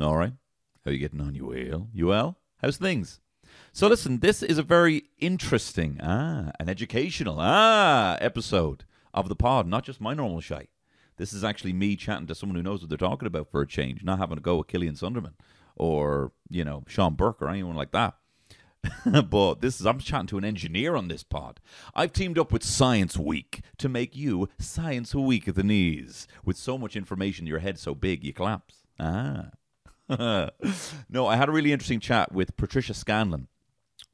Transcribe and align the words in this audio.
All 0.00 0.16
right. 0.16 0.32
How 0.84 0.90
you 0.90 0.98
getting 0.98 1.20
on, 1.20 1.34
you 1.34 1.46
well? 1.46 1.88
You 1.92 2.06
well? 2.06 2.38
How's 2.62 2.78
things? 2.78 3.20
So 3.72 3.86
listen, 3.86 4.20
this 4.20 4.42
is 4.42 4.56
a 4.56 4.62
very 4.62 5.04
interesting, 5.18 5.98
ah, 6.02 6.52
an 6.58 6.68
educational, 6.68 7.36
ah, 7.38 8.16
episode 8.20 8.84
of 9.12 9.28
the 9.28 9.36
pod. 9.36 9.66
Not 9.66 9.84
just 9.84 10.00
my 10.00 10.14
normal 10.14 10.40
shy. 10.40 10.68
This 11.18 11.34
is 11.34 11.44
actually 11.44 11.74
me 11.74 11.96
chatting 11.96 12.26
to 12.28 12.34
someone 12.34 12.56
who 12.56 12.62
knows 12.62 12.80
what 12.80 12.88
they're 12.88 12.96
talking 12.96 13.26
about 13.26 13.50
for 13.50 13.60
a 13.60 13.66
change, 13.66 14.02
not 14.02 14.18
having 14.18 14.36
to 14.36 14.42
go 14.42 14.56
with 14.56 14.68
Killian 14.68 14.96
Sunderland 14.96 15.36
or 15.76 16.32
you 16.48 16.64
know 16.64 16.82
Sean 16.86 17.14
Burke 17.14 17.42
or 17.42 17.48
anyone 17.48 17.76
like 17.76 17.92
that. 17.92 18.14
but 19.28 19.60
this 19.60 19.80
is 19.80 19.86
I'm 19.86 19.98
chatting 19.98 20.28
to 20.28 20.38
an 20.38 20.44
engineer 20.46 20.96
on 20.96 21.08
this 21.08 21.22
pod. 21.22 21.60
I've 21.94 22.14
teamed 22.14 22.38
up 22.38 22.52
with 22.52 22.64
Science 22.64 23.18
Week 23.18 23.60
to 23.76 23.88
make 23.90 24.16
you 24.16 24.48
Science 24.58 25.14
Week 25.14 25.46
at 25.46 25.56
the 25.56 25.62
knees. 25.62 26.26
With 26.42 26.56
so 26.56 26.78
much 26.78 26.96
information, 26.96 27.46
your 27.46 27.58
head 27.58 27.78
so 27.78 27.94
big 27.94 28.24
you 28.24 28.32
collapse. 28.32 28.76
Ah. 28.98 29.50
no, 31.08 31.26
I 31.28 31.36
had 31.36 31.48
a 31.48 31.52
really 31.52 31.72
interesting 31.72 32.00
chat 32.00 32.32
with 32.32 32.56
Patricia 32.56 32.94
Scanlon, 32.94 33.46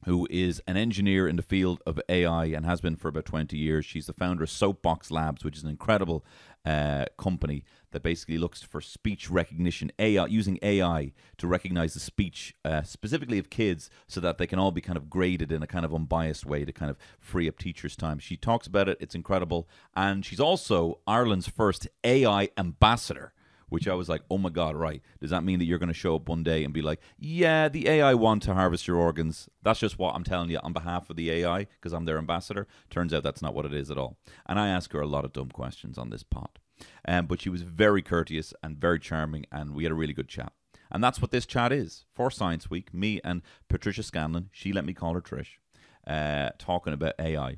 who 0.05 0.27
is 0.29 0.61
an 0.67 0.77
engineer 0.77 1.27
in 1.27 1.37
the 1.37 1.41
field 1.41 1.81
of 1.87 1.99
AI 2.07 2.45
and 2.45 2.65
has 2.67 2.81
been 2.81 2.95
for 2.95 3.07
about 3.07 3.25
20 3.25 3.57
years. 3.57 3.83
She's 3.83 4.05
the 4.05 4.13
founder 4.13 4.43
of 4.43 4.49
Soapbox 4.51 5.09
Labs, 5.09 5.43
which 5.43 5.57
is 5.57 5.63
an 5.63 5.71
incredible 5.71 6.23
uh, 6.63 7.05
company 7.17 7.63
that 7.91 8.03
basically 8.03 8.37
looks 8.37 8.61
for 8.61 8.79
speech 8.79 9.31
recognition, 9.31 9.91
AI, 9.97 10.27
using 10.27 10.59
AI 10.61 11.13
to 11.37 11.47
recognize 11.47 11.95
the 11.95 11.99
speech 11.99 12.53
uh, 12.63 12.83
specifically 12.83 13.39
of 13.39 13.49
kids 13.49 13.89
so 14.07 14.19
that 14.19 14.37
they 14.37 14.45
can 14.45 14.59
all 14.59 14.71
be 14.71 14.81
kind 14.81 14.97
of 14.97 15.09
graded 15.09 15.51
in 15.51 15.63
a 15.63 15.67
kind 15.67 15.85
of 15.85 15.95
unbiased 15.95 16.45
way 16.45 16.63
to 16.63 16.71
kind 16.71 16.91
of 16.91 16.97
free 17.19 17.47
up 17.47 17.57
teachers' 17.57 17.95
time. 17.95 18.19
She 18.19 18.37
talks 18.37 18.67
about 18.67 18.87
it, 18.87 18.97
it's 18.99 19.15
incredible. 19.15 19.67
And 19.95 20.23
she's 20.23 20.39
also 20.39 20.99
Ireland's 21.07 21.47
first 21.47 21.87
AI 22.03 22.49
ambassador 22.55 23.33
which 23.69 23.87
I 23.87 23.93
was 23.93 24.09
like, 24.09 24.21
oh 24.29 24.37
my 24.37 24.49
God, 24.49 24.75
right. 24.75 25.01
Does 25.19 25.31
that 25.31 25.43
mean 25.43 25.59
that 25.59 25.65
you're 25.65 25.79
going 25.79 25.87
to 25.87 25.93
show 25.93 26.15
up 26.15 26.29
one 26.29 26.43
day 26.43 26.63
and 26.63 26.73
be 26.73 26.81
like, 26.81 26.99
yeah, 27.17 27.67
the 27.67 27.87
AI 27.87 28.13
want 28.13 28.43
to 28.43 28.53
harvest 28.53 28.87
your 28.87 28.97
organs? 28.97 29.49
That's 29.61 29.79
just 29.79 29.99
what 29.99 30.15
I'm 30.15 30.23
telling 30.23 30.49
you 30.49 30.59
on 30.63 30.73
behalf 30.73 31.09
of 31.09 31.15
the 31.15 31.31
AI 31.31 31.65
because 31.65 31.93
I'm 31.93 32.05
their 32.05 32.17
ambassador. 32.17 32.67
Turns 32.89 33.13
out 33.13 33.23
that's 33.23 33.41
not 33.41 33.53
what 33.53 33.65
it 33.65 33.73
is 33.73 33.91
at 33.91 33.97
all. 33.97 34.17
And 34.45 34.59
I 34.59 34.69
ask 34.69 34.91
her 34.93 35.01
a 35.01 35.07
lot 35.07 35.25
of 35.25 35.33
dumb 35.33 35.49
questions 35.49 35.97
on 35.97 36.09
this 36.09 36.23
pod. 36.23 36.59
Um, 37.07 37.25
but 37.25 37.41
she 37.41 37.49
was 37.49 37.63
very 37.63 38.01
courteous 38.01 38.53
and 38.61 38.77
very 38.77 38.99
charming, 38.99 39.45
and 39.51 39.73
we 39.73 39.83
had 39.83 39.91
a 39.91 39.95
really 39.95 40.13
good 40.13 40.27
chat. 40.27 40.53
And 40.91 41.03
that's 41.03 41.21
what 41.21 41.31
this 41.31 41.45
chat 41.45 41.71
is 41.71 42.05
for 42.13 42.31
Science 42.31 42.69
Week. 42.69 42.93
Me 42.93 43.19
and 43.23 43.41
Patricia 43.67 44.03
Scanlon, 44.03 44.49
she 44.51 44.71
let 44.71 44.85
me 44.85 44.93
call 44.93 45.13
her 45.15 45.21
Trish, 45.21 45.57
uh, 46.05 46.51
talking 46.57 46.93
about 46.93 47.15
AI. 47.19 47.57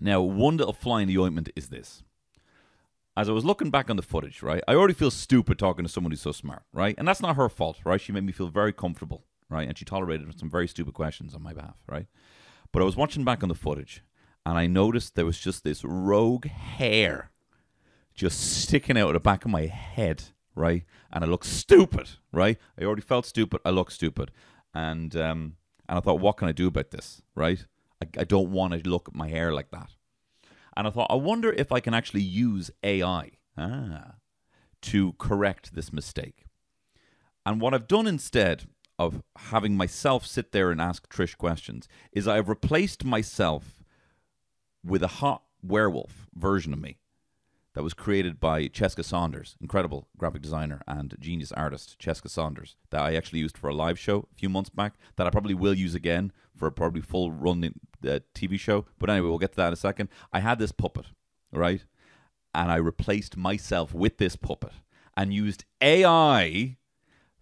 Now, 0.00 0.20
one 0.20 0.56
little 0.56 0.72
fly 0.72 1.02
in 1.02 1.08
the 1.08 1.18
ointment 1.18 1.50
is 1.54 1.68
this 1.68 2.02
as 3.18 3.28
I 3.28 3.32
was 3.32 3.44
looking 3.44 3.70
back 3.70 3.90
on 3.90 3.96
the 3.96 4.02
footage, 4.02 4.44
right, 4.44 4.62
I 4.68 4.76
already 4.76 4.94
feel 4.94 5.10
stupid 5.10 5.58
talking 5.58 5.84
to 5.84 5.90
someone 5.90 6.12
who's 6.12 6.20
so 6.20 6.30
smart, 6.30 6.62
right? 6.72 6.94
And 6.96 7.08
that's 7.08 7.20
not 7.20 7.34
her 7.34 7.48
fault, 7.48 7.78
right? 7.84 8.00
She 8.00 8.12
made 8.12 8.22
me 8.22 8.30
feel 8.30 8.46
very 8.46 8.72
comfortable, 8.72 9.24
right? 9.50 9.66
And 9.66 9.76
she 9.76 9.84
tolerated 9.84 10.38
some 10.38 10.48
very 10.48 10.68
stupid 10.68 10.94
questions 10.94 11.34
on 11.34 11.42
my 11.42 11.52
behalf, 11.52 11.74
right? 11.88 12.06
But 12.72 12.80
I 12.80 12.84
was 12.84 12.94
watching 12.96 13.24
back 13.24 13.42
on 13.42 13.48
the 13.48 13.56
footage 13.56 14.04
and 14.46 14.56
I 14.56 14.68
noticed 14.68 15.16
there 15.16 15.26
was 15.26 15.40
just 15.40 15.64
this 15.64 15.82
rogue 15.84 16.46
hair 16.46 17.32
just 18.14 18.62
sticking 18.62 18.96
out 18.96 19.08
of 19.08 19.14
the 19.14 19.20
back 19.20 19.44
of 19.44 19.50
my 19.50 19.66
head, 19.66 20.22
right? 20.54 20.84
And 21.12 21.24
I 21.24 21.26
looked 21.26 21.46
stupid, 21.46 22.10
right? 22.30 22.56
I 22.80 22.84
already 22.84 23.02
felt 23.02 23.26
stupid. 23.26 23.60
I 23.64 23.70
looked 23.70 23.94
stupid. 23.94 24.30
And, 24.72 25.16
um, 25.16 25.56
and 25.88 25.98
I 25.98 26.00
thought, 26.00 26.20
what 26.20 26.36
can 26.36 26.46
I 26.46 26.52
do 26.52 26.68
about 26.68 26.92
this, 26.92 27.20
right? 27.34 27.66
I, 28.00 28.20
I 28.20 28.24
don't 28.24 28.52
want 28.52 28.74
to 28.74 28.88
look 28.88 29.08
at 29.08 29.16
my 29.16 29.28
hair 29.28 29.52
like 29.52 29.72
that. 29.72 29.90
And 30.78 30.86
I 30.86 30.90
thought, 30.90 31.10
I 31.10 31.16
wonder 31.16 31.52
if 31.52 31.72
I 31.72 31.80
can 31.80 31.92
actually 31.92 32.22
use 32.22 32.70
AI 32.84 33.32
ah, 33.56 34.12
to 34.82 35.12
correct 35.14 35.74
this 35.74 35.92
mistake. 35.92 36.44
And 37.44 37.60
what 37.60 37.74
I've 37.74 37.88
done 37.88 38.06
instead 38.06 38.68
of 38.96 39.24
having 39.36 39.76
myself 39.76 40.24
sit 40.24 40.52
there 40.52 40.70
and 40.70 40.80
ask 40.80 41.08
Trish 41.08 41.36
questions 41.36 41.88
is 42.12 42.28
I've 42.28 42.48
replaced 42.48 43.04
myself 43.04 43.82
with 44.84 45.02
a 45.02 45.08
hot 45.08 45.42
werewolf 45.64 46.28
version 46.32 46.72
of 46.72 46.80
me 46.80 46.98
that 47.78 47.84
was 47.84 47.94
created 47.94 48.40
by 48.40 48.66
Cheska 48.66 49.04
Saunders, 49.04 49.56
incredible 49.60 50.08
graphic 50.18 50.42
designer 50.42 50.82
and 50.88 51.14
genius 51.20 51.52
artist, 51.52 51.96
Cheska 52.00 52.28
Saunders, 52.28 52.74
that 52.90 53.02
I 53.02 53.14
actually 53.14 53.38
used 53.38 53.56
for 53.56 53.68
a 53.68 53.72
live 53.72 54.00
show 54.00 54.26
a 54.32 54.34
few 54.34 54.48
months 54.48 54.68
back, 54.68 54.94
that 55.14 55.28
I 55.28 55.30
probably 55.30 55.54
will 55.54 55.74
use 55.74 55.94
again 55.94 56.32
for 56.56 56.66
a 56.66 56.72
probably 56.72 57.02
full 57.02 57.30
run 57.30 57.62
uh, 57.62 58.18
TV 58.34 58.58
show. 58.58 58.86
But 58.98 59.10
anyway, 59.10 59.28
we'll 59.28 59.38
get 59.38 59.52
to 59.52 59.56
that 59.58 59.68
in 59.68 59.74
a 59.74 59.76
second. 59.76 60.08
I 60.32 60.40
had 60.40 60.58
this 60.58 60.72
puppet, 60.72 61.06
right? 61.52 61.84
And 62.52 62.72
I 62.72 62.78
replaced 62.78 63.36
myself 63.36 63.94
with 63.94 64.18
this 64.18 64.34
puppet 64.34 64.72
and 65.16 65.32
used 65.32 65.64
AI 65.80 66.78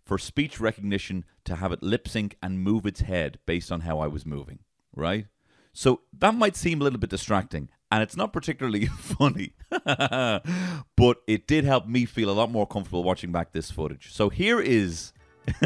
for 0.05 0.19
speech 0.19 0.61
recognition 0.61 1.25
to 1.47 1.57
have 1.57 1.73
it 1.73 1.83
lip 1.83 2.07
sync 2.07 2.37
and 2.43 2.61
move 2.61 2.85
its 2.85 3.01
head 3.01 3.39
based 3.47 3.73
on 3.73 3.81
how 3.81 4.01
I 4.01 4.07
was 4.07 4.27
moving, 4.27 4.59
right? 4.95 5.29
So 5.73 6.03
that 6.19 6.35
might 6.35 6.57
seem 6.57 6.83
a 6.83 6.85
little 6.85 6.99
bit 6.99 7.09
distracting 7.09 7.71
and 7.91 8.03
it's 8.03 8.17
not 8.17 8.33
particularly 8.33 8.87
funny, 8.99 9.53
but 9.71 11.23
it 11.27 11.47
did 11.47 11.65
help 11.65 11.87
me 11.87 12.05
feel 12.05 12.31
a 12.31 12.33
lot 12.33 12.51
more 12.51 12.67
comfortable 12.67 13.05
watching 13.05 13.33
back 13.33 13.53
this 13.53 13.71
footage. 13.71 14.13
So 14.13 14.29
here 14.29 14.61
is 14.61 15.13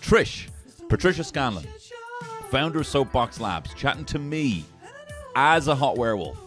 Trish, 0.00 0.48
Patricia 0.88 1.24
Scanlon, 1.24 1.66
founder 2.50 2.80
of 2.80 2.86
Soapbox 2.86 3.40
Labs, 3.40 3.74
chatting 3.74 4.04
to 4.06 4.18
me 4.18 4.64
as 5.34 5.68
a 5.68 5.74
hot 5.74 5.96
werewolf 5.96 6.38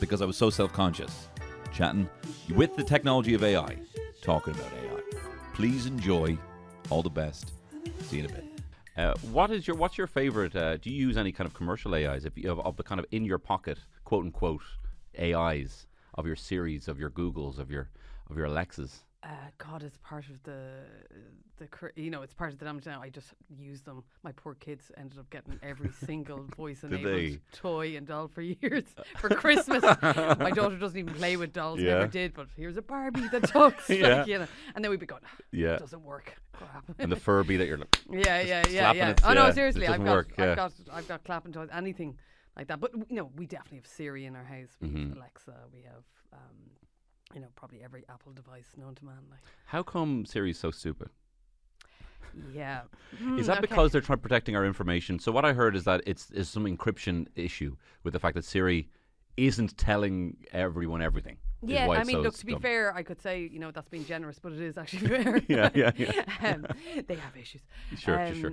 because 0.00 0.20
I 0.20 0.26
was 0.26 0.36
so 0.36 0.50
self 0.50 0.72
conscious, 0.72 1.28
chatting 1.72 2.08
with 2.54 2.76
the 2.76 2.84
technology 2.84 3.34
of 3.34 3.42
AI, 3.42 3.76
talking 4.22 4.54
about 4.54 4.70
AI. 4.72 5.00
Please 5.54 5.86
enjoy. 5.86 6.38
All 6.90 7.02
the 7.02 7.08
best. 7.08 7.52
See 8.02 8.18
you 8.18 8.24
in 8.24 8.30
a 8.30 8.32
bit. 8.34 8.44
Uh, 8.96 9.14
what 9.32 9.50
is 9.50 9.66
your 9.66 9.74
what's 9.74 9.96
your 9.96 10.06
favorite? 10.06 10.54
Uh, 10.54 10.76
do 10.76 10.90
you 10.90 10.96
use 10.96 11.16
any 11.16 11.32
kind 11.32 11.46
of 11.46 11.54
commercial 11.54 11.94
AIs 11.94 12.26
if 12.26 12.36
you 12.36 12.48
have 12.48 12.60
of 12.60 12.76
the 12.76 12.82
kind 12.82 12.98
of 12.98 13.06
in 13.10 13.24
your 13.24 13.38
pocket 13.38 13.78
quote 14.04 14.24
unquote 14.24 14.62
AIs 15.18 15.86
of 16.14 16.26
your 16.26 16.36
Siris, 16.36 16.88
of 16.88 16.98
your 16.98 17.10
Googles, 17.10 17.58
of 17.58 17.70
your 17.70 17.88
of 18.30 18.36
your 18.36 18.46
Alexas? 18.46 19.04
Uh, 19.24 19.28
God, 19.56 19.82
it's 19.82 19.96
part 19.98 20.26
of 20.28 20.42
the 20.42 20.82
the 21.56 21.68
you 21.96 22.10
know 22.10 22.20
it's 22.20 22.34
part 22.34 22.52
of 22.52 22.58
the 22.58 22.64
damage 22.66 22.84
now. 22.84 23.00
I 23.00 23.08
just 23.08 23.28
use 23.58 23.80
them. 23.80 24.04
My 24.22 24.32
poor 24.32 24.54
kids 24.54 24.92
ended 24.98 25.18
up 25.18 25.30
getting 25.30 25.58
every 25.62 25.90
single 26.04 26.44
voice 26.56 26.82
enabled 26.84 27.38
toy 27.52 27.96
and 27.96 28.06
doll 28.06 28.28
for 28.28 28.42
years 28.60 28.84
for 29.16 29.30
Christmas. 29.30 29.82
My 29.82 30.50
daughter 30.54 30.76
doesn't 30.76 30.98
even 30.98 31.14
play 31.14 31.38
with 31.38 31.54
dolls, 31.54 31.80
yeah. 31.80 31.94
never 31.94 32.06
did. 32.06 32.34
But 32.34 32.48
here's 32.54 32.76
a 32.76 32.82
Barbie 32.82 33.28
that 33.28 33.44
talks, 33.44 33.88
yeah. 33.88 34.18
like, 34.18 34.26
you 34.26 34.40
know. 34.40 34.46
And 34.74 34.84
then 34.84 34.90
we'd 34.90 35.00
be 35.00 35.06
going, 35.06 35.22
yeah, 35.52 35.76
it 35.76 35.80
doesn't 35.80 36.04
work. 36.04 36.34
Crap. 36.52 36.84
And 36.98 37.10
the 37.10 37.16
Furby 37.16 37.56
that 37.56 37.66
you're 37.66 37.78
like, 37.78 37.98
yeah, 38.10 38.42
yeah, 38.42 38.62
yeah, 38.68 38.92
yeah. 38.92 39.14
Oh 39.24 39.32
no, 39.32 39.50
seriously, 39.52 39.88
I've 39.88 40.04
got, 40.04 40.12
work, 40.12 40.32
yeah. 40.38 40.50
I've 40.50 40.56
got, 40.56 40.72
I've 40.92 41.08
got 41.08 41.24
clapping 41.24 41.52
toys, 41.52 41.70
anything 41.72 42.18
like 42.56 42.68
that. 42.68 42.80
But 42.80 42.92
you 43.08 43.16
know, 43.16 43.30
we 43.36 43.46
definitely 43.46 43.78
have 43.78 43.86
Siri 43.86 44.26
in 44.26 44.36
our 44.36 44.44
house. 44.44 44.76
We 44.80 44.88
mm-hmm. 44.88 45.08
have 45.08 45.16
Alexa. 45.16 45.54
We 45.72 45.82
have, 45.82 46.04
um, 46.32 46.56
you 47.34 47.40
know, 47.40 47.48
probably 47.56 47.82
every 47.82 48.04
Apple 48.08 48.32
device 48.32 48.70
known 48.76 48.94
to 48.96 49.04
man. 49.04 49.16
Like, 49.30 49.40
how 49.66 49.82
come 49.82 50.24
Siri's 50.24 50.58
so 50.58 50.70
stupid? 50.70 51.10
Yeah. 52.52 52.82
is 53.38 53.46
that 53.46 53.54
mm, 53.54 53.58
okay. 53.58 53.60
because 53.60 53.92
they're 53.92 54.00
trying 54.00 54.18
protecting 54.18 54.56
our 54.56 54.64
information? 54.64 55.18
So 55.18 55.32
what 55.32 55.44
I 55.44 55.52
heard 55.52 55.76
is 55.76 55.84
that 55.84 56.02
it's 56.06 56.30
is 56.30 56.48
some 56.48 56.64
encryption 56.64 57.26
issue 57.34 57.76
with 58.02 58.12
the 58.12 58.18
fact 58.18 58.34
that 58.34 58.44
Siri 58.44 58.88
isn't 59.36 59.76
telling 59.76 60.36
everyone 60.52 61.02
everything. 61.02 61.38
Yeah, 61.66 61.88
I 61.88 62.04
mean, 62.04 62.16
so 62.16 62.22
look. 62.22 62.36
To 62.36 62.46
be 62.46 62.56
fair, 62.56 62.94
I 62.94 63.02
could 63.02 63.20
say 63.20 63.48
you 63.50 63.58
know 63.58 63.70
that's 63.70 63.88
being 63.88 64.04
generous, 64.04 64.38
but 64.38 64.52
it 64.52 64.60
is 64.60 64.76
actually 64.76 65.08
fair. 65.22 65.42
yeah, 65.48 65.70
yeah, 65.74 65.92
yeah. 65.96 66.22
um, 66.42 66.66
they 67.06 67.14
have 67.14 67.36
issues. 67.36 67.62
Sure, 67.98 68.20
um, 68.20 68.40
sure. 68.40 68.52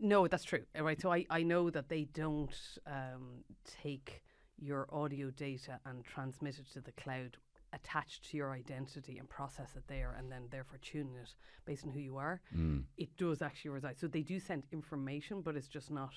No, 0.00 0.26
that's 0.26 0.44
true. 0.44 0.64
Right. 0.78 1.00
So 1.00 1.12
I, 1.12 1.26
I 1.30 1.42
know 1.42 1.70
that 1.70 1.88
they 1.88 2.04
don't 2.04 2.54
um, 2.86 3.44
take 3.82 4.22
your 4.58 4.88
audio 4.92 5.30
data 5.30 5.78
and 5.86 6.04
transmit 6.04 6.58
it 6.58 6.70
to 6.72 6.80
the 6.80 6.92
cloud 6.92 7.36
attached 7.72 8.28
to 8.30 8.36
your 8.36 8.52
identity 8.52 9.18
and 9.18 9.28
process 9.28 9.76
it 9.76 9.84
there 9.86 10.16
and 10.18 10.30
then 10.30 10.42
therefore 10.50 10.78
tune 10.82 11.10
it 11.22 11.34
based 11.66 11.84
on 11.84 11.90
who 11.90 12.00
you 12.00 12.16
are. 12.16 12.40
Mm. 12.56 12.82
It 12.96 13.16
does 13.16 13.42
actually 13.42 13.70
reside. 13.70 13.98
So 13.98 14.08
they 14.08 14.22
do 14.22 14.40
send 14.40 14.64
information, 14.72 15.40
but 15.40 15.56
it's 15.56 15.68
just 15.68 15.90
not 15.90 16.12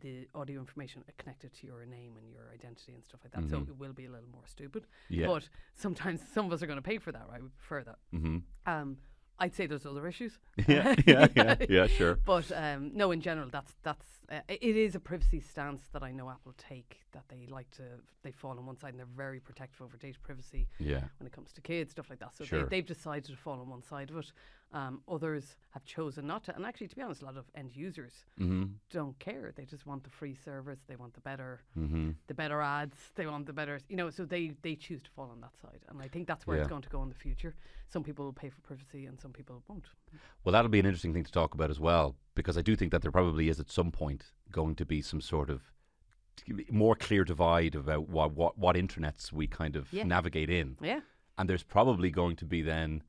the 0.00 0.28
audio 0.34 0.60
information 0.60 1.02
connected 1.18 1.52
to 1.54 1.66
your 1.66 1.84
name 1.86 2.14
and 2.18 2.30
your 2.30 2.50
identity 2.52 2.92
and 2.94 3.04
stuff 3.04 3.20
like 3.24 3.32
that. 3.32 3.42
Mm-hmm. 3.42 3.64
So 3.66 3.70
it 3.70 3.78
will 3.78 3.92
be 3.92 4.06
a 4.06 4.10
little 4.10 4.28
more 4.32 4.46
stupid. 4.46 4.86
Yeah. 5.08 5.26
But 5.26 5.48
sometimes 5.74 6.22
some 6.32 6.46
of 6.46 6.52
us 6.52 6.62
are 6.62 6.66
going 6.66 6.78
to 6.78 6.82
pay 6.82 6.98
for 6.98 7.12
that, 7.12 7.26
right? 7.30 7.42
We 7.42 7.48
prefer 7.48 7.82
that. 7.84 7.98
Mm-hmm. 8.14 8.38
Um, 8.66 8.96
I'd 9.38 9.54
say 9.54 9.66
there's 9.66 9.84
other 9.84 10.06
issues. 10.06 10.38
yeah, 10.68 10.94
yeah, 11.06 11.26
yeah, 11.36 11.56
yeah, 11.68 11.86
sure. 11.86 12.18
But 12.24 12.50
um, 12.52 12.90
no, 12.94 13.10
in 13.10 13.20
general, 13.20 13.48
that's 13.50 13.74
that's 13.82 14.06
uh, 14.30 14.40
it 14.48 14.76
is 14.76 14.94
a 14.94 15.00
privacy 15.00 15.40
stance 15.40 15.82
that 15.92 16.02
I 16.02 16.12
know 16.12 16.30
Apple 16.30 16.54
take. 16.56 17.00
That 17.12 17.24
they 17.28 17.46
like 17.48 17.70
to 17.72 17.82
they 18.22 18.32
fall 18.32 18.52
on 18.52 18.66
one 18.66 18.78
side 18.78 18.90
and 18.90 18.98
they're 18.98 19.06
very 19.16 19.40
protective 19.40 19.82
over 19.82 19.96
data 19.96 20.18
privacy. 20.22 20.68
Yeah. 20.78 21.02
When 21.18 21.26
it 21.26 21.32
comes 21.32 21.52
to 21.52 21.60
kids, 21.60 21.92
stuff 21.92 22.08
like 22.08 22.18
that. 22.20 22.36
So 22.36 22.44
sure. 22.44 22.64
they, 22.64 22.76
have 22.76 22.86
decided 22.86 23.24
to 23.24 23.36
fall 23.36 23.60
on 23.60 23.68
one 23.68 23.82
side 23.82 24.10
of 24.10 24.16
it. 24.16 24.32
Um, 24.72 25.00
others 25.08 25.56
have 25.70 25.84
chosen 25.84 26.26
not 26.26 26.42
to. 26.44 26.54
And 26.56 26.66
actually, 26.66 26.88
to 26.88 26.96
be 26.96 27.00
honest, 27.00 27.22
a 27.22 27.24
lot 27.24 27.36
of 27.36 27.44
end 27.54 27.70
users 27.74 28.12
Mm-hmm. 28.38 28.64
don't 28.90 29.16
care. 29.20 29.52
They 29.54 29.64
just 29.64 29.86
want 29.86 30.02
the 30.02 30.10
free 30.10 30.34
service. 30.34 30.80
They 30.88 30.96
want 30.96 31.14
the 31.14 31.20
better, 31.20 31.60
Mm-hmm. 31.78 32.10
the 32.26 32.34
better 32.34 32.60
ads. 32.60 32.96
They 33.14 33.26
want 33.26 33.46
the 33.46 33.52
better, 33.52 33.78
you 33.88 33.96
know. 33.96 34.10
So 34.10 34.24
they 34.24 34.52
they 34.62 34.74
choose 34.74 35.02
to 35.04 35.10
fall 35.10 35.30
on 35.30 35.40
that 35.40 35.56
side. 35.62 35.80
And 35.88 36.02
I 36.02 36.08
think 36.08 36.26
that's 36.26 36.46
where 36.46 36.56
Yeah. 36.56 36.62
it's 36.64 36.68
going 36.68 36.82
to 36.82 36.88
go 36.88 37.02
in 37.04 37.08
the 37.08 37.14
future. 37.14 37.54
Some 37.88 38.02
people 38.02 38.24
will 38.24 38.32
pay 38.32 38.50
for 38.50 38.60
privacy, 38.62 39.06
and 39.06 39.20
some 39.20 39.32
people 39.32 39.62
won't. 39.68 39.84
Well, 40.44 40.52
that'll 40.52 40.68
be 40.70 40.80
an 40.80 40.86
interesting 40.86 41.14
thing 41.14 41.24
to 41.24 41.32
talk 41.32 41.54
about 41.54 41.70
as 41.70 41.78
well, 41.78 42.16
because 42.34 42.58
I 42.58 42.62
do 42.62 42.74
think 42.76 42.90
that 42.90 43.02
there 43.02 43.12
probably 43.12 43.48
is 43.48 43.60
at 43.60 43.70
some 43.70 43.92
point 43.92 44.32
going 44.50 44.74
to 44.74 44.84
be 44.84 45.00
some 45.00 45.20
sort 45.20 45.48
of 45.48 45.60
more 46.70 46.94
clear 46.96 47.24
divide 47.24 47.74
about 47.76 48.08
what 48.08 48.32
what, 48.32 48.58
what 48.58 48.76
internets 48.76 49.32
we 49.32 49.46
kind 49.46 49.76
of 49.76 49.92
Yeah. 49.92 50.04
navigate 50.04 50.50
in, 50.50 50.76
Yeah. 50.80 51.00
and 51.38 51.48
there's 51.48 51.62
probably 51.62 52.10
going 52.10 52.36
to 52.36 52.44
be 52.44 52.62
then 52.62 53.02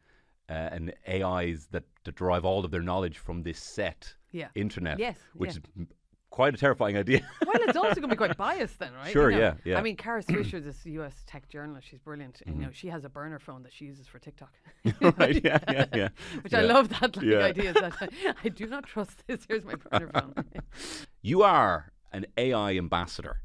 uh, 0.50 0.54
an 0.54 0.92
AIs 1.10 1.68
that, 1.72 1.84
that 2.04 2.16
derive 2.16 2.46
all 2.46 2.64
of 2.66 2.72
their 2.72 2.82
knowledge 2.82 3.18
from 3.18 3.44
this 3.44 3.60
set 3.60 4.14
Yeah. 4.32 4.48
internet, 4.56 5.00
Yes, 5.00 5.18
which 5.34 5.52
yeah. 5.52 5.82
is 5.82 5.88
quite 6.30 6.54
a 6.54 6.58
terrifying 6.58 6.96
idea. 6.98 7.22
well, 7.46 7.56
it's 7.62 7.76
also 7.78 7.96
going 7.96 8.10
to 8.10 8.16
be 8.16 8.16
quite 8.16 8.38
biased 8.48 8.80
then, 8.80 8.94
right? 8.94 9.12
Sure, 9.12 9.30
You 9.32 9.38
know? 9.38 9.42
yeah, 9.44 9.54
yeah. 9.66 9.78
I 9.80 9.82
mean, 9.82 9.96
Kara 9.96 10.22
Swisher, 10.24 10.64
this 10.64 10.86
U.S. 10.86 11.24
tech 11.26 11.50
journalist, 11.50 11.88
she's 11.88 12.00
brilliant. 12.00 12.42
Mm-hmm. 12.48 12.60
You 12.62 12.66
know, 12.68 12.72
she 12.72 12.88
has 12.90 13.04
a 13.06 13.10
burner 13.10 13.40
phone 13.40 13.64
that 13.64 13.74
she 13.74 13.86
uses 13.86 14.08
for 14.08 14.20
TikTok. 14.20 14.54
right? 15.18 15.44
Yeah, 15.44 15.60
yeah, 15.72 15.86
yeah. 15.94 16.10
Which 16.42 16.54
I 16.54 16.62
love 16.62 16.90
that 16.90 17.16
like, 17.18 17.26
Yeah. 17.26 17.38
idea. 17.40 17.74
That 17.74 17.94
I, 18.02 18.08
I 18.44 18.50
do 18.50 18.68
not 18.68 18.86
trust 18.86 19.24
this. 19.28 19.46
Here's 19.48 19.66
my 19.66 19.76
burner 19.76 20.10
phone. 20.14 20.34
You 21.22 21.44
are 21.44 21.92
an 22.14 22.26
AI 22.38 22.78
ambassador. 22.78 23.42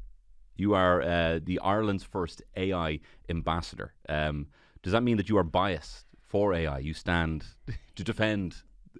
You 0.55 0.75
are 0.75 1.01
uh, 1.01 1.39
the 1.43 1.59
Ireland's 1.59 2.03
first 2.03 2.43
AI 2.55 2.99
ambassador. 3.27 3.93
Um, 4.07 4.47
does 4.83 4.91
that 4.93 5.01
mean 5.01 5.17
that 5.17 5.27
you 5.29 5.37
are 5.37 5.43
biased 5.43 6.05
for 6.33 6.51
AI? 6.51 6.79
You 6.79 6.95
stand 6.95 7.45
to 7.95 8.03
defend 8.03 8.55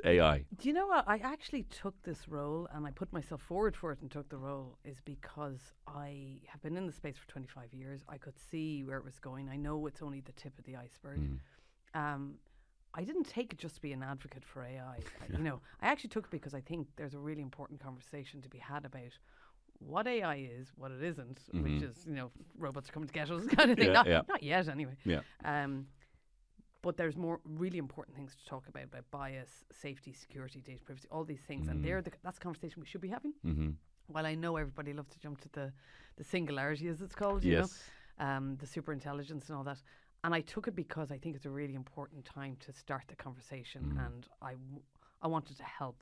AI. 0.05 0.45
Do 0.55 0.67
you 0.67 0.73
know 0.73 0.85
what? 0.85 1.03
I 1.07 1.17
actually 1.17 1.63
took 1.63 1.95
this 2.03 2.27
role 2.27 2.67
and 2.71 2.85
I 2.85 2.91
put 2.91 3.11
myself 3.11 3.41
forward 3.41 3.75
for 3.75 3.91
it 3.91 3.99
and 4.01 4.11
took 4.11 4.29
the 4.29 4.37
role 4.37 4.77
is 4.85 4.97
because 5.03 5.73
I 5.87 6.37
have 6.45 6.61
been 6.61 6.77
in 6.77 6.85
the 6.85 6.91
space 6.91 7.15
for 7.17 7.27
25 7.27 7.73
years. 7.73 8.01
I 8.07 8.19
could 8.19 8.37
see 8.37 8.83
where 8.83 8.97
it 8.97 9.03
was 9.03 9.17
going. 9.17 9.49
I 9.49 9.55
know 9.55 9.87
it's 9.87 10.03
only 10.03 10.19
the 10.19 10.31
tip 10.33 10.59
of 10.59 10.65
the 10.65 10.75
iceberg. 10.75 11.39
Um, 11.95 12.35
I 12.93 13.03
didn't 13.03 13.23
take 13.23 13.51
it 13.51 13.57
just 13.57 13.75
to 13.77 13.81
be 13.81 13.93
an 13.93 14.03
advocate 14.03 14.45
for 14.45 14.63
AI. 14.63 14.99
You 15.35 15.43
know, 15.43 15.59
I 15.81 15.87
actually 15.87 16.11
took 16.11 16.25
it 16.25 16.31
because 16.31 16.53
I 16.53 16.61
think 16.61 16.87
there's 16.97 17.15
a 17.15 17.19
really 17.19 17.41
important 17.41 17.79
conversation 17.79 18.43
to 18.43 18.49
be 18.49 18.59
had 18.59 18.85
about 18.85 19.17
what 19.79 20.05
AI 20.05 20.47
is, 20.59 20.71
what 20.75 20.91
it 20.91 21.01
isn't, 21.01 21.39
which 21.51 21.81
is 21.81 22.05
you 22.07 22.13
know 22.13 22.29
robots 22.59 22.89
are 22.89 22.91
coming 22.91 23.07
to 23.07 23.13
get 23.13 23.31
us 23.31 23.47
kind 23.57 23.71
of 23.71 23.77
thing. 23.79 23.87
Yeah, 23.87 23.93
not, 23.93 24.07
yeah. 24.07 24.21
not 24.29 24.43
yet, 24.43 24.67
anyway. 24.67 24.97
Yeah. 25.03 25.21
Um, 25.43 25.87
but 26.83 26.97
there's 26.97 27.17
more 27.27 27.37
really 27.61 27.79
important 27.79 28.15
things 28.15 28.31
to 28.39 28.45
talk 28.53 28.63
about 28.67 28.83
about 28.91 29.05
bias, 29.09 29.51
safety, 29.71 30.11
security, 30.13 30.59
data 30.61 30.83
privacy, 30.87 31.07
all 31.13 31.23
these 31.33 31.41
things, 31.49 31.67
and 31.69 31.77
they're 31.83 32.01
the, 32.07 32.11
that's 32.25 32.37
a 32.37 32.41
conversation 32.47 32.77
we 32.79 32.85
should 32.91 33.01
be 33.09 33.13
having. 33.17 33.33
Mm-hmm. 33.45 33.71
While 34.13 34.27
I 34.33 34.35
know 34.35 34.57
everybody 34.63 34.91
loves 34.93 35.09
to 35.15 35.19
jump 35.25 35.37
to 35.41 35.49
the 35.57 35.65
the 36.19 36.23
singularity, 36.23 36.85
as 36.93 37.01
it's 37.01 37.15
called, 37.15 37.43
you 37.43 37.53
Yes. 37.53 37.69
know, 38.19 38.25
um, 38.27 38.45
the 38.61 38.67
super 38.67 38.91
intelligence 38.93 39.43
and 39.49 39.57
all 39.57 39.63
that. 39.71 39.81
And 40.23 40.31
I 40.39 40.41
took 40.53 40.65
it 40.67 40.75
because 40.75 41.09
I 41.15 41.17
think 41.17 41.35
it's 41.37 41.45
a 41.53 41.55
really 41.61 41.75
important 41.83 42.21
time 42.25 42.55
to 42.65 42.71
start 42.83 43.03
the 43.07 43.15
conversation, 43.15 43.81
and 44.05 44.21
I 44.41 44.53
w- 44.53 44.83
I 45.25 45.27
wanted 45.35 45.55
to 45.57 45.67
help 45.81 45.99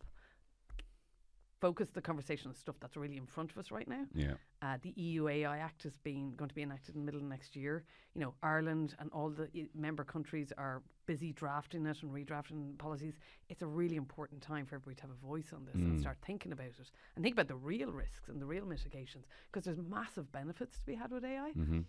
focus 1.61 1.89
the 1.93 2.01
conversation 2.01 2.49
on 2.49 2.55
stuff 2.55 2.75
that's 2.81 2.97
really 2.97 3.17
in 3.17 3.25
front 3.27 3.51
of 3.51 3.57
us 3.59 3.69
right 3.71 3.87
now. 3.87 4.03
Yeah. 4.15 4.33
Uh, 4.63 4.77
the 4.81 4.91
EU 4.99 5.27
AI 5.29 5.59
Act 5.59 5.85
is 5.85 5.97
being 6.03 6.33
going 6.35 6.49
to 6.49 6.55
be 6.55 6.63
enacted 6.63 6.95
in 6.95 7.01
the 7.01 7.05
middle 7.05 7.21
of 7.21 7.27
next 7.27 7.55
year. 7.55 7.83
You 8.15 8.21
know, 8.21 8.33
Ireland 8.41 8.95
and 8.99 9.11
all 9.13 9.29
the 9.29 9.47
member 9.75 10.03
countries 10.03 10.51
are 10.57 10.81
busy 11.05 11.31
drafting 11.33 11.85
it 11.85 12.01
and 12.01 12.11
redrafting 12.11 12.77
policies. 12.79 13.13
It's 13.47 13.61
a 13.61 13.67
really 13.67 13.95
important 13.95 14.41
time 14.41 14.65
for 14.65 14.75
everybody 14.75 14.95
to 14.95 15.01
have 15.03 15.11
a 15.11 15.25
voice 15.25 15.53
on 15.53 15.65
this 15.65 15.75
and 15.75 15.99
start 15.99 16.17
thinking 16.25 16.51
about 16.51 16.67
it 16.67 16.91
and 17.15 17.23
think 17.23 17.35
about 17.35 17.47
the 17.47 17.55
real 17.55 17.91
risks 17.91 18.27
and 18.27 18.41
the 18.41 18.45
real 18.45 18.65
mitigations 18.65 19.25
because 19.51 19.63
there's 19.65 19.77
massive 19.87 20.31
benefits 20.31 20.79
to 20.79 20.85
be 20.85 20.95
had 20.95 21.11
with 21.11 21.23
AI. 21.23 21.51
Mm-hmm. 21.57 21.81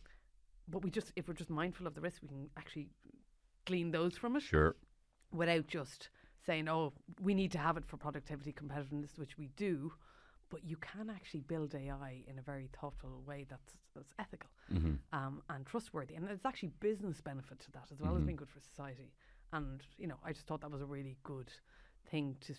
But 0.68 0.84
we 0.84 0.90
just, 0.90 1.12
if 1.16 1.28
we're 1.28 1.34
just 1.34 1.50
mindful 1.50 1.86
of 1.86 1.94
the 1.94 2.00
risks, 2.00 2.20
we 2.22 2.28
can 2.28 2.50
actually 2.56 2.88
glean 3.64 3.90
those 3.90 4.16
from 4.18 4.36
it 4.36 4.42
Sure. 4.42 4.76
without 5.32 5.66
just 5.66 6.10
saying, 6.46 6.68
"Oh, 6.68 6.92
we 7.20 7.34
need 7.34 7.52
to 7.52 7.58
have 7.58 7.76
it 7.76 7.84
for 7.84 7.96
productivity 7.96 8.52
competitiveness," 8.52 9.18
which 9.18 9.38
we 9.38 9.48
do. 9.56 9.92
But 10.50 10.64
you 10.64 10.76
can 10.76 11.08
actually 11.08 11.40
build 11.40 11.74
AI 11.74 12.24
in 12.26 12.38
a 12.38 12.42
very 12.42 12.68
thoughtful 12.78 13.22
way 13.26 13.46
that's 13.48 13.78
that's 13.94 14.12
ethical 14.18 14.50
Mm-hmm. 14.72 14.94
um, 15.18 15.42
and 15.48 15.66
trustworthy, 15.66 16.14
and 16.14 16.26
there's 16.26 16.44
actually 16.44 16.72
business 16.80 17.20
benefit 17.20 17.58
to 17.60 17.70
that 17.72 17.88
as 17.92 18.00
well 18.00 18.16
as 18.16 18.22
being 18.24 18.36
good 18.36 18.50
for 18.50 18.60
society. 18.60 19.12
And 19.52 19.82
you 19.98 20.06
know, 20.06 20.16
I 20.24 20.32
just 20.32 20.46
thought 20.46 20.60
that 20.62 20.70
was 20.70 20.82
a 20.82 20.86
really 20.86 21.16
good 21.22 21.50
thing 22.10 22.36
to 22.42 22.54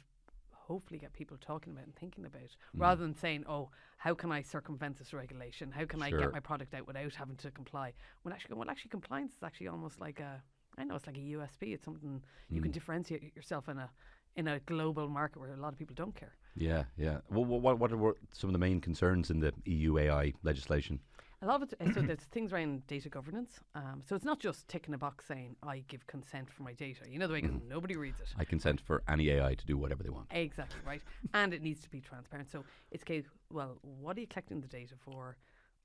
hopefully 0.52 0.98
get 1.00 1.12
people 1.14 1.38
talking 1.38 1.74
about 1.74 1.86
and 1.86 1.96
thinking 1.96 2.26
about, 2.26 2.56
rather 2.76 3.02
than 3.02 3.14
saying, 3.16 3.46
"Oh, 3.48 3.70
how 3.98 4.14
can 4.16 4.32
I 4.32 4.42
circumvent 4.42 4.98
this 4.98 5.14
regulation? 5.14 5.72
How 5.72 5.86
can 5.86 6.02
I 6.02 6.10
get 6.12 6.32
my 6.32 6.40
product 6.40 6.74
out 6.74 6.88
without 6.88 7.14
having 7.16 7.36
to 7.38 7.52
comply?" 7.52 7.94
When 8.24 8.34
actually, 8.34 8.56
well, 8.56 8.70
actually, 8.70 8.90
compliance 8.90 9.34
is 9.34 9.44
actually 9.44 9.68
almost 9.68 10.00
like 10.00 10.20
a 10.20 10.42
I 10.78 10.84
know 10.84 10.96
it's 10.96 11.08
like 11.08 11.18
a 11.18 11.22
USP. 11.22 11.74
It's 11.74 11.86
something 11.86 12.24
you 12.50 12.62
can 12.62 12.72
differentiate 12.72 13.36
yourself 13.36 13.70
in 13.70 13.78
a 13.78 13.90
in 14.36 14.48
a 14.48 14.60
global 14.62 15.08
market 15.08 15.40
where 15.40 15.54
a 15.54 15.58
lot 15.58 15.74
of 15.74 15.78
people 15.80 15.94
don't 15.96 16.16
care. 16.16 16.34
Yeah, 16.56 16.86
yeah. 16.98 17.18
Well, 17.30 17.46
what, 17.46 17.78
what 17.78 17.92
are 17.92 18.16
some 18.32 18.50
of 18.50 18.54
the 18.54 18.60
main 18.60 18.82
concerns 18.82 19.30
in 19.30 19.40
the 19.40 19.54
EU 19.66 20.00
AI 20.00 20.34
legislation? 20.42 21.00
A 21.44 21.46
lot 21.46 21.62
of 21.62 21.72
it, 21.74 21.94
so 21.94 22.02
there's 22.02 22.20
things 22.32 22.54
around 22.54 22.88
data 22.88 23.10
governance. 23.10 23.60
Um, 23.76 24.02
so 24.08 24.16
it's 24.16 24.26
not 24.26 24.40
just 24.40 24.68
ticking 24.70 24.94
a 24.94 24.98
box 24.98 25.26
saying 25.28 25.56
I 25.62 25.84
give 25.88 26.08
consent 26.08 26.50
for 26.50 26.64
my 26.64 26.74
data. 26.74 27.02
You 27.08 27.20
know 27.20 27.28
the 27.28 27.34
way 27.34 27.42
'cause 27.42 27.60
nobody 27.68 27.96
reads 27.96 28.20
it. 28.22 28.34
I 28.38 28.46
consent 28.46 28.80
for 28.82 29.04
any 29.08 29.30
AI 29.30 29.54
to 29.54 29.66
do 29.66 29.78
whatever 29.78 30.04
they 30.04 30.10
want. 30.10 30.28
Exactly 30.32 30.80
right, 30.86 31.02
and 31.34 31.54
it 31.54 31.62
needs 31.62 31.82
to 31.82 31.90
be 31.90 32.00
transparent. 32.02 32.50
So 32.50 32.64
it's 32.92 33.04
case. 33.04 33.26
Well, 33.52 33.78
what 33.82 34.18
are 34.18 34.22
you 34.22 34.28
collecting 34.28 34.62
the 34.62 34.68
data 34.68 34.96
for? 34.98 35.38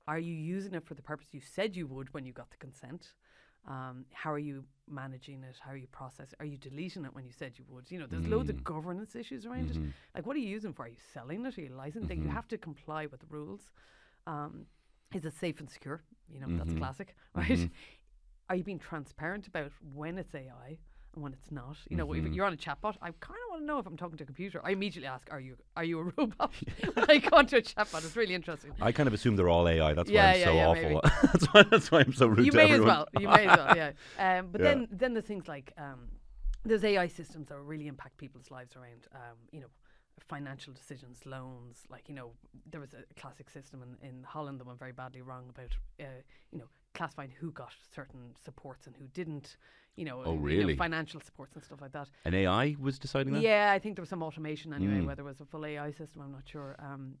Are 0.07 0.17
you 0.17 0.33
using 0.33 0.73
it 0.73 0.83
for 0.85 0.95
the 0.95 1.03
purpose 1.03 1.27
you 1.33 1.41
said 1.41 1.75
you 1.75 1.85
would 1.87 2.13
when 2.13 2.25
you 2.25 2.31
got 2.33 2.49
the 2.49 2.57
consent? 2.57 3.13
Um, 3.67 4.05
how 4.13 4.31
are 4.31 4.39
you 4.39 4.63
managing 4.89 5.43
it? 5.43 5.57
How 5.59 5.71
are 5.71 5.77
you 5.77 5.87
processing? 5.87 6.35
Are 6.39 6.45
you 6.45 6.57
deleting 6.57 7.05
it 7.05 7.13
when 7.13 7.25
you 7.25 7.31
said 7.31 7.53
you 7.57 7.65
would? 7.69 7.91
You 7.91 7.99
know, 7.99 8.07
there's 8.07 8.25
loads 8.27 8.49
of 8.49 8.57
mm. 8.57 8.63
governance 8.63 9.15
issues 9.15 9.45
around 9.45 9.69
it. 9.69 9.77
Mm-hmm. 9.77 9.89
Like, 10.15 10.25
what 10.25 10.35
are 10.35 10.39
you 10.39 10.47
using 10.47 10.73
for? 10.73 10.85
Are 10.85 10.89
you 10.89 10.97
selling 11.13 11.45
it? 11.45 11.57
Are 11.57 11.61
you 11.61 11.69
licensing? 11.69 12.19
You 12.19 12.25
mm-hmm. 12.25 12.35
have 12.35 12.47
to 12.49 12.57
comply 12.57 13.05
with 13.05 13.19
the 13.19 13.27
rules. 13.29 13.69
Um, 14.25 14.65
is 15.13 15.25
it 15.25 15.33
safe 15.33 15.59
and 15.59 15.69
secure? 15.69 16.01
You 16.31 16.39
know, 16.39 16.47
that's 16.49 16.69
mm-hmm. 16.69 16.79
classic, 16.79 17.15
right? 17.35 17.69
Are 18.49 18.55
you 18.55 18.63
being 18.63 18.79
transparent 18.79 19.47
about 19.47 19.71
when 19.93 20.17
it's 20.17 20.33
AI 20.33 20.77
and 21.15 21.23
when 21.23 21.33
it's 21.33 21.51
not? 21.51 21.77
You 21.89 21.97
know, 21.97 22.11
if 22.13 22.25
you're 22.33 22.45
on 22.45 22.53
a 22.53 22.57
chatbot, 22.57 22.95
I 23.01 23.11
kind 23.19 23.39
of 23.45 23.49
want 23.51 23.61
to 23.61 23.65
know 23.65 23.79
if 23.79 23.85
I'm 23.85 23.97
talking 23.97 24.17
to 24.17 24.23
a 24.23 24.25
computer. 24.25 24.61
I 24.63 24.71
immediately 24.71 25.07
ask, 25.07 25.27
"Are 25.31 25.39
you 25.39 25.55
are 25.75 25.83
you 25.83 25.99
a 25.99 26.03
robot?" 26.17 26.53
when 26.93 27.09
I 27.09 27.17
go 27.17 27.37
onto 27.37 27.57
a 27.57 27.61
chatbot, 27.61 28.05
it's 28.05 28.15
really 28.15 28.35
interesting. 28.35 28.71
I 28.81 28.91
kind 28.91 29.07
of 29.07 29.13
assume 29.13 29.35
they're 29.35 29.49
all 29.49 29.67
AI. 29.67 29.93
That's 29.93 30.09
Yeah, 30.09 30.21
why 30.23 30.33
I'm 30.33 30.39
yeah, 30.39 30.45
so 30.45 30.53
yeah, 30.53 30.67
awful. 30.67 31.01
that's, 31.33 31.45
why, 31.47 31.63
that's 31.63 31.91
why 31.91 31.99
I'm 32.01 32.13
so 32.13 32.27
rude 32.27 32.45
you 32.45 32.51
to 32.51 32.57
may 32.57 32.63
as 32.65 32.69
everyone. 32.71 32.87
well. 32.87 33.07
You 33.19 33.27
may 33.27 33.47
as 33.47 33.57
well. 33.57 33.75
Yeah. 33.75 33.91
Um, 34.39 34.47
but 34.51 34.61
then 34.61 34.87
then 34.91 35.13
there's 35.13 35.25
things 35.25 35.47
like 35.47 35.73
um, 35.77 36.09
there's 36.65 36.83
AI 36.83 37.07
systems 37.07 37.47
that 37.49 37.57
really 37.59 37.87
impact 37.87 38.17
people's 38.17 38.51
lives 38.51 38.75
around 38.75 39.07
um, 39.15 39.37
you 39.51 39.61
know 39.61 39.67
financial 40.27 40.73
decisions, 40.73 41.25
loans. 41.25 41.83
Like 41.89 42.07
you 42.07 42.15
know 42.15 42.31
there 42.69 42.81
was 42.81 42.93
a 42.93 43.03
classic 43.19 43.49
system 43.49 43.81
in, 43.83 44.07
in 44.07 44.23
Holland 44.23 44.59
that 44.59 44.67
went 44.67 44.79
very 44.79 44.91
badly 44.91 45.21
wrong 45.21 45.45
about 45.49 45.75
uh, 45.99 46.21
you 46.51 46.59
know 46.59 46.65
classifying 46.93 47.31
who 47.39 47.51
got 47.51 47.73
certain 47.95 48.35
supports 48.43 48.87
and 48.87 48.95
who 48.95 49.07
didn't. 49.07 49.57
You 49.95 50.05
know, 50.05 50.21
Oh, 50.23 50.31
you 50.33 50.37
know, 50.37 50.43
really? 50.43 50.75
financial 50.75 51.19
supports 51.19 51.55
and 51.55 51.63
stuff 51.63 51.81
like 51.81 51.91
that. 51.91 52.09
An 52.25 52.33
AI 52.33 52.75
was 52.79 52.97
deciding 52.99 53.33
that? 53.33 53.41
Yeah, 53.41 53.71
I 53.73 53.79
think 53.79 53.95
there 53.95 54.01
was 54.01 54.09
some 54.09 54.23
automation 54.23 54.73
anyway, 54.73 54.99
Mm. 55.01 55.05
whether 55.07 55.23
it 55.23 55.25
was 55.25 55.41
a 55.41 55.45
full 55.45 55.65
AI 55.65 55.91
system, 55.91 56.21
I'm 56.21 56.31
not 56.31 56.47
sure. 56.47 56.75
Um, 56.79 57.17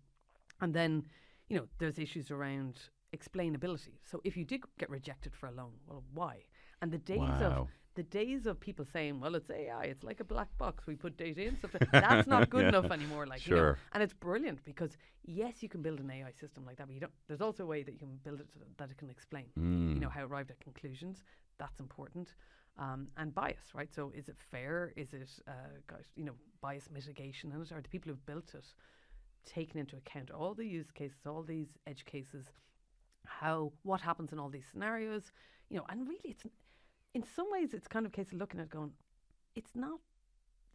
and 0.61 0.73
then, 0.73 1.05
you 1.49 1.57
know, 1.57 1.67
there's 1.79 1.99
issues 1.99 2.31
around 2.31 2.79
explainability. 3.13 3.97
So 4.05 4.21
if 4.23 4.37
you 4.37 4.45
did 4.45 4.61
get 4.77 4.89
rejected 4.89 5.35
for 5.35 5.47
a 5.47 5.51
loan, 5.51 5.73
well, 5.87 6.03
why? 6.13 6.45
And 6.81 6.91
the 6.91 6.97
days 6.97 7.41
Wow. 7.41 7.67
of 7.67 7.67
the 7.95 8.03
days 8.03 8.45
of 8.45 8.59
people 8.59 8.85
saying, 8.85 9.19
"Well, 9.19 9.35
it's 9.35 9.49
AI, 9.49 9.83
it's 9.85 10.03
like 10.03 10.19
a 10.21 10.23
black 10.23 10.47
box. 10.57 10.85
We 10.87 10.95
put 10.95 11.17
data 11.17 11.41
in 11.45 11.57
stuff." 11.57 11.71
That's 11.99 12.27
not 12.27 12.49
good 12.49 12.65
Yeah. 12.65 12.67
enough 12.67 12.91
anymore. 12.91 13.25
Like, 13.27 13.45
you 13.47 13.53
know. 13.53 13.69
And 13.91 14.01
it's 14.03 14.13
brilliant 14.13 14.63
because 14.63 14.97
yes, 15.25 15.61
you 15.63 15.69
can 15.69 15.81
build 15.81 15.99
an 15.99 16.09
AI 16.09 16.31
system 16.31 16.65
like 16.65 16.77
that, 16.77 16.87
but 16.87 16.93
you 16.93 17.01
don't. 17.01 17.13
There's 17.27 17.41
also 17.41 17.63
a 17.63 17.67
way 17.67 17.83
that 17.83 17.91
you 17.93 17.99
can 17.99 18.17
build 18.23 18.39
it 18.39 18.47
so 18.53 18.59
that 18.77 18.89
it 18.91 18.97
can 18.97 19.09
explain. 19.09 19.47
Mm. 19.59 19.93
You 19.95 19.99
know 20.01 20.09
how 20.09 20.21
it 20.21 20.25
arrived 20.25 20.51
at 20.51 20.59
conclusions. 20.59 21.23
That's 21.57 21.79
important. 21.79 22.33
Um, 22.77 23.09
and 23.17 23.33
bias, 23.35 23.73
right? 23.73 23.91
So, 23.93 24.11
is 24.15 24.29
it 24.29 24.37
fair? 24.51 24.93
Is 24.95 25.13
it, 25.13 25.29
uh, 25.47 25.51
gosh, 25.87 26.05
you 26.15 26.23
know, 26.23 26.35
bias 26.61 26.89
mitigation 26.89 27.51
in 27.51 27.61
it? 27.61 27.71
Are 27.73 27.81
the 27.81 27.89
people 27.89 28.09
who've 28.11 28.25
built 28.25 28.53
it 28.53 28.67
taking 29.45 29.79
into 29.79 29.97
account 29.97 30.31
all 30.31 30.53
the 30.53 30.65
use 30.65 30.91
cases, 30.91 31.25
all 31.25 31.43
these 31.43 31.77
edge 31.87 32.05
cases, 32.05 32.45
how 33.25 33.71
what 33.83 34.01
happens 34.01 34.31
in 34.31 34.39
all 34.39 34.49
these 34.49 34.65
scenarios? 34.71 35.31
You 35.69 35.77
know, 35.77 35.85
and 35.89 36.07
really, 36.07 36.29
it's 36.31 36.45
in 37.13 37.23
some 37.23 37.47
ways 37.51 37.73
it's 37.73 37.87
kind 37.87 38.05
of 38.05 38.11
a 38.11 38.15
case 38.15 38.31
of 38.31 38.37
looking 38.37 38.59
at 38.59 38.69
going, 38.69 38.91
it's 39.55 39.75
not, 39.75 39.99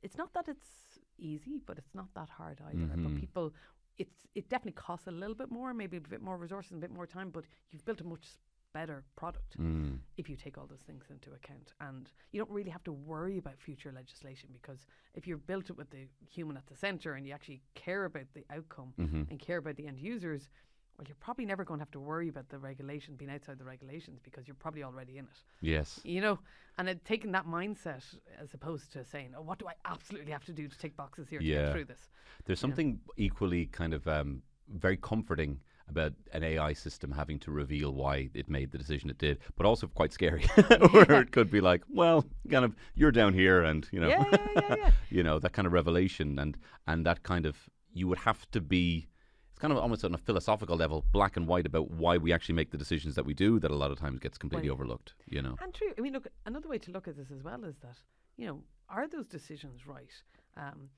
it's 0.02 0.16
not 0.16 0.32
that 0.34 0.48
it's 0.48 0.98
easy, 1.18 1.60
but 1.66 1.78
it's 1.78 1.94
not 1.94 2.08
that 2.14 2.28
hard 2.28 2.60
either. 2.68 2.94
Mhm. 2.96 3.04
But 3.04 3.16
people, 3.20 3.54
it's 3.98 4.26
it 4.34 4.48
definitely 4.48 4.72
costs 4.72 5.06
a 5.06 5.10
little 5.12 5.34
bit 5.36 5.50
more, 5.50 5.72
maybe 5.72 5.96
a 5.96 6.00
bit 6.00 6.20
more 6.22 6.36
resources, 6.36 6.72
and 6.72 6.82
a 6.82 6.86
bit 6.88 6.94
more 6.94 7.06
time. 7.06 7.30
But 7.30 7.44
you've 7.70 7.84
built 7.84 8.00
a 8.00 8.04
much 8.04 8.26
better 8.72 9.04
product 9.14 9.56
Mm. 9.56 10.00
if 10.16 10.28
you 10.28 10.34
take 10.36 10.58
all 10.58 10.66
those 10.66 10.82
things 10.82 11.04
into 11.08 11.32
account. 11.32 11.72
And 11.80 12.10
you 12.32 12.40
don't 12.40 12.50
really 12.50 12.70
have 12.70 12.82
to 12.84 12.92
worry 12.92 13.38
about 13.38 13.60
future 13.60 13.92
legislation 13.92 14.50
because 14.52 14.84
if 15.14 15.28
you've 15.28 15.46
built 15.46 15.70
it 15.70 15.76
with 15.76 15.90
the 15.90 16.08
human 16.28 16.56
at 16.56 16.66
the 16.66 16.74
centre 16.74 17.14
and 17.14 17.24
you 17.24 17.32
actually 17.32 17.62
care 17.76 18.04
about 18.04 18.26
the 18.34 18.44
outcome 18.50 18.92
Mhm. 18.98 19.30
and 19.30 19.38
care 19.38 19.58
about 19.58 19.76
the 19.76 19.86
end 19.86 20.00
users, 20.00 20.48
well, 20.96 21.06
you're 21.08 21.16
probably 21.20 21.44
never 21.44 21.64
going 21.64 21.78
to 21.78 21.82
have 21.82 21.90
to 21.92 22.00
worry 22.00 22.28
about 22.28 22.48
the 22.48 22.58
regulation 22.58 23.14
being 23.16 23.30
outside 23.30 23.58
the 23.58 23.64
regulations 23.64 24.20
because 24.22 24.46
you're 24.46 24.54
probably 24.54 24.82
already 24.84 25.18
in 25.18 25.24
it. 25.24 25.42
Yes. 25.60 26.00
You 26.04 26.20
know, 26.20 26.38
and 26.78 26.88
it, 26.88 27.04
taking 27.04 27.32
that 27.32 27.46
mindset 27.46 28.02
as 28.40 28.54
opposed 28.54 28.92
to 28.92 29.04
saying, 29.04 29.34
"Oh, 29.36 29.42
what 29.42 29.58
do 29.58 29.66
I 29.66 29.74
absolutely 29.84 30.32
have 30.32 30.44
to 30.46 30.52
do 30.52 30.68
to 30.68 30.78
tick 30.78 30.96
boxes 30.96 31.28
here 31.28 31.40
to 31.40 31.44
get 31.44 31.72
through 31.72 31.86
this?" 31.86 32.08
There's 32.44 32.60
something 32.60 33.00
equally 33.16 33.66
kind 33.66 33.92
of 33.94 34.06
um, 34.06 34.42
very 34.68 34.96
comforting 34.96 35.60
about 35.86 36.14
an 36.32 36.42
AI 36.42 36.72
system 36.72 37.12
having 37.12 37.38
to 37.38 37.50
reveal 37.50 37.92
why 37.92 38.30
it 38.32 38.48
made 38.48 38.70
the 38.72 38.78
decision 38.78 39.10
it 39.10 39.18
did, 39.18 39.38
but 39.56 39.66
also 39.66 39.86
quite 39.86 40.12
scary, 40.14 40.42
where 40.92 41.10
Yeah. 41.12 41.20
it 41.20 41.30
could 41.30 41.50
be 41.50 41.60
like, 41.60 41.82
well, 41.90 42.24
kind 42.50 42.64
of, 42.64 42.74
you're 42.94 43.12
down 43.12 43.34
here, 43.34 43.62
and 43.62 43.86
you 43.92 44.00
know, 44.00 44.08
Yeah, 44.08 44.24
yeah, 44.32 44.46
yeah, 44.56 44.76
yeah. 44.78 44.90
you 45.10 45.22
know 45.22 45.38
that 45.40 45.52
kind 45.52 45.66
of 45.66 45.72
revelation, 45.72 46.38
and 46.38 46.56
and 46.86 47.04
that 47.04 47.22
kind 47.24 47.46
of 47.46 47.68
you 47.92 48.06
would 48.08 48.18
have 48.18 48.48
to 48.52 48.60
be. 48.60 49.08
It's 49.54 49.60
kind 49.60 49.72
of 49.72 49.78
almost 49.78 50.04
on 50.04 50.12
a 50.12 50.18
philosophical 50.18 50.76
level, 50.76 51.04
black 51.12 51.36
and 51.36 51.46
white 51.46 51.64
about 51.64 51.88
why 51.88 52.16
we 52.18 52.32
actually 52.32 52.56
make 52.56 52.72
the 52.72 52.76
decisions 52.76 53.14
that 53.14 53.24
we 53.24 53.34
do. 53.34 53.60
That 53.60 53.70
a 53.70 53.76
lot 53.76 53.92
of 53.92 54.00
times 54.00 54.18
gets 54.18 54.36
completely 54.36 54.68
Well, 54.68 54.74
overlooked. 54.74 55.14
You 55.28 55.42
know. 55.42 55.54
And 55.62 55.72
true. 55.72 55.92
I 55.96 56.00
mean, 56.00 56.12
look, 56.12 56.26
another 56.44 56.68
way 56.68 56.78
to 56.78 56.90
look 56.90 57.06
at 57.06 57.16
this 57.16 57.30
as 57.30 57.40
well 57.44 57.62
is 57.64 57.76
that, 57.82 57.98
you 58.36 58.48
know, 58.48 58.58
are 58.88 59.06
those 59.06 59.28
decisions 59.28 59.86
right? 59.86 60.10
Um, 60.56 60.88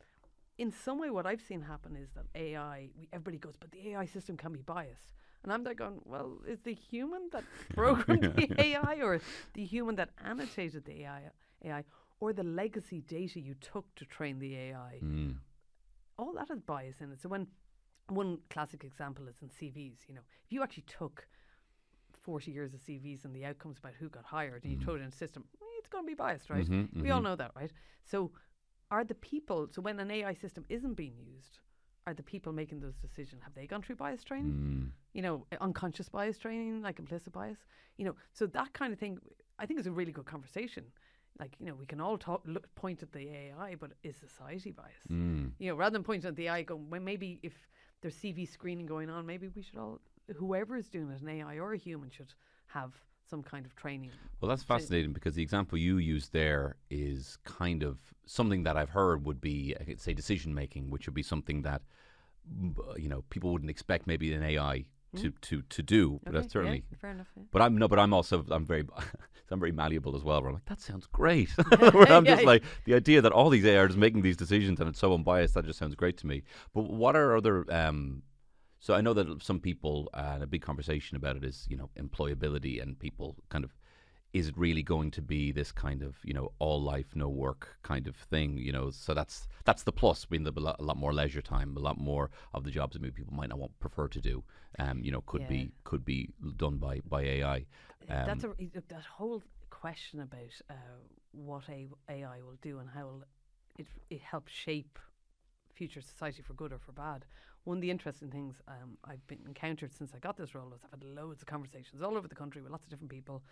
in 0.56 0.72
some 0.72 0.98
way, 0.98 1.10
what 1.10 1.26
I've 1.26 1.42
seen 1.42 1.60
happen 1.60 1.96
is 1.96 2.08
that 2.14 2.24
AI, 2.34 2.88
we, 2.98 3.10
everybody 3.12 3.36
goes, 3.36 3.56
but 3.60 3.70
the 3.72 3.90
AI 3.90 4.06
system 4.06 4.38
can 4.38 4.54
be 4.54 4.62
biased. 4.62 5.12
And 5.42 5.52
I'm 5.52 5.62
there 5.62 5.74
going, 5.74 6.00
well, 6.06 6.38
is 6.48 6.60
the 6.60 6.72
human 6.72 7.28
that 7.32 7.44
programmed 7.74 8.36
the 8.36 8.48
AI 8.58 9.00
or 9.02 9.20
the 9.52 9.64
human 9.66 9.96
that 9.96 10.08
annotated 10.24 10.86
the 10.86 11.02
AI, 11.02 11.20
AI 11.62 11.84
or 12.20 12.32
the 12.32 12.42
legacy 12.42 13.02
data 13.02 13.38
you 13.38 13.54
took 13.60 13.94
to 13.96 14.06
train 14.06 14.38
the 14.38 14.56
AI? 14.56 14.98
Mm. 15.04 15.34
all 16.16 16.32
that 16.32 16.48
has 16.48 16.60
bias 16.60 16.96
in 17.02 17.12
it. 17.12 17.20
So 17.20 17.28
when 17.28 17.46
one 18.08 18.38
classic 18.50 18.84
example 18.84 19.26
is 19.28 19.36
in 19.42 19.48
CVs, 19.48 19.98
you 20.08 20.14
know, 20.14 20.20
if 20.44 20.52
you 20.52 20.62
actually 20.62 20.84
took 20.86 21.26
40 22.22 22.50
years 22.50 22.74
of 22.74 22.80
CVs 22.80 23.24
and 23.24 23.34
the 23.34 23.44
outcomes 23.44 23.78
about 23.78 23.94
who 23.98 24.08
got 24.08 24.24
hired 24.24 24.64
and 24.64 24.72
you 24.72 24.78
throw 24.78 24.94
it 24.94 25.00
in 25.00 25.08
a 25.08 25.12
system, 25.12 25.44
it's 25.78 25.88
going 25.88 26.04
to 26.04 26.08
be 26.08 26.14
biased, 26.14 26.50
right? 26.50 26.66
Mhm, 26.68 27.02
We 27.02 27.10
all 27.10 27.20
mhm. 27.20 27.24
know 27.24 27.36
that, 27.36 27.52
right? 27.54 27.72
So 28.04 28.32
are 28.90 29.04
the 29.04 29.14
people, 29.14 29.68
so 29.70 29.80
when 29.82 30.00
an 30.00 30.10
AI 30.10 30.34
system 30.34 30.64
isn't 30.68 30.94
being 30.94 31.16
used, 31.18 31.58
are 32.06 32.14
the 32.14 32.22
people 32.22 32.52
making 32.52 32.80
those 32.80 32.96
decisions, 32.96 33.42
have 33.42 33.54
they 33.54 33.66
gone 33.66 33.82
through 33.82 33.96
bias 33.96 34.24
training? 34.24 34.52
Mm. 34.52 34.92
You 35.12 35.22
know, 35.22 35.46
uh, 35.52 35.56
unconscious 35.60 36.08
bias 36.08 36.38
training, 36.38 36.82
like 36.82 36.98
implicit 36.98 37.32
bias? 37.32 37.58
You 37.96 38.04
know, 38.06 38.14
so 38.32 38.46
that 38.46 38.72
kind 38.72 38.92
of 38.92 38.98
thing, 38.98 39.18
I 39.58 39.66
think 39.66 39.80
is 39.80 39.86
a 39.86 39.92
really 39.92 40.12
good 40.12 40.26
conversation. 40.26 40.84
Like, 41.38 41.54
you 41.58 41.66
know, 41.66 41.74
we 41.74 41.84
can 41.86 42.00
all 42.00 42.16
talk, 42.16 42.42
look, 42.46 42.72
point 42.76 43.02
at 43.02 43.12
the 43.12 43.28
AI, 43.28 43.74
but 43.74 43.92
is 44.02 44.16
society 44.16 44.70
biased? 44.72 45.08
Mm. 45.10 45.52
you 45.58 45.68
know, 45.70 45.76
rather 45.76 45.92
than 45.92 46.04
pointing 46.04 46.28
at 46.28 46.36
the 46.36 46.46
AI, 46.48 46.62
going, 46.62 46.88
well, 46.90 47.00
maybe 47.00 47.38
if 47.42 47.68
there's 48.00 48.14
CV 48.14 48.48
screening 48.50 48.86
going 48.86 49.10
on, 49.10 49.26
maybe 49.26 49.48
we 49.54 49.62
should 49.62 49.78
all, 49.78 50.00
whoever 50.36 50.76
is 50.76 50.88
doing 50.88 51.10
it, 51.10 51.20
an 51.22 51.28
AI 51.28 51.58
or 51.58 51.72
a 51.72 51.78
human, 51.78 52.10
should 52.10 52.32
have 52.68 52.92
some 53.28 53.42
kind 53.42 53.66
of 53.66 53.74
training. 53.74 54.10
Well, 54.40 54.48
that's 54.48 54.62
fascinating 54.62 55.12
because 55.12 55.34
the 55.34 55.42
example 55.42 55.78
you 55.78 55.98
used 55.98 56.32
there 56.32 56.76
is 56.90 57.38
kind 57.44 57.82
of 57.82 57.98
something 58.26 58.62
that 58.64 58.76
I've 58.76 58.90
heard 58.90 59.24
would 59.24 59.40
be, 59.40 59.74
say, 59.96 60.12
decision 60.12 60.54
making, 60.54 60.90
which 60.90 61.06
would 61.06 61.14
be 61.14 61.22
something 61.22 61.62
that 61.62 61.82
you 62.96 63.08
know 63.08 63.24
people 63.28 63.52
wouldn't 63.52 63.70
expect 63.70 64.06
maybe 64.06 64.32
an 64.32 64.44
AI 64.44 64.84
to, 65.16 65.30
to, 65.30 65.62
to 65.62 65.82
do. 65.82 66.20
But 66.24 66.30
Okay, 66.34 66.40
that's 66.40 66.52
certainly. 66.52 66.84
yeah, 66.90 66.98
fair 67.00 67.10
enough. 67.10 67.26
Yeah. 67.36 67.42
But 67.52 67.62
I'm 67.62 67.76
no, 67.76 67.88
but 67.88 67.98
I'm 67.98 68.12
also 68.14 68.44
I'm 68.50 68.64
very 68.66 68.84
I'm 69.50 69.60
very 69.60 69.72
malleable 69.72 70.16
as 70.16 70.24
well. 70.24 70.40
Where 70.40 70.48
I'm 70.50 70.54
like 70.54 70.64
that 70.66 70.80
sounds 70.80 71.06
great. 71.06 71.50
where 71.94 72.12
I'm 72.12 72.24
just 72.24 72.42
Yeah. 72.42 72.46
like 72.46 72.64
the 72.84 72.94
idea 72.94 73.20
that 73.22 73.32
all 73.32 73.48
these 73.50 73.64
are 73.64 73.86
just 73.86 73.98
making 73.98 74.22
these 74.22 74.36
decisions 74.36 74.80
and 74.80 74.88
it's 74.88 74.98
so 74.98 75.14
unbiased 75.14 75.54
that 75.54 75.64
just 75.66 75.78
sounds 75.78 75.94
great 75.94 76.16
to 76.18 76.26
me. 76.26 76.42
But 76.74 76.82
what 76.90 77.14
are 77.16 77.36
other 77.36 77.64
um, 77.72 78.22
so 78.80 78.94
I 78.94 79.00
know 79.00 79.14
that 79.14 79.42
some 79.42 79.58
people 79.60 80.10
uh, 80.14 80.32
and 80.34 80.42
a 80.42 80.46
big 80.46 80.62
conversation 80.62 81.16
about 81.16 81.36
it 81.36 81.44
is 81.44 81.66
you 81.68 81.76
know 81.76 81.90
employability 81.98 82.82
and 82.82 82.98
people 82.98 83.36
kind 83.48 83.64
of 83.64 83.72
is 84.36 84.48
it 84.48 84.56
really 84.58 84.82
going 84.82 85.10
to 85.10 85.22
be 85.22 85.52
this 85.52 85.72
kind 85.72 86.02
of 86.02 86.16
you 86.24 86.34
know 86.34 86.52
all 86.58 86.80
life 86.82 87.10
no 87.14 87.28
work 87.28 87.78
kind 87.82 88.06
of 88.06 88.16
thing 88.16 88.58
you 88.58 88.72
know 88.72 88.90
so 88.90 89.14
that's 89.14 89.48
that's 89.64 89.82
the 89.84 89.92
plus 89.92 90.24
being 90.26 90.44
the, 90.44 90.52
a, 90.56 90.82
lot, 90.82 90.96
more 90.96 91.12
leisure 91.12 91.42
time 91.42 91.76
a 91.76 91.80
lot 91.80 91.98
more 91.98 92.30
of 92.54 92.64
the 92.64 92.70
jobs 92.70 92.92
that 92.94 93.02
maybe 93.02 93.14
people 93.14 93.34
might 93.34 93.48
not 93.48 93.58
want 93.58 93.78
prefer 93.80 94.08
to 94.08 94.20
do 94.20 94.44
um 94.78 95.02
you 95.02 95.10
know 95.10 95.22
could 95.22 95.42
Yeah. 95.42 95.48
be 95.48 95.72
could 95.84 96.04
be 96.04 96.28
done 96.56 96.76
by 96.76 97.00
by 97.08 97.22
AI 97.22 97.66
um, 98.10 98.26
That's 98.26 98.44
a, 98.44 98.54
that 98.88 99.04
whole 99.04 99.42
question 99.70 100.20
about 100.20 100.52
uh, 100.70 100.74
what 101.32 101.64
AI 102.08 102.42
will 102.42 102.58
do 102.62 102.78
and 102.78 102.88
how 102.90 103.22
it, 103.78 103.86
it 104.10 104.20
help 104.20 104.48
shape 104.48 104.98
future 105.74 106.00
society 106.00 106.42
for 106.42 106.54
good 106.54 106.72
or 106.72 106.78
for 106.78 106.92
bad. 106.92 107.24
One 107.64 107.78
of 107.78 107.82
the 107.82 107.90
interesting 107.90 108.30
things 108.30 108.62
um, 108.68 108.96
I've 109.04 109.26
been 109.26 109.40
encountered 109.46 109.92
since 109.92 110.12
I 110.14 110.18
got 110.18 110.36
this 110.36 110.54
role 110.54 110.72
is 110.74 110.80
I've 110.84 110.90
had 111.00 111.04
loads 111.04 111.42
of 111.42 111.46
conversations 111.46 112.00
all 112.02 112.16
over 112.16 112.28
the 112.28 112.34
country 112.34 112.62
with 112.62 112.72
lots 112.72 112.84
of 112.84 112.90
different 112.90 113.10
people, 113.10 113.42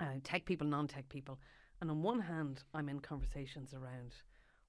uh, 0.00 0.04
tech 0.22 0.44
people, 0.44 0.66
non-tech 0.66 1.08
people, 1.08 1.38
and 1.80 1.90
on 1.90 2.02
one 2.02 2.20
hand, 2.20 2.64
I'm 2.74 2.88
in 2.88 3.00
conversations 3.00 3.74
around 3.74 4.14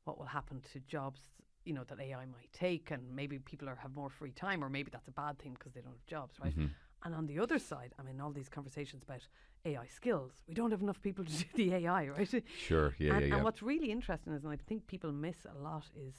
what 0.04 0.18
will 0.18 0.26
happen 0.26 0.62
to 0.74 0.80
jobs, 0.82 1.22
you 1.66 1.74
know, 1.74 1.84
that 1.86 2.00
AI 2.00 2.26
might 2.26 2.52
take, 2.54 2.92
and 2.92 3.04
maybe 3.14 3.40
people 3.40 3.68
are 3.70 3.76
have 3.76 3.94
more 3.94 4.10
free 4.10 4.32
time, 4.32 4.64
or 4.64 4.70
maybe 4.70 4.90
that's 4.92 5.08
a 5.08 5.12
bad 5.12 5.38
thing 5.40 5.54
because 5.54 5.74
they 5.74 5.82
don't 5.82 5.92
have 5.94 6.06
jobs, 6.06 6.40
right? 6.40 6.58
mhm. 6.58 6.70
And 7.04 7.14
on 7.14 7.28
the 7.28 7.40
other 7.40 7.60
side, 7.60 7.94
I'm 8.00 8.08
in 8.08 8.20
all 8.20 8.32
these 8.32 8.50
conversations 8.50 9.04
about 9.04 9.22
AI 9.66 9.86
skills. 9.88 10.32
We 10.48 10.54
don't 10.56 10.72
have 10.72 10.82
enough 10.82 11.02
people 11.02 11.24
to 11.26 11.32
do 11.32 11.46
the 11.56 11.74
AI, 11.76 12.08
right? 12.18 12.44
sure 12.58 12.96
yeah 12.98 13.14
and, 13.14 13.22
yeah 13.22 13.28
yeah 13.28 13.36
and 13.36 13.44
what's 13.44 13.62
really 13.62 13.92
interesting 13.92 14.34
is, 14.34 14.44
and 14.44 14.52
I 14.54 14.58
think 14.68 14.88
people 14.88 15.12
miss 15.12 15.46
a 15.46 15.58
lot, 15.58 15.86
is 15.96 16.16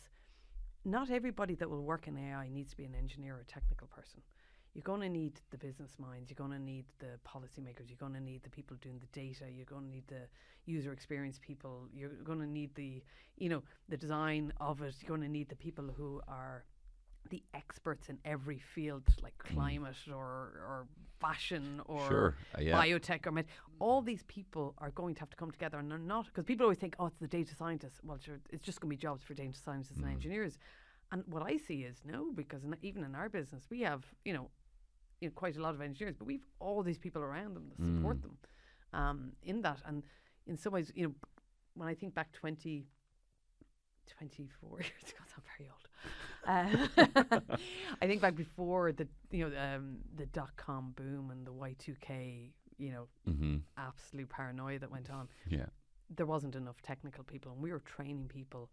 not 0.85 1.11
everybody 1.11 1.55
that 1.57 1.69
will 1.69 1.83
work 1.83 2.07
in 2.07 2.17
AI 2.17 2.49
needs 2.49 2.71
to 2.71 2.77
be 2.77 2.85
an 2.85 2.95
engineer 2.95 3.37
or 3.37 3.41
a 3.41 3.45
technical 3.45 3.89
person. 3.89 4.21
You're 4.79 4.85
going 4.97 5.01
to 5.01 5.09
need 5.09 5.41
the 5.51 5.59
business 5.59 5.91
minds. 5.99 6.31
You're 6.31 6.37
going 6.37 6.57
to 6.57 6.65
need 6.65 6.85
the 7.01 7.19
policymakers. 7.27 7.89
You're 7.89 7.97
going 7.99 8.13
to 8.15 8.21
need 8.21 8.45
the 8.45 8.49
people 8.51 8.77
doing 8.81 9.01
the 9.01 9.09
data. 9.21 9.47
You're 9.51 9.65
going 9.65 9.83
to 9.83 9.91
need 9.91 10.07
the 10.07 10.29
user 10.67 10.93
experience 10.93 11.41
people. 11.45 11.89
You're 11.93 12.11
going 12.23 12.39
to 12.39 12.47
need 12.47 12.77
the, 12.77 13.03
you 13.39 13.49
know, 13.49 13.65
the 13.89 13.97
design 13.97 14.53
of 14.61 14.81
it. 14.83 14.95
You're 15.01 15.09
going 15.09 15.23
to 15.23 15.29
need 15.39 15.49
the 15.49 15.57
people 15.57 15.87
who 15.97 16.21
are 16.29 16.63
the 17.31 17.43
experts 17.55 18.09
in 18.09 18.19
every 18.25 18.61
field, 18.75 19.03
like 19.21 19.37
climate 19.39 19.97
or 20.15 20.63
or 20.71 20.87
fashion 21.21 21.81
or 21.87 21.99
Mm. 22.03 22.09
sure 22.09 22.35
uh, 22.57 22.61
yeah 22.61 22.81
biotech 22.81 23.27
or 23.27 23.33
med. 23.33 23.47
All 23.81 24.01
these 24.01 24.23
people 24.29 24.75
are 24.79 24.91
going 24.93 25.15
to 25.17 25.21
have 25.23 25.31
to 25.31 25.37
come 25.37 25.51
together, 25.51 25.79
and 25.81 25.91
they're 25.91 25.99
not 25.99 26.27
because 26.27 26.45
people 26.45 26.63
always 26.67 26.79
think, 26.79 26.95
oh, 27.01 27.07
it's 27.07 27.19
the 27.19 27.27
data 27.27 27.53
scientists. 27.57 27.99
Well, 28.05 28.19
sure, 28.25 28.39
it's 28.51 28.65
just 28.65 28.81
going 28.81 28.91
to 28.93 28.97
be 28.97 29.01
jobs 29.09 29.25
for 29.25 29.35
data 29.35 29.59
scientists 29.59 29.99
Mm. 29.99 30.05
and 30.05 30.13
engineers. 30.13 30.57
And 31.11 31.25
what 31.27 31.43
I 31.43 31.57
see 31.57 31.83
is 31.83 31.97
no, 32.05 32.31
because 32.33 32.63
in, 32.65 32.77
even 32.83 33.03
in 33.03 33.17
our 33.17 33.29
business, 33.29 33.65
we 33.69 33.81
have 33.81 34.05
you 34.25 34.33
know, 34.33 34.47
you 35.21 35.29
know, 35.29 35.33
quite 35.35 35.57
a 35.57 35.61
lot 35.61 35.75
of 35.75 35.81
engineers, 35.81 36.17
but 36.19 36.27
we've 36.27 36.47
all 36.61 36.83
these 36.83 36.99
people 36.99 37.23
around 37.23 37.55
them 37.55 37.65
that 37.71 37.79
support 37.85 38.19
Mm. 38.19 38.23
them 38.23 38.39
um, 38.93 39.33
in 39.43 39.63
that. 39.63 39.81
And 39.87 40.03
in 40.47 40.57
some 40.57 40.73
ways, 40.73 40.93
you 40.95 41.07
know, 41.09 41.15
when 41.75 41.89
I 41.89 41.95
think 41.95 42.15
back 42.15 42.33
20, 42.33 42.87
24 44.07 44.81
years 44.81 44.91
ago, 45.03 45.25
I'm 45.37 45.43
very 45.57 45.71
old. 45.71 45.89
Uh, 46.47 47.57
I 48.03 48.07
think 48.07 48.21
back 48.23 48.35
before 48.35 48.93
the 48.93 49.07
you 49.31 49.49
know 49.51 49.59
um, 49.61 49.99
the 50.17 50.27
dot 50.27 50.51
com 50.57 50.93
boom 50.97 51.31
and 51.31 51.47
the 51.47 51.53
Y 51.53 51.75
two 51.79 51.95
K 52.01 52.53
you 52.79 52.93
know 52.93 53.09
hmm 53.27 53.57
absolute 53.77 54.29
paranoia 54.29 54.79
that 54.79 54.91
went 54.91 55.11
on. 55.11 55.29
yeah 55.49 55.67
There 56.17 56.27
wasn't 56.27 56.55
enough 56.57 56.81
technical 56.83 57.23
people, 57.25 57.53
and 57.53 57.61
we 57.63 57.71
were 57.71 57.81
training 57.81 58.29
people 58.29 58.71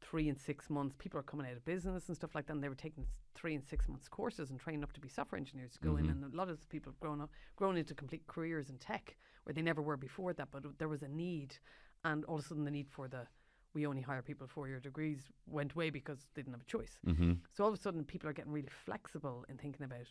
three 0.00 0.28
and 0.28 0.38
six 0.38 0.70
months. 0.70 0.94
People 0.98 1.18
are 1.20 1.24
coming 1.24 1.46
out 1.46 1.52
of 1.52 1.64
business 1.64 2.08
and 2.08 2.16
stuff 2.16 2.34
like 2.34 2.46
that. 2.46 2.54
And 2.54 2.62
they 2.62 2.68
were 2.68 2.74
taking 2.74 3.06
three 3.34 3.54
and 3.54 3.64
six 3.64 3.88
months 3.88 4.08
courses 4.08 4.50
and 4.50 4.58
training 4.58 4.82
up 4.82 4.92
to 4.92 5.00
be 5.00 5.08
software 5.08 5.38
engineers 5.38 5.72
to 5.72 5.78
go 5.80 5.96
in. 5.96 6.06
Mhm. 6.06 6.10
And 6.10 6.32
a 6.32 6.36
lot 6.36 6.48
of 6.48 6.66
people 6.68 6.92
have 6.92 7.00
grown 7.00 7.20
up, 7.20 7.30
grown 7.56 7.76
into 7.76 7.94
complete 7.94 8.26
careers 8.26 8.70
in 8.70 8.78
tech 8.78 9.16
where 9.44 9.54
they 9.54 9.62
never 9.62 9.82
were 9.82 9.96
before 9.96 10.32
that. 10.34 10.50
But 10.50 10.78
there 10.78 10.88
was 10.88 11.02
a 11.02 11.08
need, 11.08 11.58
and 12.04 12.24
all 12.24 12.36
of 12.38 12.44
a 12.44 12.48
sudden 12.48 12.64
the 12.64 12.70
need 12.70 12.88
for 12.90 13.08
the 13.08 13.26
we 13.74 13.86
only 13.86 14.00
hire 14.02 14.22
people 14.22 14.46
four 14.46 14.66
year 14.66 14.80
degrees 14.80 15.30
went 15.46 15.72
away 15.72 15.90
because 15.90 16.26
they 16.34 16.42
didn't 16.42 16.54
have 16.54 16.62
a 16.62 16.64
choice. 16.64 16.98
hmm 17.04 17.34
So 17.52 17.64
all 17.64 17.68
of 17.70 17.74
a 17.78 17.80
sudden, 17.80 18.02
people 18.04 18.28
are 18.28 18.32
getting 18.32 18.50
really 18.50 18.70
flexible 18.70 19.44
in 19.48 19.58
thinking 19.58 19.84
about, 19.84 20.06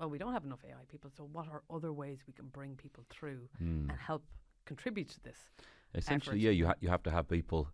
well, 0.00 0.08
we 0.10 0.18
don't 0.18 0.32
have 0.32 0.44
enough 0.44 0.64
AI 0.64 0.84
people, 0.88 1.10
so 1.10 1.24
what 1.24 1.46
are 1.48 1.62
other 1.70 1.92
ways 1.92 2.24
we 2.26 2.32
can 2.32 2.48
bring 2.48 2.74
people 2.76 3.04
through 3.10 3.48
Mm. 3.60 3.90
and 3.90 3.98
help 3.98 4.24
contribute 4.64 5.08
to 5.10 5.20
this? 5.22 5.50
essentially 5.94 6.36
effort. 6.36 6.42
yeah 6.44 6.50
you 6.50 6.66
ha- 6.66 6.74
you 6.80 6.88
have 6.88 7.02
to 7.02 7.10
have 7.10 7.28
people 7.28 7.68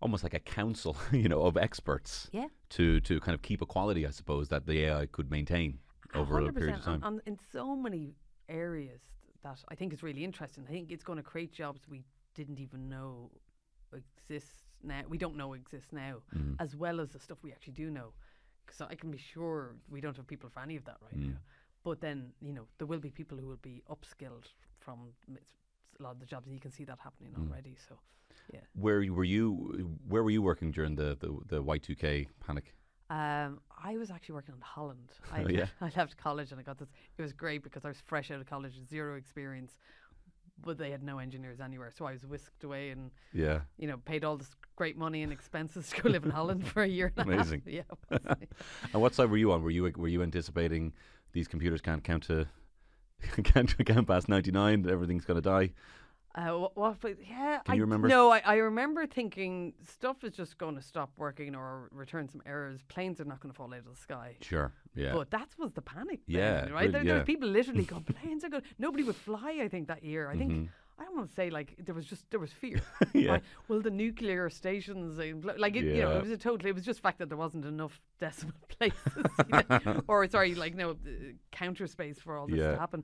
almost 0.00 0.22
like 0.22 0.34
a 0.34 0.40
council 0.40 0.96
you 1.12 1.28
know 1.28 1.42
of 1.42 1.56
experts 1.56 2.28
Yeah. 2.32 2.48
to 2.70 3.00
to 3.00 3.20
kind 3.20 3.34
of 3.34 3.42
keep 3.42 3.60
a 3.62 3.66
quality 3.66 4.06
I 4.06 4.10
suppose 4.10 4.48
that 4.48 4.66
the 4.66 4.84
AI 4.84 5.06
could 5.06 5.30
maintain 5.30 5.78
over 6.14 6.38
a 6.40 6.52
period 6.52 6.76
of 6.78 6.84
time 6.84 7.02
on, 7.04 7.14
on, 7.14 7.20
in 7.26 7.38
so 7.52 7.76
many 7.76 8.14
areas 8.48 9.00
that 9.42 9.58
I 9.68 9.74
think 9.74 9.92
is 9.92 10.02
really 10.02 10.24
interesting. 10.24 10.64
I 10.68 10.72
think 10.72 10.90
it's 10.90 11.04
going 11.04 11.16
to 11.18 11.22
create 11.32 11.52
jobs 11.52 11.80
we 11.88 12.04
didn't 12.34 12.60
even 12.60 12.88
know 12.88 13.30
exist 13.92 14.64
now. 14.82 15.02
We 15.08 15.18
don't 15.18 15.36
know 15.36 15.52
exist 15.54 15.92
now, 15.92 16.14
Mhm. 16.34 16.56
as 16.58 16.76
well 16.76 17.00
as 17.00 17.08
the 17.10 17.18
stuff 17.18 17.38
we 17.42 17.52
actually 17.52 17.74
do 17.84 17.90
know. 17.90 18.12
So 18.70 18.86
I 18.88 18.94
can 19.00 19.10
be 19.10 19.18
sure 19.18 19.76
we 19.88 20.00
don't 20.00 20.16
have 20.16 20.26
people 20.26 20.48
for 20.50 20.60
any 20.60 20.76
of 20.76 20.84
that 20.84 20.98
right 21.08 21.18
Mm. 21.20 21.30
now. 21.34 21.40
but 21.82 22.00
then 22.02 22.18
you 22.46 22.52
know 22.52 22.66
there 22.78 22.86
will 22.86 23.00
be 23.00 23.10
people 23.10 23.38
who 23.38 23.46
will 23.46 23.62
be 23.72 23.76
upskilled 23.94 24.46
from 24.84 24.98
a 25.98 26.02
lot 26.02 26.12
of 26.16 26.20
the 26.20 26.26
jobs, 26.26 26.46
and 26.46 26.54
you 26.54 26.60
can 26.60 26.70
see 26.70 26.84
that 26.84 26.98
happening 26.98 27.32
Mm. 27.32 27.40
already. 27.42 27.74
So 27.88 27.94
Where 28.74 29.00
were 29.12 29.24
you? 29.24 29.98
Where 30.08 30.22
were 30.22 30.30
you 30.30 30.42
working 30.42 30.70
during 30.70 30.94
the 30.96 31.16
the, 31.18 31.38
the 31.46 31.62
Y 31.62 31.78
two 31.78 31.94
K 31.94 32.28
panic? 32.46 32.74
um, 33.10 33.58
I 33.82 33.96
was 33.96 34.10
actually 34.10 34.34
working 34.36 34.54
in 34.54 34.60
Holland. 34.60 35.10
I, 35.32 35.42
Oh, 35.44 35.48
yeah? 35.48 35.66
I 35.80 35.90
left 35.96 36.16
college 36.16 36.52
and 36.52 36.60
I 36.60 36.62
got 36.62 36.78
this. 36.78 36.90
It 37.18 37.22
was 37.22 37.32
great 37.32 37.62
because 37.64 37.84
I 37.84 37.88
was 37.88 38.00
fresh 38.06 38.30
out 38.30 38.40
of 38.40 38.46
college, 38.46 38.74
zero 38.88 39.16
experience, 39.16 39.78
but 40.62 40.78
they 40.78 40.90
had 40.92 41.02
no 41.02 41.18
engineers 41.18 41.58
anywhere, 41.60 41.90
so 41.90 42.04
I 42.04 42.12
was 42.12 42.24
whisked 42.26 42.62
away 42.62 42.90
and 42.90 43.10
Yeah. 43.32 43.60
you 43.78 43.88
know 43.88 43.96
paid 43.96 44.22
all 44.24 44.36
this 44.36 44.54
great 44.76 44.96
money 44.96 45.22
and 45.24 45.32
expenses 45.32 45.88
to 45.90 46.02
go 46.02 46.08
live 46.10 46.24
in 46.24 46.30
Holland 46.30 46.66
for 46.66 46.82
a 46.82 46.88
year. 46.88 47.12
And 47.16 47.26
Amazing. 47.32 47.62
A 47.66 47.76
half. 47.78 47.98
Yeah. 48.28 48.34
And 48.92 49.02
what 49.02 49.14
side 49.14 49.28
were 49.30 49.36
you 49.38 49.50
on? 49.52 49.62
Were 49.62 49.70
you 49.70 49.92
were 49.96 50.08
you 50.08 50.22
anticipating 50.22 50.92
these 51.32 51.48
computers 51.48 51.80
can't 51.80 52.04
count 52.04 52.22
to 52.24 52.46
can't 53.42 53.74
count 53.86 54.06
past 54.06 54.28
ninety 54.28 54.50
nine? 54.52 54.88
Everything's 54.88 55.24
gonna 55.24 55.40
die. 55.40 55.72
Uh, 56.34 56.50
what, 56.50 56.76
what, 56.76 56.96
yeah, 57.28 57.58
Can 57.64 57.72
I, 57.72 57.74
you 57.74 57.80
remember? 57.82 58.06
No, 58.06 58.30
I, 58.30 58.40
I 58.44 58.54
remember 58.56 59.04
thinking 59.06 59.74
stuff 59.84 60.22
is 60.22 60.32
just 60.32 60.58
going 60.58 60.76
to 60.76 60.82
stop 60.82 61.10
working 61.16 61.56
or 61.56 61.88
return 61.92 62.28
some 62.28 62.40
errors. 62.46 62.80
Planes 62.88 63.20
are 63.20 63.24
not 63.24 63.40
going 63.40 63.52
to 63.52 63.56
fall 63.56 63.72
out 63.74 63.80
of 63.80 63.86
the 63.86 63.96
sky. 63.96 64.36
Sure. 64.40 64.72
Yeah. 64.94 65.12
But 65.12 65.30
that 65.32 65.48
was 65.58 65.72
the 65.72 65.82
panic. 65.82 66.20
then, 66.28 66.36
Yeah, 66.68 66.68
right. 66.72 66.92
there, 66.92 67.02
there 67.02 67.14
yeah. 67.14 67.18
were 67.18 67.24
people 67.24 67.48
literally 67.48 67.82
going, 67.84 68.04
planes 68.22 68.44
are 68.44 68.48
going. 68.48 68.62
Nobody 68.78 69.02
would 69.02 69.16
fly. 69.16 69.58
I 69.60 69.68
think 69.68 69.88
that 69.88 70.04
year. 70.04 70.30
I 70.30 70.36
think 70.36 70.52
Mhm. 70.52 70.68
I 71.00 71.04
don't 71.04 71.16
want 71.16 71.28
to 71.30 71.34
say 71.34 71.48
like 71.48 71.74
there 71.84 71.94
was 71.94 72.04
just 72.06 72.30
there 72.30 72.38
was 72.38 72.52
fear. 72.52 72.80
yeah. 73.14 73.30
Right? 73.32 73.42
Well, 73.68 73.80
the 73.80 73.90
nuclear 73.90 74.50
stations, 74.50 75.18
like 75.18 75.74
it, 75.74 75.84
you 75.84 76.02
know, 76.02 76.16
it 76.18 76.22
was 76.22 76.30
a 76.30 76.36
total. 76.36 76.68
It 76.68 76.74
was 76.74 76.84
just 76.84 77.00
fact 77.00 77.18
that 77.20 77.28
there 77.30 77.38
wasn't 77.38 77.64
enough 77.64 77.98
decimal 78.20 78.54
places, 78.68 78.98
you 79.48 79.64
know, 79.70 80.02
or 80.08 80.28
sorry, 80.28 80.54
like 80.54 80.74
no 80.76 80.90
uh, 80.90 80.94
counter 81.50 81.86
space 81.86 82.20
for 82.20 82.36
all 82.36 82.46
this 82.46 82.58
Yeah. 82.58 82.72
to 82.72 82.78
happen. 82.78 83.02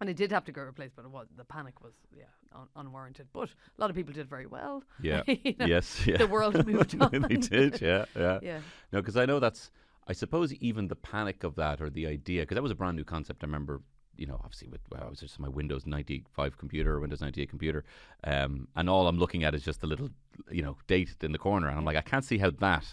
And 0.00 0.10
it 0.10 0.16
did 0.16 0.30
have 0.30 0.44
to 0.44 0.52
go 0.52 0.62
replaced, 0.62 0.94
but 0.94 1.04
it 1.06 1.10
was 1.10 1.26
the 1.36 1.44
panic 1.44 1.82
was 1.82 1.94
yeah 2.14 2.24
un- 2.54 2.68
unwarranted. 2.76 3.28
But 3.32 3.48
a 3.50 3.80
lot 3.80 3.90
of 3.90 3.96
people 3.96 4.12
did 4.12 4.28
very 4.28 4.46
well. 4.46 4.82
Yeah. 5.02 5.22
You 5.26 5.54
know, 5.58 5.66
yes. 5.66 6.02
Yeah. 6.06 6.18
The 6.18 6.26
world 6.26 6.66
moved 6.72 7.00
on. 7.00 7.26
they 7.28 7.36
did. 7.36 7.80
Yeah. 7.80 8.04
Yeah. 8.16 8.38
Yeah. 8.42 8.60
No, 8.92 9.00
because 9.00 9.16
I 9.16 9.26
know 9.26 9.40
that's. 9.40 9.70
I 10.08 10.12
suppose 10.14 10.52
even 10.54 10.88
the 10.88 10.96
panic 10.96 11.44
of 11.44 11.54
that, 11.56 11.80
or 11.80 11.88
the 11.88 12.06
idea, 12.08 12.42
because 12.42 12.56
that 12.56 12.62
was 12.62 12.72
a 12.72 12.74
brand 12.74 12.96
new 12.96 13.04
concept. 13.04 13.44
I 13.44 13.46
remember, 13.46 13.80
you 14.16 14.26
know, 14.26 14.34
obviously 14.42 14.66
with 14.68 14.80
well, 14.90 15.04
I 15.06 15.08
was 15.08 15.20
just 15.20 15.38
my 15.38 15.48
Windows 15.48 15.86
ninety 15.86 16.24
five 16.32 16.58
computer, 16.58 16.94
or 16.96 17.00
Windows 17.00 17.20
ninety 17.20 17.40
eight 17.40 17.48
computer, 17.50 17.84
um, 18.24 18.66
and 18.74 18.90
all 18.90 19.06
I'm 19.06 19.18
looking 19.18 19.44
at 19.44 19.54
is 19.54 19.62
just 19.62 19.82
a 19.84 19.86
little, 19.86 20.08
you 20.50 20.62
know, 20.62 20.76
date 20.88 21.14
in 21.22 21.30
the 21.30 21.38
corner, 21.38 21.68
and 21.68 21.78
I'm 21.78 21.84
like, 21.84 21.96
I 21.96 22.00
can't 22.00 22.24
see 22.24 22.38
how 22.38 22.50
that, 22.58 22.84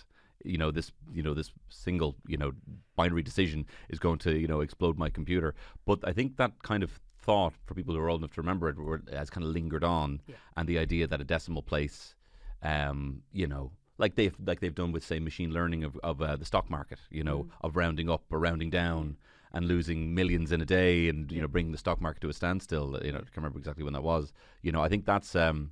you 0.43 0.59
know, 0.59 0.69
this, 0.69 0.91
you 1.11 1.23
know, 1.23 1.33
this 1.33 1.51
single, 1.69 2.15
you 2.27 2.37
know, 2.37 2.51
binary 2.95 3.23
decision 3.23 3.65
is 3.89 3.97
going 3.97 4.19
to, 4.19 4.37
you 4.37 4.47
know, 4.47 4.61
explode 4.61 4.97
my 4.99 5.09
computer. 5.09 5.55
But 5.85 5.99
I 6.03 6.13
think 6.13 6.37
that 6.37 6.51
kind 6.61 6.83
of 6.83 6.99
thought 7.21 7.53
for 7.65 7.73
people 7.73 7.93
who 7.93 7.99
are 8.01 8.09
old 8.09 8.21
enough 8.21 8.33
to 8.33 8.41
remember 8.41 8.69
it 8.69 8.77
were, 8.77 9.01
has 9.11 9.29
kind 9.29 9.43
of 9.45 9.51
lingered 9.51 9.83
on, 9.83 10.21
Yeah. 10.27 10.35
and 10.57 10.67
the 10.67 10.77
idea 10.79 11.07
that 11.07 11.21
a 11.21 11.23
decimal 11.23 11.61
place, 11.61 12.15
um, 12.63 13.23
you 13.31 13.47
know, 13.47 13.71
like 13.97 14.15
they've 14.15 14.35
like 14.45 14.59
they've 14.61 14.75
done 14.75 14.91
with 14.91 15.03
say 15.03 15.19
machine 15.19 15.51
learning 15.51 15.83
of 15.83 15.97
of 16.03 16.21
uh, 16.21 16.35
the 16.37 16.45
stock 16.45 16.69
market, 16.69 16.99
you 17.09 17.23
know, 17.23 17.43
Mm. 17.43 17.49
of 17.61 17.75
rounding 17.75 18.09
up 18.09 18.23
or 18.31 18.39
rounding 18.39 18.69
down 18.69 19.17
and 19.51 19.67
losing 19.67 20.13
millions 20.13 20.51
in 20.51 20.61
a 20.61 20.65
day, 20.65 21.09
and 21.09 21.31
you 21.31 21.41
know, 21.41 21.47
bringing 21.47 21.71
the 21.71 21.77
stock 21.77 21.99
market 22.01 22.21
to 22.21 22.29
a 22.29 22.33
standstill. 22.33 22.97
You 23.03 23.11
know, 23.11 23.17
I 23.17 23.21
can't 23.21 23.37
remember 23.37 23.59
exactly 23.59 23.83
when 23.83 23.93
that 23.93 24.03
was. 24.03 24.31
You 24.61 24.71
know, 24.71 24.81
I 24.81 24.87
think 24.89 25.05
that's 25.05 25.35
um, 25.35 25.71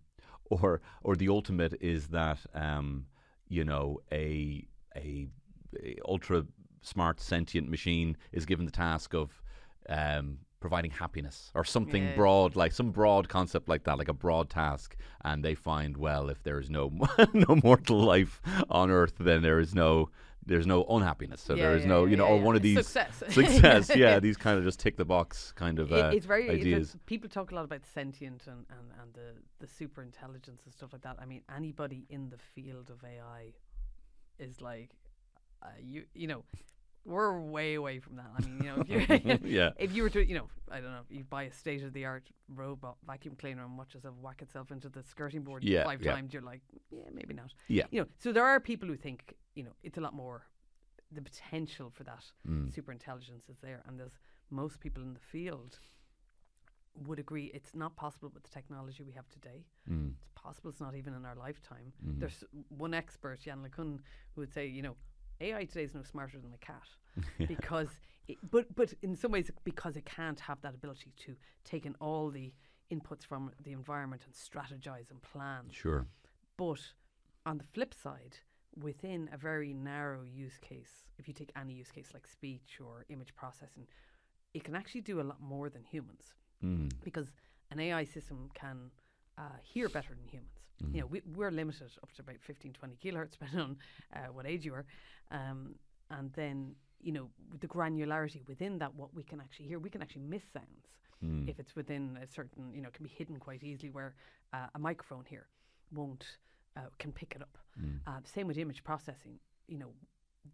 or 0.49 0.81
or 1.03 1.15
the 1.15 1.29
ultimate 1.29 1.73
is 1.79 2.07
that 2.09 2.39
um, 2.53 3.05
you 3.47 3.63
know, 3.63 4.01
a 4.11 4.67
a, 4.95 5.27
a 5.81 5.97
ultra 6.05 6.45
smart 6.81 7.19
sentient 7.21 7.69
machine 7.69 8.17
is 8.31 8.45
given 8.45 8.65
the 8.65 8.71
task 8.71 9.13
of 9.13 9.41
um, 9.89 10.39
providing 10.59 10.91
happiness 10.91 11.51
or 11.55 11.63
something 11.63 12.03
Yeah. 12.03 12.15
broad, 12.15 12.55
like 12.55 12.71
some 12.71 12.91
broad 12.91 13.29
concept 13.29 13.69
like 13.69 13.83
that, 13.83 13.97
like 13.97 14.07
a 14.09 14.13
broad 14.13 14.49
task. 14.49 14.95
And 15.23 15.43
they 15.43 15.55
find, 15.55 15.97
well, 15.97 16.29
if 16.29 16.43
there 16.43 16.59
is 16.59 16.69
no 16.69 16.91
no 17.33 17.55
mortal 17.63 17.99
life 17.99 18.41
on 18.69 18.89
Earth, 18.91 19.15
then 19.19 19.41
there 19.41 19.59
is 19.59 19.73
no 19.75 20.09
there's 20.45 20.65
no 20.65 20.85
unhappiness. 20.85 21.41
So 21.41 21.55
Yeah, 21.55 21.63
there 21.63 21.75
is 21.75 21.83
yeah, 21.83 21.89
no, 21.89 22.05
you 22.05 22.15
know, 22.15 22.25
or 22.25 22.39
one 22.39 22.55
of 22.55 22.61
these 22.61 22.87
Success. 22.87 23.21
success. 23.33 23.95
Yeah, 23.95 24.19
these 24.19 24.37
kind 24.37 24.57
of 24.57 24.63
just 24.63 24.79
tick 24.79 24.95
the 24.95 25.05
box 25.05 25.51
kind 25.51 25.77
of 25.79 25.91
uh, 25.91 26.11
it's 26.13 26.25
very 26.25 26.47
it's 26.47 26.61
ideas. 26.61 26.95
people 27.05 27.29
talk 27.29 27.51
a 27.51 27.55
lot 27.55 27.65
about 27.65 27.85
sentient 27.85 28.47
and, 28.47 28.65
and, 28.69 28.91
and 29.01 29.13
the, 29.13 29.33
the 29.59 29.67
super 29.67 30.01
intelligence 30.01 30.61
and 30.65 30.73
stuff 30.73 30.93
like 30.93 31.01
that. 31.01 31.17
I 31.19 31.25
mean, 31.25 31.41
anybody 31.53 32.05
in 32.09 32.29
the 32.29 32.37
field 32.37 32.89
of 32.89 33.03
AI 33.03 33.53
is 34.39 34.61
like, 34.61 34.91
uh, 35.61 35.67
you 35.83 36.03
you 36.13 36.27
know, 36.27 36.43
we're 37.07 37.39
way 37.39 37.75
away 37.75 37.99
from 37.99 38.17
that. 38.17 38.29
I 38.37 38.45
mean, 38.45 38.55
you 38.63 38.69
know, 38.69 38.83
if 38.85 38.89
you 38.89 39.39
yeah, 39.59 39.71
if 39.77 39.95
you 39.95 40.03
were 40.03 40.09
to, 40.09 40.21
you 40.27 40.35
know, 40.35 40.47
I 40.69 40.79
don't 40.81 40.91
know, 40.91 41.05
you 41.09 41.23
buy 41.23 41.43
a 41.43 41.51
state 41.51 41.81
of 41.83 41.93
the 41.93 42.03
art 42.05 42.29
robot 42.53 42.97
vacuum 43.07 43.35
cleaner 43.41 43.63
and 43.63 43.77
watch 43.77 43.93
yourself 43.95 44.15
whack 44.21 44.41
itself 44.41 44.71
into 44.71 44.89
the 44.89 45.01
skirting 45.03 45.41
board 45.43 45.63
Yeah, 45.63 45.83
five 45.85 46.01
yeah. 46.03 46.11
times, 46.13 46.33
you're 46.33 46.41
like, 46.53 46.61
yeah, 46.91 47.09
maybe 47.13 47.33
not. 47.33 47.53
yeah. 47.69 47.85
You 47.91 48.01
know, 48.01 48.07
so 48.19 48.31
there 48.33 48.45
are 48.45 48.59
people 48.59 48.87
who 48.89 48.97
think, 48.97 49.33
you 49.55 49.63
know, 49.63 49.71
it's 49.83 49.97
a 49.97 50.01
lot 50.01 50.13
more. 50.13 50.45
The 51.09 51.21
potential 51.21 51.89
for 51.89 52.03
that 52.03 52.25
Mm. 52.45 52.69
super 52.73 52.91
intelligence 52.91 53.45
is 53.47 53.57
there, 53.61 53.81
and 53.87 53.97
there's 53.97 54.19
most 54.49 54.81
people 54.81 55.01
in 55.01 55.13
the 55.13 55.21
field 55.21 55.79
would 57.05 57.19
agree 57.19 57.45
it's 57.53 57.73
not 57.75 57.95
possible 57.95 58.29
with 58.33 58.43
the 58.43 58.49
technology 58.49 59.03
we 59.03 59.13
have 59.13 59.29
today. 59.29 59.63
Mm. 59.89 60.13
It's 60.21 60.31
possible 60.35 60.69
it's 60.69 60.81
not 60.81 60.95
even 60.95 61.13
in 61.13 61.23
our 61.25 61.35
lifetime. 61.35 61.93
Mhm. 62.05 62.19
There's 62.19 62.43
one 62.69 62.93
expert, 62.93 63.45
Yann 63.45 63.63
LeCun, 63.63 63.99
who 64.33 64.41
would 64.41 64.51
say, 64.51 64.65
you 64.67 64.81
know, 64.81 64.95
AI 65.41 65.65
today 65.65 65.83
is 65.83 65.93
no 65.93 66.03
smarter 66.03 66.39
than 66.39 66.53
a 66.53 66.57
cat 66.57 66.87
because, 67.47 67.89
it, 68.27 68.37
but 68.49 68.73
but 68.75 68.93
in 69.01 69.15
some 69.15 69.31
ways 69.31 69.49
because 69.63 69.95
it 69.95 70.05
can't 70.05 70.39
have 70.39 70.61
that 70.61 70.73
ability 70.73 71.13
to 71.25 71.35
take 71.63 71.85
in 71.85 71.95
all 71.99 72.29
the 72.29 72.53
inputs 72.91 73.25
from 73.25 73.51
the 73.63 73.71
environment 73.71 74.23
and 74.25 74.33
strategize 74.33 75.11
and 75.11 75.21
plan. 75.21 75.65
Sure. 75.71 76.05
But 76.57 76.79
on 77.45 77.57
the 77.57 77.63
flip 77.63 77.93
side, 77.93 78.37
within 78.81 79.29
a 79.33 79.37
very 79.37 79.73
narrow 79.73 80.23
use 80.23 80.57
case, 80.59 81.05
if 81.17 81.27
you 81.27 81.33
take 81.33 81.51
any 81.55 81.73
use 81.73 81.91
case 81.91 82.09
like 82.13 82.27
speech 82.27 82.79
or 82.83 83.05
image 83.09 83.35
processing, 83.35 83.87
it 84.53 84.63
can 84.63 84.75
actually 84.75 85.01
do 85.01 85.19
a 85.19 85.23
lot 85.23 85.41
more 85.41 85.69
than 85.69 85.83
humans 85.83 86.33
Mm. 86.63 86.91
because 87.03 87.31
an 87.69 87.79
AI 87.79 88.03
system 88.03 88.49
can 88.55 88.89
uh, 89.37 89.57
hear 89.61 89.89
better 89.89 90.15
than 90.15 90.27
humans. 90.27 90.56
You 90.93 91.01
know, 91.01 91.07
we, 91.07 91.21
we're 91.35 91.51
limited 91.51 91.91
up 92.03 92.11
to 92.13 92.21
about 92.21 92.35
15, 92.45 92.73
20 92.73 92.95
kilohertz, 93.03 93.31
depending 93.39 93.59
on 93.59 93.77
uh, 94.15 94.19
what 94.31 94.45
age 94.45 94.63
you 94.65 94.73
are. 94.73 94.85
Um, 95.31 95.75
and 96.11 96.31
then, 96.33 96.75
you 97.01 97.11
know, 97.11 97.29
with 97.51 97.61
the 97.61 97.67
granularity 97.67 98.47
within 98.47 98.77
that, 98.79 98.93
what 98.95 99.13
we 99.13 99.23
can 99.23 99.39
actually 99.41 99.67
hear, 99.67 99.79
we 99.79 99.89
can 99.89 100.01
actually 100.01 100.23
miss 100.23 100.43
sounds 100.53 100.87
Mm. 101.25 101.49
if 101.49 101.57
it's 101.59 101.75
within 101.75 102.15
a 102.21 102.27
certain, 102.27 102.71
you 102.71 102.79
know, 102.79 102.89
it 102.89 102.93
can 102.93 103.03
be 103.03 103.09
hidden 103.09 103.37
quite 103.37 103.63
easily 103.63 103.89
where 103.89 104.13
uh, 104.53 104.67
a 104.75 104.77
microphone 104.77 105.25
here 105.27 105.47
won't, 105.91 106.37
uh, 106.75 106.81
can 106.99 107.11
pick 107.11 107.33
it 107.35 107.41
up. 107.41 107.57
Mm. 107.81 108.01
Uh, 108.05 108.19
same 108.23 108.45
with 108.45 108.55
image 108.59 108.83
processing. 108.83 109.39
You 109.67 109.79
know, 109.79 109.87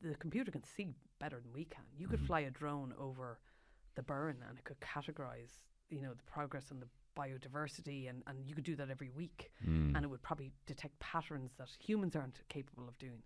the 0.01 0.15
computer 0.15 0.51
can 0.51 0.63
see 0.63 0.95
better 1.19 1.41
than 1.41 1.51
we 1.51 1.65
can. 1.65 1.83
You 1.97 2.07
could 2.07 2.21
Mhm. 2.21 2.27
fly 2.27 2.39
a 2.41 2.49
drone 2.49 2.93
over 2.97 3.39
the 3.95 4.03
Burren 4.03 4.37
and 4.47 4.57
it 4.57 4.63
could 4.63 4.79
categorize, 4.79 5.59
you 5.89 6.01
know, 6.01 6.13
the 6.13 6.23
progress 6.23 6.71
and 6.71 6.81
the 6.81 6.87
biodiversity 7.15 8.09
and, 8.09 8.23
and 8.27 8.45
you 8.47 8.55
could 8.55 8.63
do 8.63 8.75
that 8.75 8.89
every 8.89 9.09
week 9.09 9.51
Mm. 9.67 9.95
and 9.95 10.03
it 10.05 10.07
would 10.09 10.21
probably 10.21 10.51
detect 10.65 10.97
patterns 10.99 11.51
that 11.57 11.69
humans 11.79 12.15
aren't 12.15 12.41
capable 12.49 12.87
of 12.87 12.97
doing. 12.97 13.21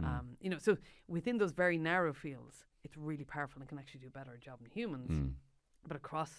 Mm. 0.00 0.04
Um, 0.06 0.26
you 0.40 0.48
know, 0.50 0.58
so 0.58 0.76
within 1.08 1.36
those 1.38 1.52
very 1.52 1.76
narrow 1.76 2.12
fields, 2.12 2.64
it's 2.84 2.96
really 2.96 3.24
powerful 3.24 3.60
and 3.60 3.68
can 3.68 3.78
actually 3.78 4.00
do 4.00 4.06
a 4.06 4.10
better 4.10 4.38
job 4.38 4.60
than 4.60 4.70
humans. 4.70 5.10
Mm. 5.10 5.32
But 5.86 5.96
across 5.96 6.30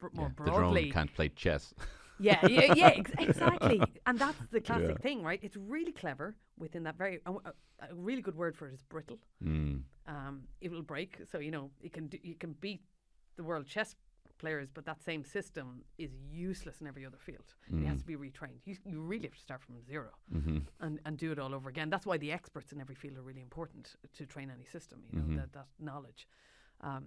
br- 0.00 0.08
Yeah, 0.12 0.20
more 0.20 0.32
the 0.36 0.44
drone 0.44 0.60
broadly, 0.60 0.90
can't 0.90 1.14
play 1.14 1.28
chess. 1.30 1.72
yeah, 2.20 2.46
yeah, 2.46 2.74
yeah, 2.74 2.92
ex- 2.96 3.12
exactly. 3.18 3.80
And 4.06 4.18
that's 4.18 4.38
the 4.50 4.60
classic 4.60 4.96
Yeah. 4.98 5.02
thing, 5.02 5.22
right? 5.22 5.40
It's 5.42 5.56
really 5.56 5.92
clever 5.92 6.36
within 6.58 6.82
that 6.84 6.96
very. 6.98 7.20
Uh, 7.24 7.34
uh, 7.44 7.52
a 7.90 7.94
really 7.94 8.20
good 8.20 8.36
word 8.36 8.54
for 8.54 8.68
it 8.68 8.74
is 8.74 8.82
brittle. 8.82 9.18
Mm. 9.42 9.82
Um, 10.06 10.42
it 10.60 10.70
will 10.70 10.82
break, 10.82 11.16
so 11.30 11.38
you 11.38 11.50
know 11.50 11.70
it 11.80 11.92
can 11.94 12.08
do, 12.08 12.18
you 12.22 12.34
can 12.34 12.52
beat 12.60 12.82
the 13.36 13.42
world 13.44 13.66
chess 13.66 13.94
players, 14.40 14.68
but 14.76 14.84
that 14.90 15.00
same 15.10 15.22
system 15.36 15.66
is 15.98 16.10
useless 16.48 16.76
in 16.80 16.86
every 16.86 17.04
other 17.08 17.18
field. 17.28 17.48
It 17.68 17.86
has 17.86 17.98
Mm. 17.98 18.00
to 18.04 18.06
be 18.12 18.16
retrained. 18.16 18.60
You, 18.64 18.74
you 18.92 18.98
really 19.12 19.26
have 19.28 19.34
to 19.40 19.46
start 19.48 19.60
from 19.66 19.74
zero 19.92 20.12
hmm 20.32 20.58
and, 20.84 20.94
and 21.04 21.12
do 21.24 21.28
it 21.34 21.38
all 21.38 21.54
over 21.54 21.68
again. 21.74 21.88
That's 21.90 22.06
why 22.10 22.18
the 22.18 22.32
experts 22.38 22.72
in 22.72 22.80
every 22.80 22.94
field 23.02 23.16
are 23.18 23.22
really 23.30 23.42
important 23.50 23.84
to 24.18 24.22
train 24.34 24.48
any 24.58 24.64
system. 24.76 24.98
You 25.10 25.18
know 25.20 25.26
Mhm. 25.28 25.36
that 25.40 25.52
that 25.58 25.68
knowledge. 25.78 26.22
Um, 26.88 27.04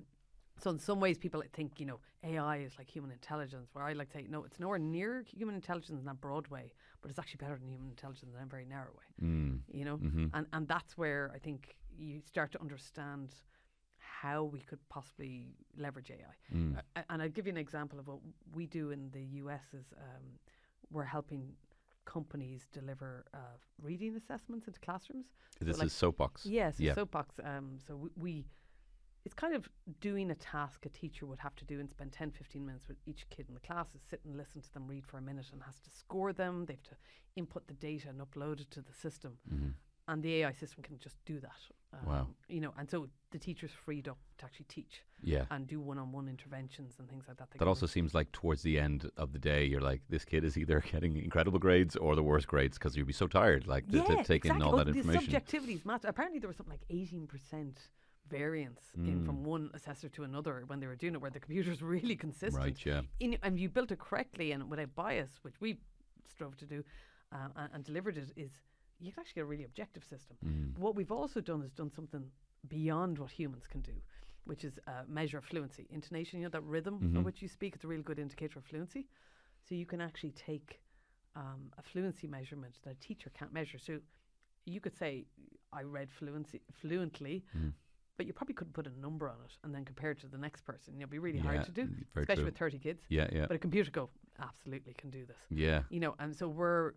so 0.63 0.69
in 0.75 0.79
some 0.89 0.99
ways, 1.05 1.17
people 1.25 1.41
think 1.57 1.79
you 1.81 1.87
know 1.91 1.99
AI 2.31 2.57
is 2.67 2.73
like 2.79 2.89
human 2.97 3.11
intelligence. 3.19 3.67
Where 3.73 3.83
I 3.89 3.93
like 3.93 4.09
to 4.11 4.17
say 4.19 4.25
no, 4.35 4.39
it's 4.47 4.59
nowhere 4.59 4.79
near 4.97 5.11
human 5.39 5.55
intelligence 5.61 5.97
in 6.01 6.05
that 6.05 6.21
broad 6.27 6.45
way, 6.55 6.65
but 7.01 7.07
it's 7.09 7.19
actually 7.21 7.41
better 7.45 7.57
than 7.61 7.69
human 7.75 7.89
intelligence 7.95 8.31
in 8.37 8.43
a 8.43 8.45
very 8.57 8.67
narrow 8.75 8.93
way. 9.01 9.09
Mm. 9.27 9.55
You 9.79 9.85
know, 9.87 9.97
hmm 9.97 10.27
and 10.35 10.45
and 10.55 10.63
that's 10.73 10.93
where 11.01 11.23
I 11.37 11.39
think 11.45 11.59
you 12.05 12.21
start 12.33 12.49
to 12.55 12.59
understand 12.65 13.27
how 14.23 14.43
we 14.43 14.61
could 14.61 14.79
possibly 14.87 15.47
leverage 15.77 16.09
AI. 16.09 16.57
Mm. 16.57 16.77
Uh, 16.77 17.01
and 17.09 17.21
I'll 17.21 17.29
give 17.37 17.45
you 17.45 17.51
an 17.51 17.57
example 17.57 17.99
of 17.99 18.07
what 18.07 18.19
we 18.53 18.67
do 18.67 18.91
in 18.91 19.09
the 19.11 19.23
US 19.41 19.65
is 19.73 19.87
um, 19.97 20.25
we're 20.89 21.03
helping 21.17 21.43
companies 22.05 22.67
deliver 22.71 23.25
uh, 23.33 23.57
reading 23.81 24.15
assessments 24.15 24.67
into 24.67 24.79
classrooms. 24.79 25.27
This 25.59 25.77
like- 25.77 25.87
is 25.87 25.93
soapbox. 25.93 26.45
Yes, 26.45 26.79
Yeah. 26.79 26.93
soapbox. 26.93 27.35
Um, 27.43 27.79
so 27.85 27.95
we, 27.97 28.09
we 28.15 28.45
it's 29.25 29.33
kind 29.33 29.55
of 29.55 29.69
doing 30.01 30.31
a 30.31 30.35
task 30.35 30.85
a 30.85 30.89
teacher 30.89 31.25
would 31.25 31.39
have 31.39 31.55
to 31.55 31.65
do 31.65 31.79
and 31.79 31.89
spend 31.89 32.11
10, 32.11 32.31
15 32.31 32.65
minutes 32.65 32.87
with 32.89 32.97
each 33.05 33.25
kid 33.29 33.45
in 33.47 33.53
the 33.53 33.61
class 33.61 33.87
is 33.95 34.01
sit 34.09 34.19
and 34.25 34.35
listen 34.37 34.61
to 34.61 34.73
them 34.73 34.85
read 34.87 35.05
for 35.05 35.17
a 35.17 35.21
minute 35.21 35.47
and 35.53 35.61
has 35.63 35.79
to 35.79 35.89
score 35.89 36.31
them. 36.33 36.65
They 36.65 36.73
have 36.73 36.83
to 36.83 36.97
input 37.35 37.67
the 37.67 37.73
data 37.73 38.09
and 38.09 38.19
upload 38.19 38.59
it 38.61 38.71
to 38.71 38.81
the 38.81 38.93
system. 38.93 39.37
Mm-hmm. 39.53 39.69
And 40.07 40.21
the 40.21 40.35
AI 40.43 40.51
system 40.51 40.83
can 40.83 40.99
just 40.99 41.15
do 41.25 41.39
that. 41.39 41.59
Um, 41.93 42.05
Wow. 42.05 42.27
You 42.49 42.59
know, 42.59 42.73
and 42.77 42.89
so 42.89 43.07
the 43.31 43.39
teacher's 43.39 43.71
freed 43.71 44.07
up 44.09 44.17
to 44.39 44.45
actually 44.45 44.65
teach 44.67 45.01
Yeah. 45.21 45.45
and 45.49 45.65
do 45.65 45.79
one-on-one 45.79 46.27
interventions 46.27 46.95
and 46.99 47.07
things 47.09 47.25
like 47.27 47.37
that. 47.37 47.51
They 47.51 47.59
That 47.59 47.67
also 47.69 47.85
seems 47.85 48.13
like 48.13 48.29
towards 48.33 48.63
the 48.63 48.77
end 48.79 49.09
of 49.15 49.31
the 49.31 49.39
day, 49.39 49.63
you're 49.63 49.79
like, 49.81 50.01
this 50.09 50.25
kid 50.25 50.43
is 50.43 50.57
either 50.57 50.81
getting 50.91 51.15
incredible 51.17 51.57
grades 51.59 51.95
or 51.95 52.15
the 52.15 52.23
worst 52.23 52.47
grades 52.47 52.77
because 52.77 52.97
you'd 52.97 53.07
be 53.07 53.13
so 53.13 53.27
tired, 53.27 53.65
like 53.67 53.87
to, 53.91 54.01
to 54.03 54.23
take 54.23 54.43
in 54.45 54.51
exactly. 54.51 54.63
all 54.63 54.73
Oh, 54.73 54.77
that 54.83 54.91
the 54.91 54.97
information. 54.99 55.31
subjectivities 55.31 55.85
matter. 55.85 56.07
Apparently, 56.09 56.39
there 56.39 56.49
was 56.49 56.57
something 56.57 56.73
like 56.73 56.85
eighteen 56.89 57.25
percent 57.27 57.79
variance 58.27 58.91
in 58.95 59.21
Mm. 59.21 59.25
from 59.25 59.43
one 59.43 59.69
assessor 59.73 60.09
to 60.09 60.23
another 60.23 60.63
when 60.67 60.79
they 60.79 60.87
were 60.87 60.95
doing 60.95 61.13
it, 61.15 61.21
where 61.21 61.31
the 61.31 61.39
computer's 61.39 61.81
really 61.81 62.15
consistent. 62.15 62.55
Right, 62.63 62.85
yeah. 62.85 63.01
In, 63.19 63.37
and 63.43 63.59
you 63.59 63.69
built 63.69 63.91
it 63.91 63.99
correctly 63.99 64.51
and 64.51 64.69
without 64.69 64.95
bias, 64.95 65.39
which 65.43 65.59
we 65.61 65.77
strove 66.27 66.55
to 66.57 66.65
do, 66.65 66.83
uh, 67.31 67.49
and, 67.55 67.69
and 67.73 67.83
delivered 67.83 68.17
it, 68.17 68.31
is 68.35 68.51
you 68.99 69.11
can 69.11 69.21
actually 69.21 69.35
get 69.35 69.41
a 69.41 69.45
really 69.45 69.63
objective 69.65 70.03
system. 70.03 70.37
Mm. 70.45 70.77
What 70.79 70.95
we've 70.95 71.11
also 71.11 71.41
done 71.41 71.61
is 71.61 71.71
done 71.71 71.91
something 71.91 72.23
beyond 72.67 73.19
what 73.19 73.31
humans 73.31 73.65
can 73.67 73.81
do, 73.81 73.93
which 74.45 74.63
is 74.63 74.79
uh, 74.87 75.03
measure 75.07 75.41
fluency, 75.41 75.87
intonation. 75.89 76.39
You 76.39 76.45
know 76.45 76.49
that 76.51 76.63
rhythm 76.63 77.15
of 77.17 77.25
which 77.25 77.41
you 77.41 77.47
speak. 77.47 77.75
It's 77.75 77.83
a 77.83 77.87
really 77.87 78.03
good 78.03 78.19
indicator 78.19 78.59
of 78.59 78.65
fluency. 78.65 79.07
So 79.67 79.75
you 79.75 79.85
can 79.85 80.01
actually 80.01 80.31
take 80.31 80.81
um, 81.35 81.71
a 81.77 81.81
fluency 81.83 82.27
measurement 82.27 82.75
that 82.83 82.91
a 82.91 82.99
teacher 83.07 83.31
can't 83.37 83.53
measure. 83.53 83.77
So 83.79 83.99
you 84.65 84.79
could 84.79 84.95
say, 84.95 85.25
"I 85.71 85.81
read 85.83 86.09
fluency 86.11 86.61
fluently," 86.71 87.43
Mm. 87.57 87.73
but 88.17 88.25
you 88.27 88.33
probably 88.33 88.53
couldn't 88.55 88.73
put 88.73 88.87
a 88.87 88.99
number 88.99 89.27
on 89.27 89.37
it 89.45 89.57
and 89.63 89.73
then 89.73 89.83
compare 89.83 90.11
it 90.11 90.19
to 90.19 90.27
the 90.27 90.37
next 90.37 90.61
person. 90.63 90.95
It'd 90.97 91.09
be 91.09 91.19
really 91.19 91.39
Yeah, 91.39 91.43
hard 91.43 91.65
to 91.65 91.71
do, 91.71 91.87
mm, 91.87 92.05
especially 92.15 92.35
true. 92.35 92.45
with 92.45 92.57
thirty 92.57 92.79
kids. 92.79 93.01
Yeah, 93.09 93.27
yeah. 93.33 93.45
But 93.47 93.55
a 93.55 93.59
computer 93.59 93.91
go 93.91 94.09
absolutely 94.39 94.93
can 94.93 95.09
do 95.09 95.25
this. 95.25 95.37
Yeah. 95.49 95.83
You 95.89 95.99
know, 95.99 96.15
and 96.19 96.35
so 96.35 96.47
we're 96.47 96.93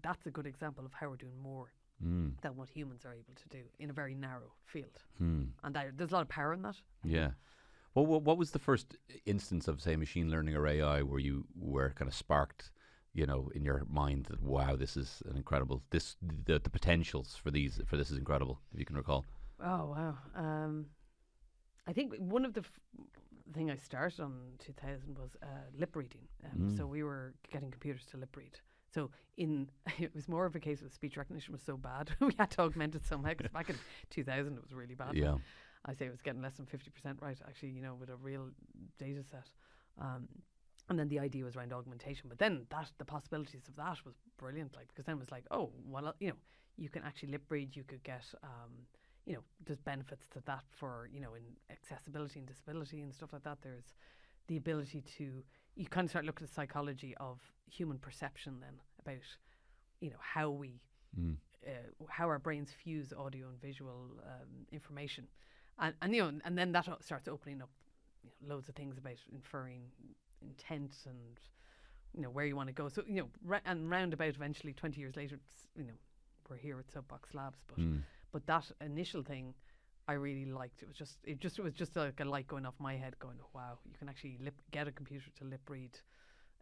that's 0.00 0.26
a 0.26 0.30
good 0.30 0.46
example 0.46 0.84
of 0.84 0.92
how 0.94 1.08
we're 1.10 1.16
doing 1.16 1.40
more 1.42 1.72
Mm. 2.02 2.32
than 2.42 2.56
what 2.56 2.68
humans 2.68 3.04
are 3.04 3.14
able 3.14 3.34
to 3.34 3.48
do 3.48 3.62
in 3.78 3.88
a 3.88 3.92
very 3.92 4.14
narrow 4.14 4.52
field. 4.64 4.98
Hmm. 5.18 5.44
And 5.62 5.72
there, 5.76 5.92
there's 5.94 6.10
a 6.10 6.14
lot 6.14 6.22
of 6.22 6.28
power 6.28 6.52
in 6.52 6.62
that. 6.62 6.74
Yeah. 7.04 7.32
Well, 7.94 8.06
what, 8.06 8.22
what 8.22 8.38
was 8.38 8.50
the 8.50 8.58
first 8.58 8.96
instance 9.24 9.68
of, 9.68 9.80
say, 9.80 9.94
machine 9.94 10.28
learning 10.28 10.56
or 10.56 10.66
AI 10.66 11.02
where 11.02 11.20
you 11.20 11.46
were 11.54 11.90
kind 11.90 12.08
of 12.08 12.14
sparked, 12.14 12.72
you 13.12 13.24
know, 13.24 13.50
in 13.54 13.64
your 13.64 13.84
mind 13.88 14.26
that 14.30 14.42
wow, 14.42 14.74
this 14.74 14.96
is 14.96 15.22
an 15.30 15.36
incredible 15.36 15.82
this 15.90 16.16
the 16.46 16.58
the 16.58 16.70
potentials 16.70 17.36
for 17.36 17.50
these 17.52 17.80
for 17.86 17.96
this 17.96 18.10
is 18.10 18.18
incredible. 18.18 18.58
If 18.72 18.80
you 18.80 18.86
can 18.86 18.96
recall. 18.96 19.24
Oh 19.60 19.94
wow! 19.94 20.18
Um, 20.34 20.86
I 21.86 21.92
think 21.92 22.14
one 22.18 22.44
of 22.44 22.54
the 22.54 22.60
f- 22.62 22.80
thing 23.52 23.70
I 23.70 23.76
started 23.76 24.20
on 24.20 24.54
2000 24.58 25.18
was 25.18 25.36
uh, 25.42 25.46
lip 25.78 25.94
reading. 25.94 26.26
Um, 26.44 26.68
So 26.76 26.84
Mm. 26.84 26.88
we 26.90 27.02
were 27.04 27.34
getting 27.52 27.70
computers 27.70 28.06
to 28.06 28.16
lip 28.16 28.36
read. 28.36 28.58
So 28.94 29.10
in 29.36 29.68
it 29.98 30.14
was 30.14 30.28
more 30.28 30.46
of 30.46 30.54
a 30.54 30.60
case 30.60 30.82
of 30.82 30.92
speech 30.92 31.16
recognition 31.16 31.52
was 31.52 31.62
so 31.62 31.76
bad 31.76 32.10
we 32.20 32.34
had 32.38 32.50
to 32.52 32.62
augment 32.62 32.94
it 32.94 33.06
somehow. 33.06 33.30
Because 33.30 33.52
back 33.52 33.70
in 33.70 33.76
2000 34.10 34.54
it 34.54 34.62
was 34.62 34.72
really 34.72 34.94
bad. 34.94 35.14
Yeah. 35.14 35.36
I 35.84 35.94
say 35.94 36.06
it 36.06 36.12
was 36.12 36.22
getting 36.22 36.42
less 36.42 36.54
than 36.54 36.66
50% 36.66 37.20
right, 37.20 37.36
actually, 37.46 37.70
you 37.70 37.82
know, 37.82 37.94
with 37.94 38.08
a 38.08 38.14
real 38.14 38.50
data 38.98 39.24
set. 39.28 39.48
Um, 40.00 40.28
and 40.88 40.98
then 40.98 41.08
the 41.08 41.18
idea 41.18 41.44
was 41.44 41.56
around 41.56 41.72
augmentation. 41.72 42.28
But 42.28 42.38
then 42.38 42.66
that 42.70 42.90
the 42.98 43.04
possibilities 43.04 43.66
of 43.68 43.76
that 43.76 43.98
was 44.04 44.14
brilliant, 44.38 44.76
like 44.76 44.88
because 44.88 45.06
then 45.06 45.16
it 45.16 45.20
was 45.20 45.30
like, 45.30 45.44
oh, 45.50 45.70
well, 45.86 46.08
uh, 46.08 46.12
you 46.20 46.28
know, 46.28 46.36
you 46.76 46.88
can 46.88 47.02
actually 47.02 47.30
lip 47.30 47.44
read, 47.48 47.74
you 47.74 47.84
could 47.84 48.02
get, 48.02 48.24
um, 48.42 48.70
you 49.26 49.34
know, 49.34 49.42
there's 49.64 49.80
benefits 49.80 50.26
to 50.28 50.42
that 50.46 50.64
for, 50.70 51.08
you 51.12 51.20
know, 51.20 51.34
in 51.34 51.42
accessibility 51.70 52.38
and 52.38 52.48
disability 52.48 53.02
and 53.02 53.14
stuff 53.14 53.32
like 53.32 53.44
that. 53.44 53.58
There's 53.62 53.94
the 54.48 54.56
ability 54.56 55.02
to, 55.18 55.42
you 55.76 55.86
kind 55.86 56.04
of 56.04 56.10
start 56.10 56.24
looking 56.24 56.44
at 56.44 56.48
the 56.50 56.54
psychology 56.54 57.14
of 57.18 57.38
human 57.70 57.98
perception 57.98 58.60
then 58.60 58.74
about, 59.00 59.22
you 60.00 60.10
know, 60.10 60.16
how 60.20 60.50
we 60.50 60.80
Mm. 61.18 61.36
uh, 61.66 61.70
how 62.08 62.26
our 62.26 62.38
brains 62.38 62.72
fuse 62.72 63.12
audio 63.12 63.48
and 63.48 63.60
visual 63.60 64.06
um, 64.26 64.66
information, 64.72 65.28
and 65.78 65.94
and 66.00 66.14
you 66.14 66.22
know, 66.22 66.40
and 66.44 66.56
then 66.56 66.72
that 66.72 66.88
starts 67.02 67.28
opening 67.28 67.60
up 67.60 67.68
you 68.24 68.30
know, 68.30 68.54
loads 68.54 68.68
of 68.70 68.74
things 68.74 68.96
about 68.96 69.18
inferring 69.30 69.82
intent 70.40 70.96
and 71.06 71.38
you 72.14 72.22
know 72.22 72.30
where 72.30 72.46
you 72.46 72.56
want 72.56 72.68
to 72.68 72.72
go. 72.72 72.88
So 72.88 73.02
you 73.06 73.20
know, 73.20 73.28
ra- 73.44 73.60
and 73.66 73.90
roundabout 73.90 74.34
eventually, 74.36 74.72
twenty 74.72 75.00
years 75.00 75.16
later, 75.16 75.38
you 75.76 75.84
know, 75.84 75.92
we're 76.48 76.56
here 76.56 76.78
at 76.78 76.90
Soapbox 76.90 77.34
Labs, 77.34 77.58
but 77.68 77.78
Mm. 77.78 78.00
but 78.32 78.46
that 78.46 78.70
initial 78.80 79.22
thing. 79.22 79.54
I 80.08 80.14
really 80.14 80.44
liked 80.46 80.82
it. 80.82 80.88
Was 80.88 80.96
just 80.96 81.18
it 81.24 81.38
just 81.40 81.58
it 81.58 81.62
was 81.62 81.74
just 81.74 81.94
like 81.96 82.18
a 82.20 82.24
light 82.24 82.46
going 82.48 82.66
off 82.66 82.74
my 82.78 82.96
head, 82.96 83.18
going, 83.18 83.36
"Wow, 83.54 83.78
you 83.84 83.92
can 83.98 84.08
actually 84.08 84.38
lip, 84.40 84.54
get 84.70 84.88
a 84.88 84.92
computer 84.92 85.30
to 85.38 85.44
lip 85.44 85.60
read, 85.68 85.98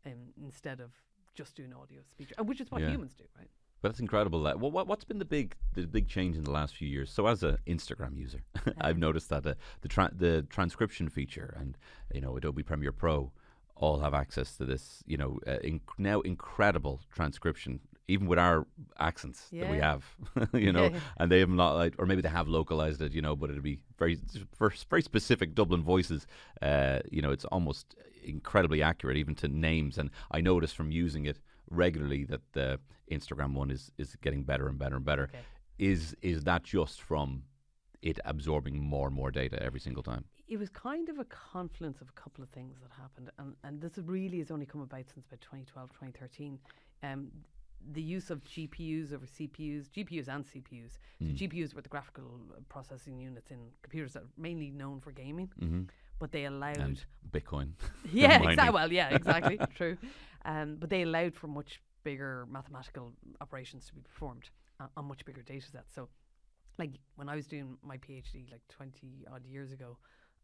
um, 0.07 0.33
instead 0.43 0.81
of 0.81 0.91
just 1.35 1.57
doing 1.57 1.73
audio 1.73 2.01
speech, 2.03 2.33
and 2.37 2.49
which 2.49 2.61
is 2.61 2.71
what 2.71 2.83
Yeah. 2.83 2.91
humans 2.91 3.15
do, 3.15 3.25
right?" 3.39 3.51
But 3.83 3.89
that's 3.93 4.01
incredible. 4.01 4.43
That 4.43 4.61
well, 4.61 4.71
what, 4.71 4.87
what's 4.87 5.05
been 5.05 5.19
the 5.19 5.25
big 5.25 5.57
the 5.73 5.87
big 5.87 6.07
change 6.07 6.37
in 6.37 6.45
the 6.45 6.51
last 6.51 6.77
few 6.77 6.87
years? 6.89 7.11
So 7.11 7.27
as 7.27 7.43
an 7.43 7.57
Instagram 7.67 8.19
user, 8.19 8.43
I've 8.81 8.99
noticed 8.99 9.31
that 9.31 9.47
uh, 9.47 9.55
the 9.81 9.89
tra- 9.89 10.13
the 10.15 10.43
transcription 10.51 11.09
feature 11.09 11.57
and 11.59 11.79
you 12.13 12.21
know 12.21 12.37
Adobe 12.37 12.63
Premiere 12.63 12.93
Pro 12.93 13.33
all 13.75 14.01
have 14.01 14.13
access 14.13 14.55
to 14.57 14.67
this. 14.67 15.03
You 15.07 15.17
know 15.17 15.41
uh, 15.47 15.57
inc- 15.65 15.97
now 15.97 16.21
incredible 16.21 17.01
transcription, 17.11 17.81
even 18.11 18.27
with 18.27 18.39
our 18.39 18.67
accents 18.99 19.49
that 19.53 19.71
we 19.71 19.79
have. 19.79 20.05
you 20.53 20.73
know, 20.73 20.87
Yeah. 20.87 21.01
and 21.19 21.31
they 21.31 21.41
have 21.41 21.49
not 21.49 21.73
like, 21.75 21.95
or 21.99 22.07
maybe 22.07 22.23
they 22.23 22.29
have 22.29 22.49
localized 22.49 23.01
it. 23.03 23.13
You 23.13 23.23
know, 23.23 23.37
but 23.37 23.51
it'd 23.51 23.63
be 23.63 23.81
very 23.99 24.19
very 24.59 25.03
specific 25.03 25.55
Dublin 25.55 25.83
voices. 25.83 26.27
Uh, 26.61 26.99
you 27.11 27.23
know, 27.23 27.31
it's 27.31 27.45
almost 27.47 27.95
incredibly 28.23 28.83
accurate 28.83 29.17
even 29.17 29.35
to 29.37 29.49
names. 29.49 29.99
And 29.99 30.11
I 30.31 30.41
noticed 30.41 30.77
from 30.77 30.91
using 30.91 31.25
it 31.27 31.39
regularly 31.71 32.25
that 32.25 32.43
the 32.53 32.81
Instagram 33.11 33.55
one 33.55 33.71
is 33.71 33.93
is 33.99 34.17
getting 34.17 34.43
better 34.43 34.69
and 34.69 34.79
better 34.79 34.97
and 34.97 35.05
better. 35.05 35.25
Okay. 35.25 35.45
Is 35.79 36.17
is 36.23 36.45
that 36.45 36.63
just 36.65 37.01
from 37.01 37.45
it 38.03 38.19
absorbing 38.25 38.83
more 38.83 39.07
and 39.09 39.17
more 39.17 39.31
data 39.31 39.63
every 39.63 39.81
single 39.81 40.03
time? 40.03 40.25
it 40.51 40.59
was 40.59 40.69
kind 40.69 41.09
of 41.09 41.21
a 41.21 41.25
confluence 41.27 42.01
of 42.01 42.09
a 42.09 42.21
couple 42.21 42.43
of 42.43 42.51
things 42.51 42.77
that 42.83 42.91
happened, 43.01 43.31
and, 43.39 43.55
and 43.63 43.81
this 43.81 43.93
really 44.05 44.39
has 44.39 44.51
only 44.51 44.67
come 44.67 44.81
about 44.81 45.05
since 45.15 45.25
about 45.27 45.41
2012, 45.43 45.91
2013. 45.91 46.59
Um, 47.05 47.31
the 47.93 48.03
use 48.03 48.31
of 48.31 48.45
GPUs 48.45 49.13
over 49.13 49.27
CPUs, 49.27 49.89
GPUs 49.91 50.29
and 50.29 50.45
CPUs. 50.45 50.99
So 51.27 51.33
Mm. 51.33 51.37
GPUs 51.37 51.75
were 51.75 51.83
the 51.83 51.89
graphical 51.89 52.41
processing 52.69 53.19
units 53.19 53.51
in 53.51 53.71
computers 53.83 54.13
that 54.15 54.23
are 54.25 54.29
mainly 54.37 54.71
known 54.71 55.01
for 55.01 55.13
gaming, 55.13 55.51
Mm-hmm. 55.61 55.83
but 56.19 56.33
they 56.33 56.45
allowed 56.45 56.77
And 56.81 57.05
Bitcoin. 57.31 57.73
yeah, 58.13 58.43
exactly. 58.43 58.71
Well, 58.75 58.93
yeah, 58.93 59.09
exactly. 59.11 59.59
True. 59.75 59.97
Um, 60.45 60.77
but 60.79 60.91
they 60.91 61.03
allowed 61.03 61.35
for 61.35 61.47
much 61.49 61.81
bigger 62.03 62.47
mathematical 62.51 63.13
operations 63.41 63.87
to 63.87 63.95
be 63.95 64.01
performed 64.01 64.51
uh, 64.81 64.87
on 64.97 65.05
much 65.07 65.25
bigger 65.25 65.43
data 65.43 65.67
sets. 65.67 65.93
So, 65.95 66.09
like 66.79 66.93
when 67.17 67.29
I 67.29 67.37
was 67.37 67.47
doing 67.47 67.77
my 67.83 67.99
PhD 67.99 68.51
like 68.51 68.63
20 68.69 69.27
odd 69.33 69.45
years 69.47 69.73
ago, 69.73 69.99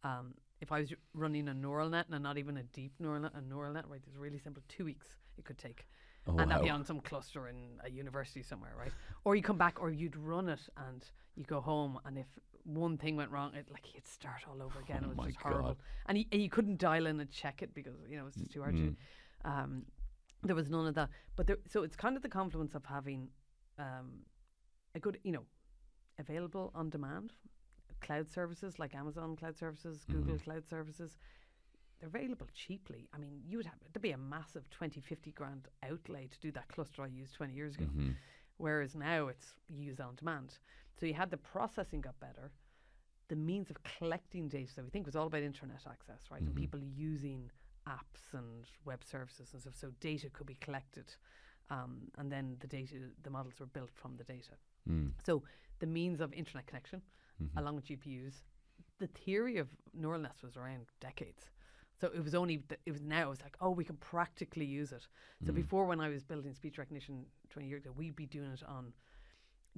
um, 0.04 0.34
if 0.60 0.70
I 0.72 0.80
was 0.80 0.92
running 1.14 1.48
a 1.48 1.54
neural 1.54 1.88
net 1.88 2.06
and 2.10 2.22
not 2.22 2.38
even 2.38 2.56
a 2.58 2.62
deep 2.62 2.92
neural 2.98 3.20
net, 3.20 3.32
a 3.34 3.40
neural 3.40 3.72
net, 3.72 3.84
right, 3.88 4.00
it's 4.06 4.16
really 4.16 4.38
simple. 4.38 4.62
Two 4.68 4.84
weeks 4.84 5.16
it 5.38 5.44
could 5.44 5.58
take. 5.58 5.86
Oh, 6.28 6.38
and 6.38 6.50
that'd 6.50 6.62
be 6.64 6.70
on 6.70 6.84
some 6.84 7.00
cluster 7.00 7.48
in 7.48 7.56
a 7.84 7.90
university 7.90 8.42
somewhere, 8.42 8.72
right? 8.78 8.92
Or 9.24 9.36
you 9.36 9.42
come 9.42 9.58
back, 9.58 9.80
or 9.80 9.90
you'd 9.90 10.16
run 10.16 10.48
it 10.48 10.60
and 10.88 11.04
you 11.36 11.44
go 11.44 11.60
home, 11.60 11.98
and 12.04 12.18
if 12.18 12.26
one 12.64 12.98
thing 12.98 13.14
went 13.16 13.30
wrong, 13.30 13.54
it 13.54 13.68
like 13.72 13.94
you'd 13.94 14.06
start 14.06 14.42
all 14.48 14.60
over 14.62 14.80
again. 14.80 15.02
Oh 15.06 15.10
it 15.10 15.16
was 15.16 15.26
just 15.26 15.38
horrible, 15.40 15.68
God. 15.68 15.76
and 16.06 16.18
you, 16.18 16.24
and 16.32 16.42
you 16.42 16.50
couldn't 16.50 16.78
dial 16.78 17.06
in 17.06 17.20
and 17.20 17.30
check 17.30 17.62
it 17.62 17.72
because 17.74 17.94
you 18.08 18.16
know 18.18 18.26
it's 18.26 18.36
just 18.36 18.50
too 18.52 18.62
hard 18.62 18.74
Mm. 18.74 18.96
to. 19.44 19.48
Um, 19.50 19.86
there 20.42 20.56
was 20.56 20.68
none 20.68 20.86
of 20.86 20.94
that, 20.96 21.10
but 21.36 21.46
there, 21.46 21.58
so 21.68 21.82
it's 21.82 21.96
kind 21.96 22.16
of 22.16 22.22
the 22.22 22.28
confluence 22.28 22.74
of 22.74 22.84
having 22.84 23.28
um, 23.78 24.24
a 24.94 24.98
good, 25.00 25.18
you 25.22 25.32
know, 25.32 25.44
available 26.18 26.72
on 26.74 26.90
demand 26.90 27.32
cloud 28.00 28.28
services 28.28 28.78
like 28.78 28.94
Amazon 28.94 29.36
cloud 29.36 29.56
services, 29.56 30.04
Google 30.10 30.36
Mhm. 30.36 30.42
cloud 30.44 30.66
services. 30.68 31.16
They're 31.98 32.08
available 32.08 32.48
cheaply. 32.54 33.08
I 33.14 33.18
mean, 33.18 33.40
you 33.46 33.56
would 33.56 33.66
have 33.66 33.78
there'd 33.92 34.02
be 34.02 34.10
a 34.12 34.18
massive 34.18 34.68
20, 34.70 35.00
50 35.00 35.32
grand 35.32 35.68
outlay 35.82 36.26
to 36.28 36.38
do 36.40 36.52
that 36.52 36.68
cluster 36.68 37.02
I 37.02 37.06
used 37.06 37.34
20 37.34 37.54
years 37.54 37.74
ago. 37.76 37.86
Mhm. 37.86 38.14
Whereas 38.58 38.94
now 38.94 39.28
it's 39.28 39.54
use 39.68 40.00
on 40.00 40.14
demand. 40.16 40.58
So 40.98 41.06
you 41.06 41.14
had 41.14 41.30
the 41.30 41.36
processing 41.38 42.00
got 42.00 42.18
better, 42.20 42.50
the 43.28 43.36
means 43.36 43.70
of 43.70 43.82
collecting 43.82 44.48
data 44.48 44.74
that 44.76 44.84
we 44.84 44.90
think 44.90 45.06
was 45.06 45.16
all 45.16 45.26
about 45.26 45.42
internet 45.42 45.86
access, 45.86 46.30
right? 46.30 46.42
Mhm. 46.42 46.46
And 46.48 46.56
people 46.56 46.80
using 46.80 47.50
apps 47.86 48.32
and 48.32 48.66
web 48.84 49.02
services 49.04 49.52
and 49.52 49.62
stuff. 49.62 49.74
So 49.76 49.90
data 50.00 50.28
could 50.30 50.46
be 50.46 50.54
collected, 50.56 51.14
um, 51.70 52.10
and 52.18 52.30
then 52.30 52.56
the 52.60 52.66
data, 52.66 53.10
the 53.22 53.30
models 53.30 53.58
were 53.60 53.66
built 53.66 53.90
from 53.94 54.16
the 54.16 54.24
data. 54.24 54.56
Mm. 54.88 55.12
So 55.24 55.42
the 55.78 55.86
means 55.86 56.20
of 56.20 56.32
internet 56.32 56.66
connection, 56.66 57.02
Mhm. 57.40 57.56
along 57.56 57.76
with 57.76 57.84
GPUs, 57.84 58.42
the 58.98 59.06
theory 59.08 59.58
of 59.58 59.68
neural 59.92 60.20
nets 60.20 60.42
was 60.42 60.56
around 60.56 60.86
decades. 61.00 61.50
So 62.00 62.08
it 62.14 62.22
was 62.22 62.34
only 62.34 62.58
th- 62.58 62.80
it 62.84 62.92
was 62.92 63.02
now 63.02 63.30
it's 63.32 63.42
like 63.42 63.56
oh 63.60 63.70
we 63.70 63.84
can 63.84 63.96
practically 63.96 64.66
use 64.66 64.92
it. 64.92 65.06
So 65.46 65.52
Mm. 65.52 65.56
before 65.56 65.86
when 65.86 66.00
I 66.00 66.08
was 66.08 66.22
building 66.24 66.54
speech 66.54 66.78
recognition 66.78 67.26
twenty 67.50 67.68
years 67.68 67.82
ago, 67.84 67.92
we'd 67.96 68.16
be 68.16 68.26
doing 68.26 68.52
it 68.52 68.62
on, 68.64 68.92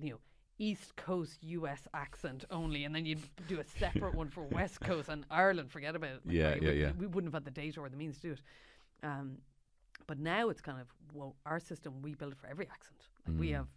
you 0.01 0.11
know, 0.11 0.21
East 0.59 0.97
Coast 0.97 1.39
U.S. 1.45 1.87
accent 1.95 2.45
only, 2.51 2.85
and 2.85 2.95
then 2.95 3.07
you'd 3.07 3.23
do 3.47 3.61
a 3.61 3.65
separate 3.65 4.15
one 4.15 4.29
for 4.29 4.43
West 4.59 4.81
Coast 4.81 5.09
and 5.09 5.25
Ireland. 5.31 5.71
Forget 5.71 5.95
about 5.95 6.11
it. 6.17 6.27
Like, 6.27 6.35
Yeah, 6.37 6.49
right, 6.51 6.63
yeah, 6.63 6.71
we, 6.71 6.77
yeah. 6.81 6.93
We 6.99 7.07
wouldn't 7.07 7.33
have 7.33 7.45
had 7.45 7.55
the 7.55 7.61
data 7.63 7.81
or 7.81 7.89
the 7.89 7.97
means 7.97 8.17
to 8.17 8.23
do 8.23 8.33
it. 8.33 8.43
Um, 9.05 9.39
but 10.07 10.19
now 10.19 10.49
it's 10.49 10.61
kind 10.61 10.81
of 10.81 10.89
well, 11.15 11.37
our 11.47 11.61
system 11.61 12.03
we 12.03 12.15
build 12.15 12.37
for 12.37 12.49
every 12.49 12.69
accent. 12.69 13.09
Like 13.27 13.39
we 13.39 13.51
Mm. 13.51 13.55
have 13.59 13.69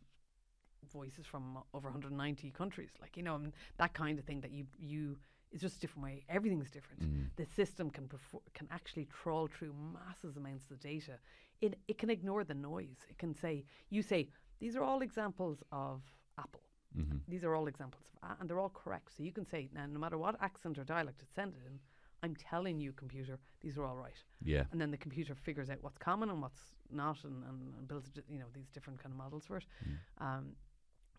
voices 0.91 1.25
from 1.25 1.59
over 1.73 1.87
190 1.89 2.51
countries, 2.51 2.89
like 2.99 3.15
you 3.17 3.23
know, 3.23 3.35
and 3.35 3.53
that 3.77 3.93
kind 3.93 4.17
of 4.19 4.25
thing 4.25 4.41
that 4.41 4.51
you 4.51 4.65
you. 4.79 5.17
It's 5.51 5.61
just 5.61 5.77
a 5.77 5.79
different 5.79 6.05
way. 6.05 6.23
Everything's 6.29 6.71
different. 6.71 7.01
Mm. 7.01 7.29
The 7.35 7.45
system 7.45 7.89
can 7.89 8.07
perfor- 8.07 8.41
can 8.53 8.67
actually 8.71 9.05
trawl 9.05 9.47
through 9.47 9.73
massive 9.93 10.37
amounts 10.37 10.71
of 10.71 10.79
data. 10.79 11.13
It 11.61 11.77
it 11.87 11.97
can 11.97 12.09
ignore 12.09 12.43
the 12.43 12.53
noise. 12.53 12.99
It 13.09 13.17
can 13.17 13.33
say 13.33 13.65
you 13.89 14.01
say 14.01 14.29
these 14.59 14.75
are 14.75 14.83
all 14.83 15.01
examples 15.01 15.63
of 15.71 16.01
Apple. 16.37 16.61
Mm-hmm. 16.97 17.17
These 17.27 17.43
are 17.43 17.55
all 17.55 17.67
examples 17.67 18.03
of, 18.21 18.29
a- 18.29 18.37
and 18.39 18.49
they're 18.49 18.59
all 18.59 18.69
correct. 18.83 19.15
So 19.15 19.23
you 19.23 19.31
can 19.31 19.45
say 19.45 19.69
now, 19.73 19.85
no 19.85 19.99
matter 19.99 20.17
what 20.17 20.35
accent 20.41 20.77
or 20.77 20.83
dialect 20.83 21.21
it's 21.21 21.33
sent 21.33 21.55
in, 21.65 21.79
I'm 22.23 22.35
telling 22.35 22.79
you, 22.79 22.91
computer, 22.93 23.39
these 23.61 23.77
are 23.77 23.85
all 23.85 23.95
right. 23.95 24.23
Yeah. 24.43 24.63
And 24.71 24.79
then 24.79 24.91
the 24.91 24.97
computer 24.97 25.33
figures 25.33 25.69
out 25.69 25.77
what's 25.81 25.97
common 25.97 26.29
and 26.29 26.41
what's 26.41 26.61
not, 26.91 27.23
and, 27.23 27.43
and, 27.49 27.73
and 27.77 27.87
builds 27.87 28.09
you 28.29 28.39
know 28.39 28.45
these 28.53 28.69
different 28.69 29.01
kind 29.01 29.11
of 29.13 29.17
models 29.17 29.45
for 29.45 29.57
it. 29.57 29.65
Mm. 29.87 30.25
Um, 30.25 30.45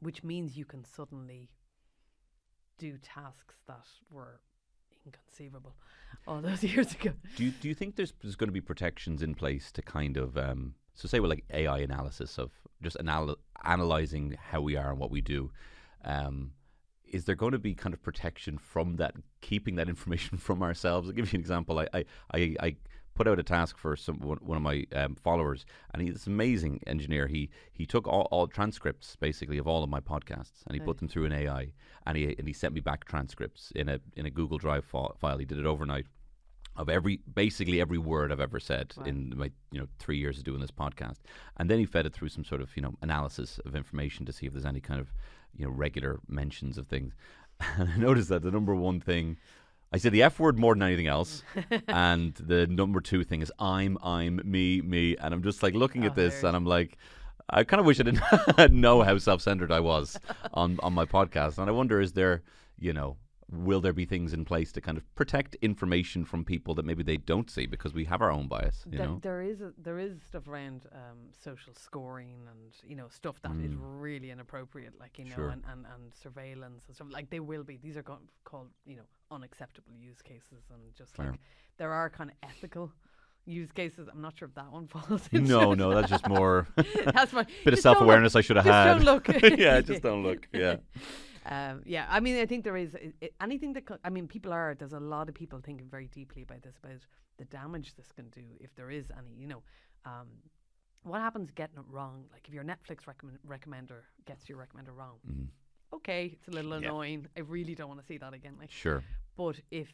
which 0.00 0.22
means 0.24 0.56
you 0.56 0.64
can 0.64 0.84
suddenly 0.84 1.48
do 2.82 2.98
tasks 2.98 3.54
that 3.68 3.86
were 4.10 4.40
inconceivable 5.06 5.74
all 6.26 6.40
those 6.40 6.64
years 6.74 6.92
ago. 6.92 7.12
Do 7.36 7.44
you 7.44 7.52
do 7.52 7.68
you 7.68 7.74
think 7.74 7.94
there's 7.94 8.12
there's 8.20 8.34
going 8.34 8.48
to 8.48 8.52
be 8.52 8.60
protections 8.60 9.22
in 9.22 9.34
place 9.34 9.70
to 9.72 9.82
kind 9.82 10.16
of 10.16 10.36
um, 10.36 10.74
so 10.94 11.06
say 11.06 11.20
with 11.20 11.30
like 11.30 11.44
AI 11.52 11.78
analysis 11.78 12.38
of 12.38 12.50
just 12.82 12.96
anal- 12.98 13.38
analyzing 13.64 14.36
how 14.50 14.60
we 14.60 14.76
are 14.76 14.90
and 14.90 14.98
what 14.98 15.12
we 15.12 15.20
do? 15.20 15.52
Um, 16.04 16.52
is 17.06 17.24
there 17.24 17.36
going 17.36 17.52
to 17.52 17.58
be 17.58 17.74
kind 17.74 17.94
of 17.94 18.02
protection 18.02 18.58
from 18.58 18.96
that, 18.96 19.14
keeping 19.42 19.76
that 19.76 19.88
information 19.94 20.36
from 20.38 20.62
ourselves? 20.62 21.08
I'll 21.08 21.14
give 21.14 21.32
you 21.32 21.36
an 21.36 21.40
example. 21.40 21.78
I 21.78 21.86
I, 21.94 22.04
I, 22.34 22.56
I 22.60 22.76
put 23.14 23.28
out 23.28 23.38
a 23.38 23.42
task 23.42 23.76
for 23.78 23.96
some 23.96 24.16
one, 24.20 24.38
of 24.56 24.62
my 24.62 24.86
um, 24.94 25.14
followers, 25.16 25.64
and 25.92 26.02
he's 26.02 26.14
this 26.14 26.26
amazing 26.26 26.80
engineer. 26.86 27.26
He 27.26 27.50
he 27.72 27.86
took 27.86 28.06
all, 28.06 28.28
all 28.30 28.46
transcripts 28.46 29.16
basically 29.16 29.58
of 29.58 29.66
all 29.66 29.82
of 29.84 29.90
my 29.90 30.00
podcasts, 30.00 30.64
and 30.66 30.74
he 30.74 30.80
Right. 30.80 30.86
put 30.86 30.98
them 30.98 31.08
through 31.08 31.26
an 31.26 31.32
AI, 31.32 31.72
and 32.06 32.16
he 32.16 32.34
and 32.38 32.46
he 32.46 32.52
sent 32.52 32.74
me 32.74 32.80
back 32.80 33.04
transcripts 33.04 33.70
in 33.74 33.88
a 33.88 34.00
in 34.16 34.26
a 34.26 34.30
Google 34.30 34.58
Drive 34.58 34.84
fi- 34.84 35.12
file. 35.18 35.38
He 35.38 35.44
did 35.44 35.58
it 35.58 35.66
overnight 35.66 36.06
of 36.74 36.88
every 36.88 37.18
basically 37.34 37.82
every 37.82 37.98
word 37.98 38.32
I've 38.32 38.40
ever 38.40 38.58
said 38.58 38.94
Wow. 38.96 39.04
in 39.04 39.34
my 39.36 39.50
you 39.70 39.78
know 39.80 39.88
three 39.98 40.16
years 40.18 40.38
of 40.38 40.44
doing 40.44 40.60
this 40.60 40.70
podcast, 40.70 41.18
and 41.58 41.68
then 41.70 41.78
he 41.78 41.84
fed 41.86 42.06
it 42.06 42.14
through 42.14 42.30
some 42.30 42.44
sort 42.44 42.60
of 42.62 42.74
you 42.76 42.82
know 42.82 42.94
analysis 43.02 43.58
of 43.66 43.76
information 43.76 44.24
to 44.26 44.32
see 44.32 44.46
if 44.46 44.52
there's 44.54 44.64
any 44.64 44.80
kind 44.80 45.00
of 45.00 45.12
you 45.54 45.64
know 45.66 45.70
regular 45.70 46.20
mentions 46.28 46.78
of 46.78 46.86
things. 46.88 47.12
And 47.78 47.90
I 47.90 47.96
noticed 47.96 48.28
that 48.30 48.42
the 48.42 48.50
number 48.50 48.74
one 48.74 49.00
thing. 49.00 49.36
I 49.92 49.98
said 49.98 50.12
the 50.12 50.22
F 50.22 50.40
word 50.40 50.58
more 50.58 50.74
than 50.74 50.82
anything 50.82 51.06
else, 51.06 51.42
and 51.88 52.34
the 52.34 52.66
number 52.66 53.00
two 53.00 53.24
thing 53.24 53.42
is 53.42 53.52
I'm, 53.58 53.98
I'm, 54.02 54.40
me, 54.44 54.80
me, 54.80 55.16
and 55.16 55.34
I'm 55.34 55.42
just 55.42 55.62
like 55.62 55.74
looking 55.74 56.04
Oh, 56.04 56.06
at 56.06 56.14
this, 56.14 56.42
and 56.42 56.56
I'm 56.56 56.64
like, 56.64 56.96
I 57.50 57.64
kind 57.64 57.80
of 57.80 57.86
wish 57.86 58.00
I 58.00 58.04
didn't 58.04 58.72
know 58.80 59.02
how 59.02 59.18
self-centered 59.18 59.70
I 59.70 59.80
was 59.80 60.18
on 60.54 60.78
on 60.82 60.94
my 60.94 61.04
podcast, 61.04 61.58
and 61.58 61.68
I 61.68 61.72
wonder 61.72 62.00
is 62.00 62.12
there, 62.12 62.42
you 62.78 62.92
know, 62.92 63.16
will 63.52 63.80
there 63.80 63.92
be 63.92 64.04
things 64.06 64.32
in 64.32 64.44
place 64.44 64.72
to 64.72 64.80
kind 64.80 64.96
of 64.96 65.14
protect 65.14 65.54
information 65.56 66.24
from 66.24 66.44
people 66.44 66.74
that 66.74 66.84
maybe 66.84 67.02
they 67.02 67.18
don't 67.18 67.50
see 67.50 67.66
because 67.66 67.92
we 67.92 68.04
have 68.06 68.22
our 68.22 68.30
own 68.32 68.48
bias, 68.48 68.84
you 68.90 68.96
There- 68.98 69.06
know? 69.06 69.18
there 69.22 69.42
is 69.42 69.60
a, 69.60 69.72
there 69.76 69.98
is 69.98 70.22
stuff 70.22 70.48
around 70.48 70.86
um, 70.92 71.18
social 71.38 71.74
scoring 71.74 72.48
and 72.50 72.72
you 72.88 72.96
know 72.96 73.08
stuff 73.08 73.40
that 73.42 73.52
is 73.60 73.72
Mm. 73.74 73.78
really 74.00 74.30
inappropriate, 74.30 74.98
like 74.98 75.18
you 75.18 75.26
know, 75.26 75.34
Sure. 75.34 75.48
and, 75.50 75.62
and, 75.70 75.84
and 75.94 76.14
surveillance 76.14 76.86
and 76.86 76.94
stuff. 76.96 77.08
Like 77.10 77.28
they 77.30 77.40
will 77.40 77.62
be. 77.64 77.76
These 77.76 77.96
are 77.98 78.02
called 78.02 78.70
you 78.86 78.96
know 78.96 79.06
unacceptable 79.30 79.92
use 79.96 80.22
cases, 80.22 80.64
and 80.72 80.94
just 80.94 81.14
Fair. 81.16 81.32
like 81.32 81.40
there 81.76 81.92
are 81.92 82.08
kind 82.10 82.30
of 82.30 82.36
ethical 82.42 82.90
use 83.44 83.72
cases. 83.72 84.08
I'm 84.12 84.20
not 84.20 84.36
sure 84.38 84.48
if 84.48 84.54
that 84.54 84.70
one 84.70 84.86
falls. 84.94 85.28
into 85.32 85.48
No, 85.50 85.74
no, 85.82 85.94
that's 85.94 86.10
just 86.10 86.28
more 86.28 86.68
that's 86.76 87.32
my 87.32 87.42
bit 87.44 87.54
of 87.66 87.72
look- 87.72 87.78
self-awareness 87.80 88.36
I 88.36 88.40
should 88.40 88.56
have 88.56 88.64
had. 88.64 88.94
don't 88.94 89.04
look. 89.04 89.28
yeah, 89.58 89.80
just 89.80 90.02
don't 90.02 90.22
look. 90.22 90.48
Yeah. 90.52 90.76
Um, 91.44 91.82
yeah, 91.84 92.06
I 92.08 92.20
mean, 92.20 92.36
I 92.38 92.46
think 92.46 92.62
there 92.62 92.76
is 92.76 92.94
i 92.94 93.12
i 93.20 93.28
anything 93.42 93.72
that 93.72 93.84
co- 93.86 93.98
I 94.04 94.10
mean, 94.10 94.28
people 94.28 94.52
are. 94.52 94.76
There's 94.78 94.92
a 94.92 95.00
lot 95.00 95.28
of 95.28 95.34
people 95.34 95.58
thinking 95.60 95.88
very 95.90 96.06
deeply 96.06 96.42
about 96.42 96.62
this, 96.62 96.76
about 96.82 97.00
the 97.38 97.44
damage 97.46 97.94
this 97.96 98.12
can 98.12 98.28
do 98.30 98.42
if 98.60 98.72
there 98.76 98.90
is 98.92 99.06
any. 99.18 99.32
You 99.36 99.48
know, 99.48 99.62
um, 100.04 100.28
what 101.02 101.20
happens 101.20 101.50
getting 101.50 101.78
it 101.78 101.84
wrong? 101.88 102.26
Like 102.32 102.46
if 102.46 102.54
your 102.54 102.62
Netflix 102.62 103.08
recommend, 103.08 103.38
recommender 103.44 104.02
gets 104.24 104.48
your 104.48 104.58
recommender 104.58 104.94
wrong, 104.96 105.16
Mhm. 105.28 105.48
okay, 105.96 106.26
it's 106.32 106.46
a 106.46 106.52
little 106.52 106.70
Yeah. 106.80 106.86
annoying. 106.88 107.26
I 107.36 107.40
really 107.40 107.74
don't 107.74 107.88
want 107.88 108.00
to 108.00 108.06
see 108.06 108.18
that 108.18 108.32
again. 108.34 108.54
Like, 108.60 108.70
Sure. 108.70 109.02
but 109.36 109.60
if 109.72 109.90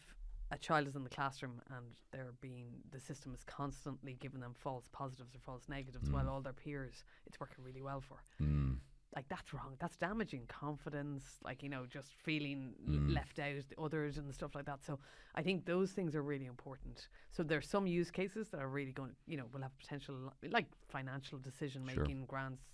a 0.51 0.59
child 0.59 0.87
is 0.89 0.97
in 0.97 1.05
the 1.05 1.11
classroom 1.11 1.61
and 1.71 1.85
they're 2.13 2.33
being 2.41 2.69
the 2.91 3.01
system 3.01 3.35
is 3.35 3.45
constantly 3.45 4.15
giving 4.15 4.41
them 4.41 4.55
false 4.55 4.89
positives 4.93 5.35
or 5.35 5.39
false 5.41 5.69
negatives 5.69 6.11
while 6.11 6.25
Mm. 6.25 6.31
all 6.31 6.41
their 6.41 6.53
peers 6.55 7.05
it's 7.27 7.39
working 7.41 7.63
really 7.65 7.83
well 7.83 8.01
for 8.01 8.19
Mm. 8.41 8.79
like 9.17 9.27
that's 9.29 9.53
wrong. 9.55 9.75
That's 9.79 9.97
damaging 9.97 10.47
confidence. 10.49 11.25
Like 11.43 11.63
you 11.63 11.69
know, 11.71 11.87
just 11.87 12.13
feeling 12.13 12.75
Mm. 12.87 13.15
left 13.15 13.39
out, 13.39 13.63
the 13.69 13.81
others 13.81 14.19
and 14.19 14.33
stuff 14.35 14.55
like 14.55 14.67
that. 14.67 14.85
So 14.85 14.99
I 15.35 15.43
think 15.43 15.65
those 15.65 15.93
things 15.93 16.15
are 16.15 16.23
really 16.23 16.47
important. 16.47 17.09
So 17.31 17.43
there's 17.43 17.69
some 17.69 17.87
use 17.87 18.11
cases 18.11 18.51
that 18.51 18.61
are 18.61 18.69
really 18.69 18.93
going, 18.93 19.17
you 19.27 19.37
know, 19.39 19.47
will 19.53 19.63
have 19.63 19.77
potential, 19.79 20.33
like 20.43 20.67
financial 20.89 21.39
decision 21.39 21.87
Sure. 21.87 22.05
making, 22.05 22.27
grants, 22.27 22.65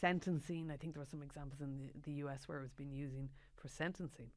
sentencing. 0.00 0.70
I 0.70 0.76
think 0.76 0.94
there 0.94 1.00
were 1.00 1.06
some 1.06 1.22
examples 1.22 1.60
in 1.60 1.76
the, 1.76 1.90
the 2.02 2.12
US 2.24 2.48
where 2.48 2.58
it 2.58 2.62
was 2.62 2.72
being 2.72 2.92
using 2.92 3.30
for 3.56 3.68
sentencing. 3.68 4.30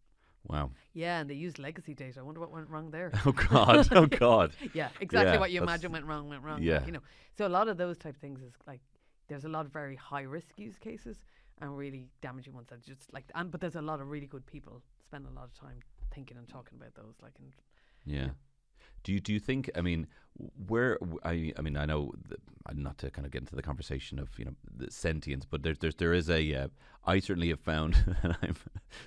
Wow. 0.47 0.71
Yeah, 0.93 1.19
and 1.19 1.29
they 1.29 1.33
used 1.33 1.59
legacy 1.59 1.93
data. 1.93 2.19
I 2.19 2.23
wonder 2.23 2.39
what 2.39 2.51
went 2.51 2.69
wrong 2.69 2.91
there. 2.91 3.11
Oh 3.25 3.31
God. 3.31 3.87
Oh 3.91 4.05
God. 4.25 4.51
yeah, 4.73 4.89
exactly 4.99 5.33
Yeah, 5.33 5.39
what 5.39 5.51
you 5.51 5.61
imagine 5.61 5.91
went 5.91 6.05
wrong 6.05 6.29
went 6.29 6.43
wrong. 6.43 6.61
Yeah. 6.61 6.85
you 6.85 6.91
know. 6.91 7.01
So 7.37 7.47
a 7.47 7.49
lot 7.49 7.67
of 7.67 7.77
those 7.77 7.97
type 7.97 8.15
of 8.15 8.21
things 8.21 8.41
is 8.41 8.53
like 8.67 8.81
there's 9.27 9.45
a 9.45 9.49
lot 9.49 9.65
of 9.65 9.71
very 9.73 9.95
high 9.95 10.21
risk 10.21 10.57
use 10.59 10.77
cases 10.77 11.17
and 11.61 11.75
really 11.77 12.09
damaging 12.21 12.53
ones 12.53 12.67
that 12.69 12.83
just 12.83 13.11
like 13.13 13.25
and 13.33 13.49
but 13.51 13.59
there's 13.61 13.75
a 13.75 13.81
lot 13.81 13.99
of 14.01 14.07
really 14.09 14.27
good 14.27 14.45
people 14.45 14.81
spend 15.01 15.25
a 15.25 15.31
lot 15.31 15.45
of 15.45 15.53
time 15.53 15.79
thinking 16.13 16.37
and 16.37 16.47
talking 16.47 16.77
about 16.79 16.93
those 16.95 17.15
like 17.21 17.33
and 17.39 17.53
Yeah. 18.05 18.29
Do 19.05 19.13
you 19.13 19.19
do 19.21 19.31
you 19.31 19.39
think? 19.39 19.69
I 19.75 19.81
mean, 19.81 20.07
where 20.67 20.97
I 21.23 21.53
I 21.57 21.61
mean 21.61 21.77
I 21.77 21.85
know 21.85 22.11
not 22.73 22.97
to 22.97 23.11
kind 23.11 23.25
of 23.25 23.31
get 23.31 23.41
into 23.43 23.55
the 23.55 23.61
conversation 23.61 24.17
of 24.19 24.27
you 24.37 24.45
know 24.45 24.55
the 24.77 24.91
sentience, 24.91 25.45
but 25.49 25.61
there's 25.63 25.77
there's 25.77 25.95
there 25.95 26.13
is 26.13 26.29
a 26.29 26.41
uh, 26.55 26.67
I 27.07 27.19
certainly 27.19 27.49
have 27.49 27.59
found 27.59 27.93
that 28.23 28.35
I'm 28.41 28.55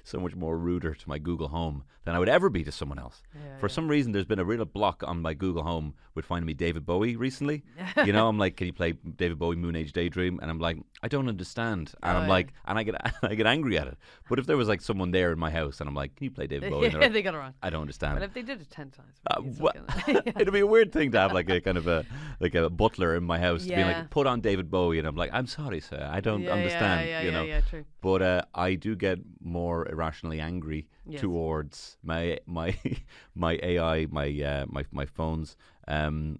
so 0.05 0.21
much 0.21 0.37
more 0.37 0.57
ruder 0.57 0.95
to 0.95 1.09
my 1.09 1.19
Google 1.19 1.49
Home 1.49 1.83
than 2.05 2.15
I 2.15 2.21
would 2.21 2.29
ever 2.29 2.49
be 2.49 2.63
to 2.63 2.71
someone 2.71 3.01
else. 3.01 3.23
yeah, 3.35 3.59
For 3.59 3.67
yeah. 3.67 3.73
some 3.75 3.89
reason, 3.89 4.13
there's 4.13 4.25
been 4.25 4.39
a 4.39 4.45
real 4.45 4.65
block 4.65 5.03
on 5.05 5.21
my 5.21 5.35
Google 5.35 5.65
Home 5.65 5.95
with 6.15 6.25
finding 6.25 6.47
me 6.47 6.55
David 6.55 6.87
Bowie 6.87 7.17
recently. 7.17 7.65
you 8.07 8.13
know, 8.13 8.29
I'm 8.29 8.39
like, 8.39 8.57
can 8.57 8.69
you 8.69 8.73
play 8.73 8.93
David 8.93 9.37
Bowie 9.41 9.57
Moon 9.57 9.75
Age 9.75 9.93
Daydream? 9.93 10.39
And 10.41 10.49
I'm 10.49 10.61
like, 10.61 10.79
I 11.03 11.09
don't 11.09 11.29
understand. 11.29 11.93
And 12.05 12.17
Oh, 12.17 12.21
I'm 12.21 12.23
yeah. 12.29 12.29
like, 12.37 12.53
and 12.67 12.79
I 12.79 12.85
get 12.85 12.95
I 13.25 13.35
get 13.35 13.47
angry 13.49 13.77
at 13.77 13.89
it. 13.89 13.99
But 14.31 14.39
if 14.39 14.47
there 14.47 14.57
was 14.57 14.69
like 14.69 14.81
someone 14.81 15.11
there 15.11 15.33
in 15.33 15.39
my 15.41 15.51
house 15.51 15.81
and 15.81 15.89
I'm 15.89 15.97
like, 15.97 16.15
can 16.15 16.25
you 16.27 16.31
play 16.31 16.47
David 16.47 16.71
Bowie? 16.71 16.87
Yeah, 16.91 16.99
like, 16.99 17.13
they 17.13 17.23
got 17.23 17.35
it 17.35 17.39
wrong. 17.39 17.55
I 17.61 17.71
don't 17.71 17.81
understand. 17.83 18.15
But 18.15 18.23
if 18.23 18.33
they 18.33 18.43
did 18.43 18.61
it 18.61 18.71
ten 18.71 18.91
times, 18.93 19.17
Uh, 19.29 19.41
maybe 19.41 19.51
it's 19.51 19.59
wha- 19.61 19.71
okay. 19.77 19.81
It'd 20.09 20.53
be 20.53 20.61
a 20.61 20.67
weird 20.67 20.93
thing 20.93 21.11
to 21.13 21.19
have 21.19 21.33
like 21.33 21.49
a 21.51 21.61
kind 21.61 21.79
of 21.79 21.87
a 21.87 22.05
like 22.41 22.55
a 22.55 22.69
butler 22.71 23.17
in 23.17 23.25
my 23.25 23.39
house 23.39 23.67
to 23.67 23.73
be 23.73 23.81
Yeah. 23.81 23.87
like, 23.87 24.11
put 24.11 24.27
on 24.27 24.41
David 24.41 24.71
Bowie, 24.71 24.99
and 24.99 25.07
I'm 25.09 25.17
like, 25.17 25.31
I'm 25.33 25.47
sorry, 25.47 25.81
sir, 25.81 26.09
I 26.11 26.21
don't 26.21 26.43
yeah, 26.45 26.53
understand. 26.53 27.09
Yeah, 27.09 27.21
you 27.23 27.27
yeah, 27.27 27.33
know, 27.33 27.45
yeah, 27.47 27.61
true. 27.63 27.85
but 28.01 28.23
uh, 28.23 28.43
I 28.55 28.75
do 28.75 28.95
get 28.97 29.19
more 29.41 29.89
irrationally 29.89 30.41
angry 30.41 30.89
Yes. 31.07 31.21
towards 31.23 31.97
my 32.03 32.39
my 32.47 32.77
my 33.35 33.59
AI, 33.63 34.07
my 34.11 34.29
uh, 34.43 34.67
my 34.69 34.85
my 34.93 35.07
phones. 35.07 35.57
Um, 35.87 36.39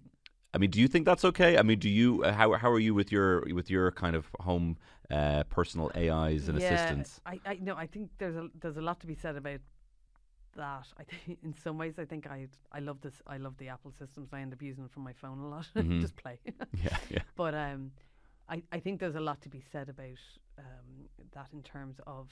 I 0.53 0.57
mean, 0.57 0.71
do 0.71 0.79
you 0.79 0.87
think 0.87 1.05
that's 1.05 1.23
okay? 1.25 1.57
I 1.57 1.61
mean, 1.63 1.79
do 1.79 1.89
you 1.89 2.23
uh, 2.23 2.33
how 2.33 2.53
how 2.53 2.71
are 2.71 2.79
you 2.79 2.93
with 2.93 3.11
your 3.11 3.43
with 3.53 3.69
your 3.69 3.91
kind 3.91 4.15
of 4.15 4.27
home 4.41 4.77
uh, 5.11 5.43
personal 5.43 5.91
AIs 5.95 6.47
and 6.47 6.57
yeah, 6.57 6.65
assistants? 6.65 7.21
I, 7.25 7.39
I 7.45 7.57
no, 7.61 7.75
I 7.75 7.87
think 7.87 8.09
there's 8.17 8.35
a 8.35 8.49
there's 8.59 8.77
a 8.77 8.81
lot 8.81 8.99
to 9.01 9.07
be 9.07 9.15
said 9.15 9.35
about 9.35 9.59
that. 10.59 10.87
I 11.01 11.03
think 11.03 11.39
in 11.43 11.53
some 11.65 11.77
ways, 11.81 11.95
I 11.99 12.05
think 12.05 12.23
I 12.27 12.47
I 12.77 12.79
love 12.79 12.99
this. 13.01 13.17
I 13.35 13.37
love 13.37 13.55
the 13.57 13.69
Apple 13.69 13.91
systems. 13.91 14.29
I 14.33 14.39
end 14.41 14.53
up 14.53 14.61
using 14.61 14.83
them 14.83 14.89
from 14.95 15.03
my 15.03 15.13
phone 15.13 15.39
a 15.39 15.47
lot. 15.55 15.67
Mhm. 15.75 16.01
Just 16.01 16.15
play. 16.23 16.37
Yeah, 16.85 16.97
yeah, 17.15 17.23
but 17.41 17.53
um, 17.53 17.91
I 18.55 18.55
I 18.77 18.79
think 18.83 18.99
there's 18.99 19.15
a 19.23 19.25
lot 19.29 19.39
to 19.41 19.49
be 19.49 19.61
said 19.71 19.87
about 19.89 20.21
um 20.57 20.89
that 21.35 21.49
in 21.53 21.61
terms 21.63 21.97
of 22.05 22.25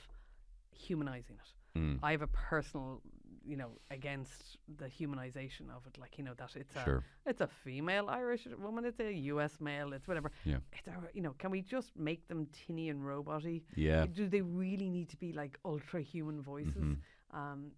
humanizing 0.71 1.37
it. 1.43 1.79
Mm, 1.79 1.99
I 2.01 2.11
have 2.11 2.23
a 2.23 2.27
personal, 2.27 3.01
you 3.45 3.55
know, 3.57 3.71
against 3.91 4.57
the 4.77 4.85
humanization 4.99 5.69
of 5.75 5.85
it. 5.87 5.97
Like 5.99 6.17
you 6.17 6.23
know 6.23 6.33
that 6.37 6.55
it's 6.55 6.75
a 6.75 6.83
it's 7.25 7.41
a 7.41 7.47
female 7.47 8.09
Irish 8.09 8.47
woman, 8.59 8.85
it's 8.85 8.99
a 8.99 9.11
U.S. 9.33 9.59
male, 9.59 9.93
it's 9.93 10.07
whatever. 10.07 10.31
Yeah. 10.43 10.57
It's 10.77 10.87
a, 10.87 10.93
you 11.13 11.21
know, 11.21 11.33
can 11.37 11.51
we 11.51 11.61
just 11.61 11.95
make 11.95 12.27
them 12.27 12.47
tinny 12.51 12.89
and 12.89 12.99
roboty? 13.03 13.63
Yeah. 13.75 14.05
Do 14.19 14.27
they 14.27 14.41
really 14.41 14.89
need 14.89 15.09
to 15.09 15.17
be 15.17 15.33
like 15.33 15.57
ultra 15.63 16.01
human 16.01 16.41
voices? 16.41 16.83
Mhm. 16.83 16.97
Um, 17.31 17.71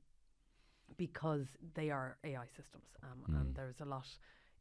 because 0.97 1.57
they 1.75 1.89
are 1.91 2.17
AI 2.23 2.47
systems, 2.47 2.89
um, 3.03 3.23
Mm. 3.29 3.41
and 3.41 3.55
there's 3.55 3.81
a 3.81 3.85
lot. 3.85 4.07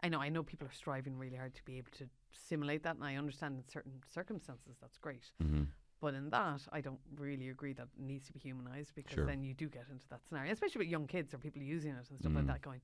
I 0.03 0.09
know, 0.09 0.21
I 0.21 0.29
know 0.29 0.43
people 0.45 0.69
are 0.69 0.73
striving 0.73 1.17
really 1.19 1.37
hard 1.37 1.55
to 1.55 1.65
be 1.65 1.79
able 1.79 1.91
to 1.99 2.09
simulate 2.33 2.83
that, 2.85 2.97
and 2.97 3.05
I 3.05 3.17
understand 3.17 3.57
in 3.57 3.65
certain 3.69 4.01
circumstances 4.07 4.77
that's 4.81 4.99
great. 4.99 5.33
hmm 5.41 5.65
But 6.01 6.15
in 6.15 6.31
that, 6.31 6.63
I 6.73 6.81
don't 6.81 7.01
really 7.17 7.49
agree 7.49 7.73
that 7.75 7.89
it 7.97 8.01
needs 8.01 8.27
to 8.29 8.33
be 8.33 8.39
humanized 8.39 8.95
because 8.95 9.15
Sure. 9.17 9.27
then 9.27 9.43
you 9.43 9.55
do 9.55 9.69
get 9.69 9.87
into 9.91 10.07
that 10.11 10.25
scenario, 10.25 10.53
especially 10.53 10.81
with 10.81 10.89
young 10.89 11.09
kids 11.09 11.35
or 11.35 11.39
people 11.39 11.61
using 11.63 11.93
it 11.93 12.09
and 12.11 12.19
stuff 12.19 12.33
Mm. 12.33 12.37
like 12.37 12.47
that. 12.47 12.63
Going, 12.63 12.81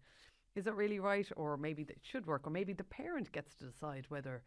is 0.57 0.67
it 0.67 0.75
really 0.75 0.99
right, 0.99 1.31
or 1.37 1.57
maybe 1.57 1.83
it 1.83 1.99
should 2.03 2.27
work, 2.27 2.47
or 2.47 2.51
maybe 2.51 2.73
the 2.73 2.85
parent 2.85 3.31
gets 3.33 3.55
to 3.57 3.65
decide 3.67 4.07
whether 4.09 4.43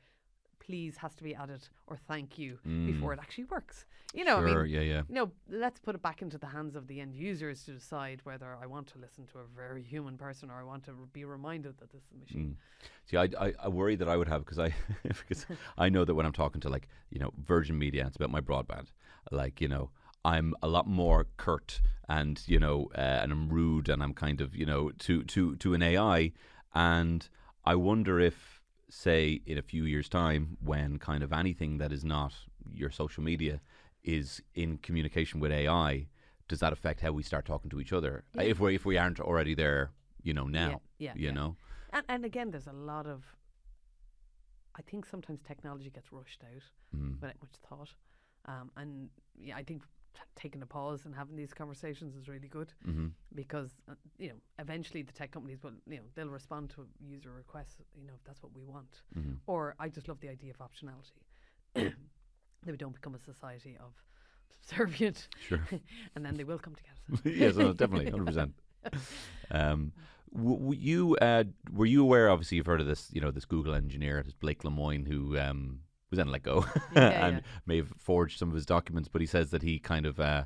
please 0.68 0.98
has 0.98 1.16
to 1.16 1.24
be 1.24 1.34
added 1.34 1.62
or 1.88 1.96
thank 1.96 2.38
you 2.38 2.60
before 2.86 3.14
it 3.14 3.20
actually 3.20 3.46
works. 3.46 3.86
You 4.14 4.26
know, 4.26 4.38
I 4.38 4.42
Mm. 4.42 4.46
mean, 4.64 4.66
yeah, 4.76 4.82
yeah. 4.82 5.02
you 5.08 5.16
know, 5.16 5.32
let's 5.50 5.80
put 5.80 5.96
it 5.96 6.02
back 6.02 6.22
into 6.22 6.38
the 6.38 6.48
hands 6.48 6.76
of 6.76 6.88
the 6.88 7.00
end 7.00 7.16
users 7.16 7.64
to 7.66 7.72
decide 7.72 8.20
whether 8.24 8.56
I 8.62 8.66
want 8.68 8.88
to 8.88 8.98
listen 9.00 9.26
to 9.28 9.40
a 9.40 9.46
very 9.56 9.82
human 9.84 10.18
person 10.18 10.50
or 10.52 10.56
I 10.60 10.64
want 10.64 10.84
to 10.86 10.92
be 11.14 11.24
reminded 11.26 11.78
that 11.80 11.92
this 11.92 12.02
is 12.04 12.12
a 12.12 12.18
machine. 12.20 12.58
Mm. 12.58 12.88
See, 13.10 13.18
I, 13.18 13.28
I, 13.46 13.54
I 13.66 13.68
worry 13.70 13.96
that 13.96 14.10
I 14.10 14.18
would 14.18 14.28
have 14.28 14.42
because 14.46 14.60
I 14.60 14.74
because 15.04 15.46
I 15.78 15.88
know 15.90 16.04
that 16.06 16.16
when 16.16 16.26
I'm 16.26 16.34
talking 16.34 16.62
to 16.62 16.70
like 16.70 16.88
you 17.10 17.20
know 17.20 17.32
Virgin 17.54 17.78
Media, 17.78 18.06
it's 18.08 18.18
about 18.18 18.30
my 18.32 18.42
broadband. 18.42 18.88
Like 19.32 19.62
you 19.62 19.68
know, 19.70 19.90
I'm 20.26 20.54
a 20.62 20.68
lot 20.68 20.88
more 20.88 21.28
curt 21.38 21.80
and 22.10 22.42
you 22.46 22.60
know, 22.60 22.90
uh, 22.96 23.22
and 23.22 23.32
I'm 23.32 23.50
rude 23.50 23.88
and 23.90 24.04
I'm 24.04 24.14
kind 24.14 24.42
of 24.42 24.56
you 24.56 24.66
know 24.66 24.90
to 25.06 25.24
to 25.24 25.56
to 25.58 25.74
an 25.74 25.82
AI, 25.82 26.32
and 26.74 27.28
I 27.66 27.76
wonder 27.76 28.20
if 28.20 28.57
say 28.90 29.42
in 29.46 29.58
a 29.58 29.62
few 29.62 29.84
years' 29.86 30.10
time, 30.10 30.58
when 30.64 30.98
kind 31.00 31.24
of 31.24 31.34
anything 31.34 31.78
that 31.78 31.92
is 31.92 32.04
not 32.04 32.34
your 32.72 32.90
social 32.92 33.24
media 33.24 33.60
is 34.04 34.42
in 34.56 34.78
communication 34.78 35.40
with 35.40 35.52
AI, 35.52 36.08
does 36.48 36.60
that 36.60 36.72
affect 36.74 37.02
how 37.02 37.12
we 37.12 37.24
start 37.24 37.46
talking 37.46 37.70
to 37.70 37.80
each 37.80 37.92
other? 37.94 38.24
Yeah. 38.34 38.44
If 38.44 38.60
we 38.60 38.76
if 38.76 38.86
we 38.86 38.98
aren't 38.98 39.20
already 39.20 39.54
there, 39.54 39.92
you 40.22 40.34
know 40.34 40.46
now, 40.48 40.82
yeah, 40.98 41.14
you 41.16 41.28
yeah. 41.28 41.32
know. 41.34 41.56
And, 41.92 42.06
and 42.10 42.26
again, 42.26 42.52
there's 42.52 42.68
a 42.68 42.74
lot 42.74 43.06
of. 43.08 43.24
I 44.76 44.82
think 44.84 45.06
sometimes 45.06 45.42
technology 45.42 45.90
gets 45.90 46.12
rushed 46.12 46.44
out 46.44 46.64
Mm. 46.96 47.20
without 47.20 47.36
much 47.42 47.56
thought, 47.68 47.94
um, 48.46 48.72
and 48.78 49.10
yeah, 49.38 49.58
I 49.58 49.64
think 49.64 49.84
taking 50.36 50.62
a 50.62 50.66
pause 50.66 51.06
and 51.06 51.16
having 51.16 51.36
these 51.36 51.54
conversations 51.54 52.16
is 52.16 52.28
really 52.28 52.48
good 52.48 52.74
hmm 52.86 53.08
because 53.36 53.72
uh, 53.90 53.94
you 54.18 54.30
know 54.30 54.36
eventually 54.60 55.02
the 55.02 55.12
tech 55.12 55.32
companies 55.32 55.62
will 55.64 55.74
you 55.90 55.98
know 55.98 56.04
they'll 56.16 56.30
respond 56.30 56.70
to 56.70 56.88
user 57.00 57.32
requests 57.32 57.76
you 58.00 58.06
know 58.08 58.14
if 58.16 58.24
that's 58.24 58.42
what 58.42 58.54
we 58.54 58.64
want 58.64 59.02
hmm 59.14 59.34
or 59.48 59.76
I 59.80 59.90
just 59.90 60.08
love 60.08 60.20
the 60.22 60.30
idea 60.30 60.52
of 60.52 60.60
optionality 60.60 61.22
that 61.76 62.72
we 62.72 62.78
don't 62.78 62.94
become 62.94 63.16
a 63.16 63.20
society 63.20 63.76
of 63.80 63.92
subservient 64.62 65.28
Sure. 65.48 65.60
and 66.16 66.26
then 66.26 66.36
they 66.36 66.44
will 66.46 66.60
come 66.60 66.76
together 66.76 67.02
yes, 67.38 67.56
no, 67.56 67.74
definitely, 67.74 68.10
hundred 68.12 68.26
percent. 68.26 68.54
Um, 69.50 69.94
w- 70.34 70.58
w- 70.60 70.80
you 70.80 71.16
uh, 71.22 71.46
were 71.72 71.86
you 71.86 72.02
aware? 72.02 72.30
Obviously, 72.30 72.58
you've 72.58 72.66
heard 72.66 72.82
of 72.82 72.88
this. 72.88 73.10
You 73.14 73.22
know, 73.22 73.32
this 73.32 73.46
Google 73.46 73.74
engineer, 73.74 74.22
this 74.24 74.34
Blake 74.34 74.64
Lemoine, 74.64 75.08
who 75.08 75.38
um, 75.40 75.80
was 76.10 76.18
then 76.18 76.28
let 76.32 76.44
go 76.44 76.66
Yeah, 76.96 77.28
and 77.28 77.34
yeah. 77.38 77.40
may 77.66 77.78
have 77.78 77.94
forged 77.98 78.40
some 78.40 78.50
of 78.50 78.56
his 78.56 78.66
documents. 78.66 79.10
But 79.10 79.22
he 79.22 79.28
says 79.28 79.52
that 79.52 79.62
he 79.64 79.80
kind 79.80 80.06
of 80.06 80.20
uh, 80.20 80.44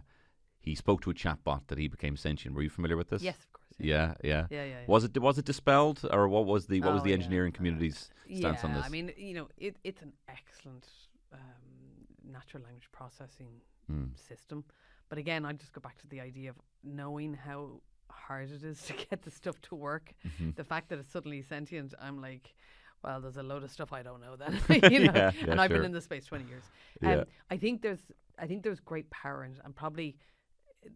he 0.59 0.75
spoke 0.75 1.01
to 1.01 1.09
a 1.11 1.13
chatbot 1.13 1.61
that 1.67 1.77
he 1.77 1.87
became 1.87 2.15
sentient. 2.17 2.55
Were 2.55 2.61
you 2.63 2.69
familiar 2.69 2.97
with 2.97 3.09
this? 3.09 3.21
yes 3.21 3.37
of 3.37 3.51
course 3.53 3.67
Yeah, 3.79 4.13
yeah. 4.23 4.47
yeah 4.49 4.63
yeah, 4.63 4.65
yeah. 4.65 4.77
Was 4.87 5.03
it 5.03 5.17
was 5.17 5.37
it 5.37 5.45
dispelled, 5.45 6.05
or 6.11 6.27
what 6.27 6.45
was 6.45 6.67
the 6.67 6.81
what 6.81 6.93
was 6.93 7.01
Oh, 7.01 7.05
the 7.05 7.13
engineering 7.13 7.51
community's 7.51 8.09
stance 8.25 8.59
yeah, 8.63 8.65
on 8.69 8.73
this? 8.75 8.85
I 8.85 8.89
mean, 8.89 9.11
you 9.17 9.33
know, 9.35 9.47
it, 9.57 9.75
it's 9.83 10.01
an 10.01 10.13
excellent 10.27 10.87
um, 11.33 11.39
natural 12.23 12.63
language 12.63 12.89
processing 12.91 13.61
Mm. 13.91 14.11
system. 14.17 14.63
But 15.09 15.17
again, 15.17 15.43
I 15.43 15.51
just 15.53 15.73
go 15.73 15.81
back 15.81 15.97
to 15.97 16.07
the 16.07 16.21
idea 16.21 16.49
of 16.51 16.55
knowing 16.83 17.33
how 17.33 17.81
hard 18.09 18.49
it 18.51 18.63
is 18.63 18.81
to 18.87 18.93
get 18.93 19.23
the 19.23 19.31
stuff 19.31 19.59
to 19.63 19.75
work. 19.75 20.13
Mhm. 20.25 20.55
The 20.55 20.63
fact 20.63 20.89
that 20.89 20.99
it's 20.99 21.11
suddenly 21.11 21.41
sentient, 21.41 21.93
I'm 21.99 22.21
like, 22.21 22.53
well, 23.03 23.19
there's 23.21 23.37
a 23.37 23.43
load 23.43 23.63
of 23.63 23.71
stuff 23.71 23.91
I 23.93 24.03
don't 24.03 24.21
know 24.21 24.35
then. 24.35 24.59
you 24.91 24.99
know, 25.05 25.11
Yeah, 25.15 25.31
yeah, 25.35 25.51
and 25.51 25.59
I've 25.61 25.69
sure. 25.69 25.77
been 25.77 25.85
in 25.85 25.91
this 25.91 26.03
space 26.05 26.25
20 26.25 26.45
years. 26.45 26.63
Yeah. 27.01 27.13
Um, 27.13 27.25
I 27.49 27.57
think 27.57 27.81
there's, 27.81 28.01
I 28.39 28.47
think 28.47 28.63
there's 28.63 28.79
great 28.79 29.09
power 29.09 29.43
in 29.43 29.51
it, 29.53 29.59
and 29.63 29.75
probably 29.75 30.17
uh, 30.85 30.89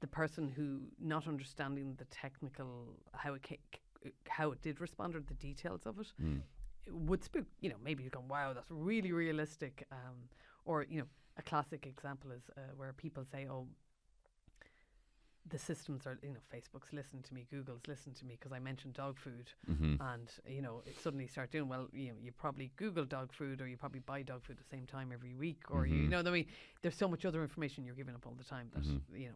the 0.00 0.06
person 0.06 0.48
who 0.48 0.80
not 1.00 1.26
understanding 1.26 1.94
the 1.98 2.04
technical 2.06 2.88
how 3.14 3.34
it 3.34 3.42
ca- 3.48 4.10
how 4.28 4.52
it 4.52 4.62
did 4.62 4.80
respond 4.80 5.16
or 5.16 5.20
the 5.20 5.34
details 5.34 5.86
of 5.86 5.98
it 5.98 6.12
Mm. 6.22 6.42
would 7.08 7.24
spook. 7.24 7.46
You 7.60 7.70
know, 7.70 7.76
maybe 7.82 8.04
you 8.04 8.10
go, 8.10 8.22
"Wow, 8.28 8.52
that's 8.52 8.70
really 8.70 9.12
realistic." 9.12 9.84
Um, 9.90 10.28
or 10.64 10.84
you 10.88 10.98
know, 11.00 11.06
a 11.36 11.42
classic 11.42 11.86
example 11.86 12.30
is 12.30 12.42
uh, 12.56 12.60
where 12.76 12.92
people 12.92 13.24
say, 13.24 13.46
"Oh, 13.50 13.66
the 15.48 15.58
systems 15.58 16.06
are 16.06 16.18
you 16.22 16.30
know, 16.30 16.40
Facebook's 16.52 16.92
listening 16.92 17.22
to 17.22 17.34
me, 17.34 17.46
Google's 17.50 17.82
listening 17.86 18.14
to 18.16 18.24
me 18.24 18.36
because 18.38 18.52
I 18.52 18.58
mentioned 18.58 18.94
dog 18.94 19.18
food." 19.18 19.50
Mhm. 19.70 20.00
and 20.00 20.30
you 20.48 20.60
know 20.62 20.82
it 20.86 20.98
suddenly 21.00 21.26
start 21.26 21.50
doing 21.50 21.68
well 21.68 21.88
you 21.92 22.08
know 22.10 22.18
you 22.20 22.30
probably 22.32 22.70
google 22.76 23.04
dog 23.04 23.32
food 23.32 23.60
or 23.62 23.66
you 23.68 23.76
probably 23.76 24.00
buy 24.00 24.22
dog 24.22 24.42
food 24.44 24.56
at 24.58 24.64
the 24.64 24.76
same 24.76 24.86
time 24.86 25.10
every 25.12 25.34
week 25.34 25.62
or 25.70 25.86
you, 25.86 25.94
Mhm. 25.94 26.02
you 26.02 26.08
know 26.08 26.18
i 26.18 26.22
mean 26.30 26.46
there's 26.82 26.94
so 26.96 27.08
much 27.08 27.24
other 27.24 27.42
information 27.42 27.84
you're 27.84 27.94
giving 27.94 28.14
up 28.14 28.26
all 28.26 28.34
the 28.34 28.44
time 28.44 28.68
that 28.74 28.82
Mhm. 28.82 29.00
you 29.18 29.28
know 29.28 29.34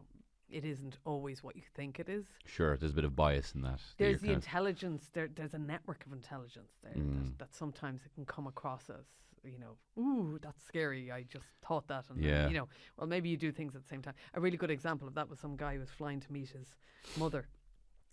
it 0.49 0.63
isn't 0.65 0.97
always 1.05 1.41
what 1.43 1.55
you 1.55 1.63
think 1.73 1.99
it 1.99 2.09
is 2.09 2.25
Sure, 2.45 2.77
there's 2.77 2.91
a 2.91 2.95
bit 2.95 3.05
of 3.05 3.15
bias 3.15 3.55
in 3.55 3.61
that. 3.61 3.79
that 3.79 3.95
there's 3.97 4.21
the 4.21 4.33
intelligence 4.33 5.09
there 5.13 5.27
there's 5.29 5.53
a 5.55 5.59
network 5.59 6.05
of 6.05 6.11
intelligence 6.13 6.73
there 6.83 6.93
Mm. 6.95 7.15
that, 7.37 7.37
that 7.39 7.55
sometimes 7.55 8.05
it 8.05 8.13
can 8.13 8.25
come 8.25 8.45
across 8.47 8.89
as 8.89 9.05
you 9.43 9.57
know 9.59 9.77
ooh 10.01 10.37
that's 10.41 10.63
scary 10.63 11.11
i 11.11 11.23
just 11.23 11.45
thought 11.67 11.87
that 11.87 12.05
and 12.09 12.23
Yeah. 12.23 12.47
you 12.47 12.53
know 12.53 12.67
well 12.97 13.07
maybe 13.07 13.29
you 13.29 13.37
do 13.37 13.51
things 13.51 13.75
at 13.75 13.81
the 13.81 13.87
same 13.87 14.01
time 14.01 14.13
a 14.33 14.39
really 14.39 14.57
good 14.57 14.69
example 14.71 15.07
of 15.07 15.15
that 15.15 15.29
was 15.29 15.39
some 15.39 15.55
guy 15.55 15.73
who 15.73 15.79
was 15.79 15.89
flying 15.89 16.19
to 16.19 16.31
meet 16.31 16.49
his 16.49 16.75
mother 17.17 17.47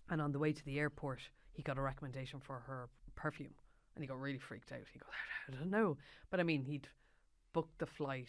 and 0.09 0.21
on 0.21 0.31
the 0.31 0.39
way 0.39 0.51
to 0.51 0.65
the 0.65 0.79
airport, 0.79 1.19
he 1.51 1.61
got 1.61 1.77
a 1.77 1.81
recommendation 1.81 2.39
for 2.39 2.61
her 2.61 2.89
perfume, 3.15 3.53
and 3.93 4.03
he 4.03 4.07
got 4.07 4.19
really 4.19 4.39
freaked 4.39 4.71
out. 4.71 4.87
He 4.91 4.97
goes, 4.97 5.09
"I 5.47 5.51
don't 5.51 5.69
know," 5.69 5.97
but 6.31 6.39
I 6.39 6.43
mean, 6.43 6.63
he'd 6.63 6.87
booked 7.53 7.77
the 7.77 7.85
flight 7.85 8.27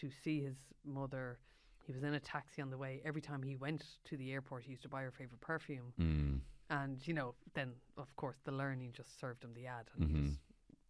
to 0.00 0.10
see 0.10 0.40
his 0.40 0.56
mother. 0.86 1.38
He 1.84 1.92
was 1.92 2.02
in 2.02 2.14
a 2.14 2.20
taxi 2.20 2.62
on 2.62 2.70
the 2.70 2.78
way. 2.78 3.02
Every 3.04 3.20
time 3.20 3.42
he 3.42 3.56
went 3.56 3.84
to 4.04 4.16
the 4.16 4.32
airport, 4.32 4.62
he 4.64 4.70
used 4.70 4.84
to 4.84 4.88
buy 4.88 5.02
her 5.02 5.10
favorite 5.10 5.42
perfume, 5.42 5.92
Mm. 6.00 6.40
and 6.70 7.06
you 7.06 7.12
know, 7.12 7.34
then 7.52 7.74
of 7.98 8.16
course 8.16 8.38
the 8.44 8.52
learning 8.52 8.92
just 8.94 9.20
served 9.20 9.44
him 9.44 9.52
the 9.52 9.66
ad, 9.66 9.90
and 9.94 10.08
he 10.08 10.14
Mhm. 10.14 10.24
just, 10.28 10.40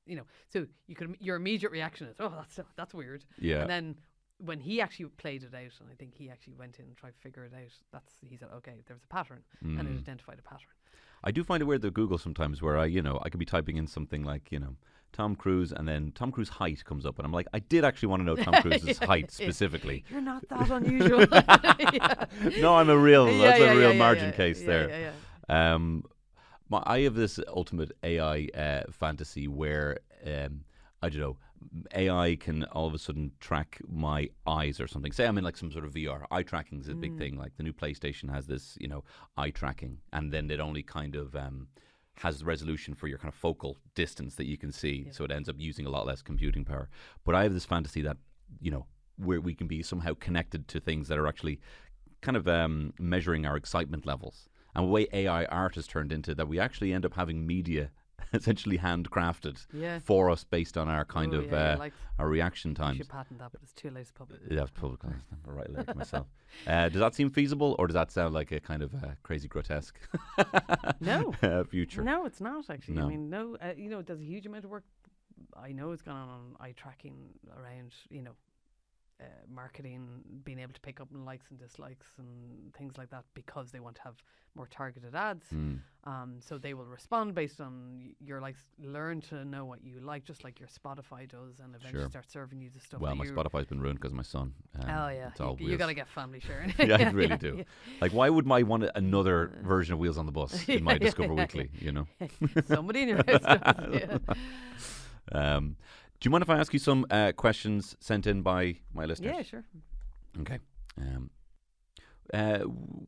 you 0.06 0.16
know, 0.16 0.24
so 0.48 0.66
you 0.86 0.94
can 0.94 1.16
your 1.20 1.36
immediate 1.36 1.70
reaction 1.72 2.06
is, 2.08 2.16
"Oh, 2.20 2.30
that's 2.36 2.58
that's 2.76 2.94
weird," 2.94 3.24
Yeah. 3.38 3.60
and 3.62 3.70
then 3.70 3.96
when 4.38 4.58
he 4.60 4.80
actually 4.80 5.06
played 5.06 5.42
it 5.44 5.54
out, 5.54 5.72
and 5.80 5.88
I 5.90 5.94
think 5.96 6.14
he 6.14 6.28
actually 6.28 6.54
went 6.54 6.78
in 6.80 6.86
and 6.86 6.96
tried 6.96 7.12
to 7.14 7.20
figure 7.20 7.44
it 7.44 7.52
out, 7.54 7.70
that's 7.92 8.14
he 8.28 8.36
said, 8.36 8.48
okay, 8.56 8.82
there 8.86 8.96
was 8.96 9.04
a 9.04 9.06
pattern, 9.06 9.44
and 9.60 9.80
it 9.86 9.94
Mm. 9.94 9.98
identified 9.98 10.38
a 10.40 10.42
pattern. 10.42 10.66
I 11.22 11.30
do 11.30 11.44
find 11.44 11.60
it 11.62 11.66
weird 11.66 11.82
that 11.82 11.94
Google 11.94 12.18
sometimes 12.18 12.60
where 12.60 12.76
I, 12.76 12.86
you 12.86 13.00
know, 13.02 13.20
I 13.22 13.28
could 13.28 13.38
be 13.38 13.46
typing 13.46 13.76
in 13.76 13.86
something 13.86 14.24
like, 14.24 14.50
you 14.50 14.58
know, 14.58 14.74
Tom 15.12 15.36
Cruise 15.36 15.70
and 15.70 15.86
then 15.86 16.10
Tom 16.12 16.32
Cruise 16.32 16.48
height 16.48 16.84
comes 16.84 17.06
up 17.06 17.18
and 17.20 17.24
I'm 17.24 17.32
like, 17.32 17.46
I 17.54 17.60
did 17.60 17.84
actually 17.84 18.08
want 18.08 18.20
to 18.22 18.24
know 18.24 18.34
Tom 18.34 18.54
Cruise's 18.62 18.98
height 18.98 19.30
specifically. 19.30 20.02
You're 20.10 20.20
not 20.20 20.48
that 20.48 20.68
unusual. 20.78 21.24
yeah. 21.30 22.24
No, 22.60 22.74
I'm 22.74 22.88
a 22.90 22.98
real, 22.98 23.28
Yeah, 23.30 23.38
that's 23.46 23.60
yeah, 23.60 23.72
a 23.72 23.76
real 23.76 23.94
margin 23.94 24.32
case 24.32 24.60
there. 24.62 24.88
Yeah, 24.88 25.12
yeah. 25.48 25.74
Um, 25.74 26.04
my, 26.72 26.82
I 26.87 27.00
have 27.06 27.14
this 27.14 27.38
ultimate 27.48 27.92
AI 28.02 28.48
uh, 28.54 28.82
fantasy 28.90 29.46
where 29.48 29.98
um, 30.26 30.64
I 31.02 31.08
don't 31.11 31.20
know 31.20 31.37
AI 31.94 32.37
can 32.44 32.64
all 32.76 32.87
of 32.87 32.94
a 32.94 32.98
sudden 32.98 33.32
track 33.40 33.80
my 33.88 34.20
eyes 34.46 34.80
or 34.80 34.88
something. 34.88 35.12
Say 35.12 35.26
I'm 35.26 35.38
in 35.38 35.44
like 35.44 35.56
some 35.56 35.70
sort 35.70 35.85
of 35.85 35.92
VR. 35.94 36.24
Eye 36.30 36.42
tracking 36.42 36.80
is 36.80 36.88
a 36.88 36.94
Mm. 36.94 37.00
big 37.00 37.14
thing. 37.18 37.37
Like 37.37 37.56
the 37.56 37.62
new 37.62 37.72
PlayStation 37.72 38.28
has 38.37 38.46
this, 38.46 38.76
you 38.80 38.88
know, 38.88 39.04
eye 39.37 39.50
tracking, 39.50 39.98
and 40.12 40.32
then 40.32 40.50
it 40.50 40.61
only 40.61 40.82
kind 40.82 41.14
of 41.22 41.37
um, 41.37 41.68
has 42.24 42.44
resolution 42.44 42.94
for 42.94 43.06
your 43.08 43.18
kind 43.18 43.32
of 43.35 43.38
focal 43.46 43.72
distance 43.94 44.35
that 44.37 44.46
you 44.46 44.58
can 44.58 44.72
see. 44.72 44.96
So 45.12 45.24
it 45.24 45.30
ends 45.30 45.48
up 45.48 45.56
using 45.58 45.87
a 45.87 45.90
lot 45.90 46.06
less 46.06 46.22
computing 46.22 46.64
power. 46.64 46.88
But 47.24 47.35
I 47.35 47.42
have 47.44 47.54
this 47.54 47.64
fantasy 47.74 48.02
that 48.02 48.16
you 48.61 48.70
know 48.70 48.87
where 49.16 49.40
we 49.40 49.54
can 49.54 49.66
be 49.68 49.82
somehow 49.82 50.14
connected 50.26 50.68
to 50.68 50.80
things 50.80 51.08
that 51.08 51.18
are 51.18 51.28
actually 51.28 51.61
kind 52.22 52.37
of 52.37 52.46
um, 52.48 52.92
measuring 52.98 53.46
our 53.46 53.56
excitement 53.56 54.06
levels. 54.06 54.48
And 54.74 54.87
the 54.87 54.90
way 54.90 55.06
AI 55.12 55.44
art 55.46 55.74
has 55.74 55.87
turned 55.87 56.12
into 56.12 56.35
that, 56.35 56.48
we 56.48 56.58
actually 56.58 56.92
end 56.92 57.04
up 57.04 57.14
having 57.14 57.46
media 57.46 57.90
essentially 58.32 58.78
handcrafted 58.78 59.66
Yeah. 59.72 59.98
for 59.98 60.30
us 60.30 60.44
based 60.44 60.78
on 60.78 60.88
our 60.88 61.04
kind 61.04 61.35
Oh, 61.35 61.38
of 61.40 61.46
yeah, 61.52 61.74
uh, 61.74 61.78
like 61.78 61.92
our 62.18 62.28
reaction 62.28 62.70
you 62.70 62.74
times. 62.76 62.96
should 62.98 63.08
patent 63.11 63.38
that, 63.40 63.52
but 63.52 63.61
it's 63.62 63.74
too 63.74 63.90
late 63.90 64.06
to 64.06 64.12
public. 64.14 64.40
Yeah, 64.50 64.64
public. 64.74 65.00
I 65.04 65.11
write 65.50 65.68
a 65.68 65.72
lyric 65.72 65.94
myself. 65.96 66.26
Uh, 66.66 66.88
does 66.88 67.00
that 67.00 67.14
seem 67.14 67.28
feasible, 67.30 67.76
or 67.78 67.87
does 67.87 67.94
that 67.94 68.11
sound 68.11 68.32
like 68.32 68.50
a 68.52 68.61
kind 68.61 68.82
of 68.82 68.94
uh, 68.94 69.08
crazy 69.22 69.48
grotesque 69.48 69.98
No. 71.00 71.35
uh, 71.42 71.64
future? 71.64 72.02
No, 72.02 72.24
it's 72.24 72.40
not 72.40 72.70
actually. 72.70 72.94
No. 72.94 73.04
I 73.04 73.08
mean, 73.08 73.28
no. 73.30 73.56
Uh, 73.61 73.72
you 73.76 73.88
know, 73.90 74.02
there's 74.02 74.20
a 74.20 74.24
huge 74.24 74.46
amount 74.46 74.64
of 74.64 74.70
work. 74.70 74.85
I 75.56 75.72
know 75.72 75.92
it's 75.92 76.02
gone 76.02 76.16
on 76.16 76.28
on 76.30 76.56
eye 76.61 76.72
tracking 76.76 77.14
around. 77.58 77.94
You 78.11 78.22
know, 78.22 78.32
uh, 79.20 79.25
marketing, 79.48 80.09
being 80.44 80.59
able 80.59 80.72
to 80.72 80.81
pick 80.81 81.01
up 81.01 81.09
on 81.14 81.25
likes 81.25 81.46
and 81.51 81.59
dislikes 81.59 82.07
and 82.18 82.75
things 82.77 82.98
like 82.98 83.11
that 83.11 83.25
because 83.35 83.70
they 83.70 83.81
want 83.81 83.96
to 83.96 84.03
have 84.03 84.14
more 84.55 84.66
targeted 84.66 85.14
ads. 85.14 85.46
Mm. 85.55 85.79
Um, 86.05 86.37
so 86.40 86.59
they 86.59 86.75
will 86.75 86.85
respond 86.85 87.35
based 87.35 87.61
on 87.61 88.14
your 88.20 88.40
likes. 88.40 88.61
Learn 88.83 89.20
to 89.22 89.44
know 89.44 89.64
what 89.64 89.85
you 89.85 90.01
like, 90.01 90.24
just 90.24 90.45
like 90.45 90.59
your 90.59 90.68
Spotify 90.68 91.28
does, 91.28 91.61
and 91.61 91.74
eventually 91.74 92.03
Sure. 92.03 92.11
start 92.11 92.30
serving 92.30 92.61
you 92.61 92.70
the 92.70 92.80
stuff. 92.80 93.01
Well, 93.01 93.14
my 93.14 93.24
Spotify's 93.24 93.66
been 93.66 93.80
ruined 93.80 94.01
because 94.01 94.12
my 94.12 94.22
son. 94.22 94.55
Um, 94.80 94.89
Oh 94.89 95.09
yeah, 95.09 95.28
it's 95.28 95.41
all 95.41 95.57
you, 95.59 95.70
you 95.70 95.76
got 95.76 95.86
to 95.86 95.95
get 95.95 96.09
family 96.09 96.41
sharing. 96.47 96.74
Yeah, 96.78 96.97
I 96.97 97.11
really 97.11 97.36
do. 97.39 97.64
Like, 98.01 98.12
why 98.12 98.28
would 98.28 98.51
I 98.51 98.62
want 98.62 98.84
another 98.95 99.59
version 99.62 99.95
of 99.95 99.99
Wheels 100.01 100.18
on 100.18 100.26
the 100.26 100.32
Bus 100.32 100.68
in 100.68 100.82
my 100.82 100.99
Discover 100.99 101.34
yeah, 101.34 101.41
Weekly? 101.41 101.70
You 101.78 101.93
know. 101.93 102.07
Somebody 102.66 103.03
in 103.03 103.09
your 103.09 103.18
house 103.18 103.41
does. 103.43 104.01
Yeah. 104.01 104.18
Um, 105.30 105.76
Do 106.23 106.29
you 106.29 106.31
mind 106.31 106.43
if 106.43 106.51
I 106.51 106.59
ask 106.59 106.73
you 106.73 106.79
some 106.79 107.05
uh, 107.11 107.33
questions 107.33 107.97
sent 107.99 108.29
in 108.29 108.43
by 108.43 108.77
my 108.95 109.07
listeners? 109.07 109.35
Yeah, 109.35 109.43
sure. 109.43 109.64
Okay. 110.43 110.61
Um, 110.97 111.31
uh, 112.33 112.61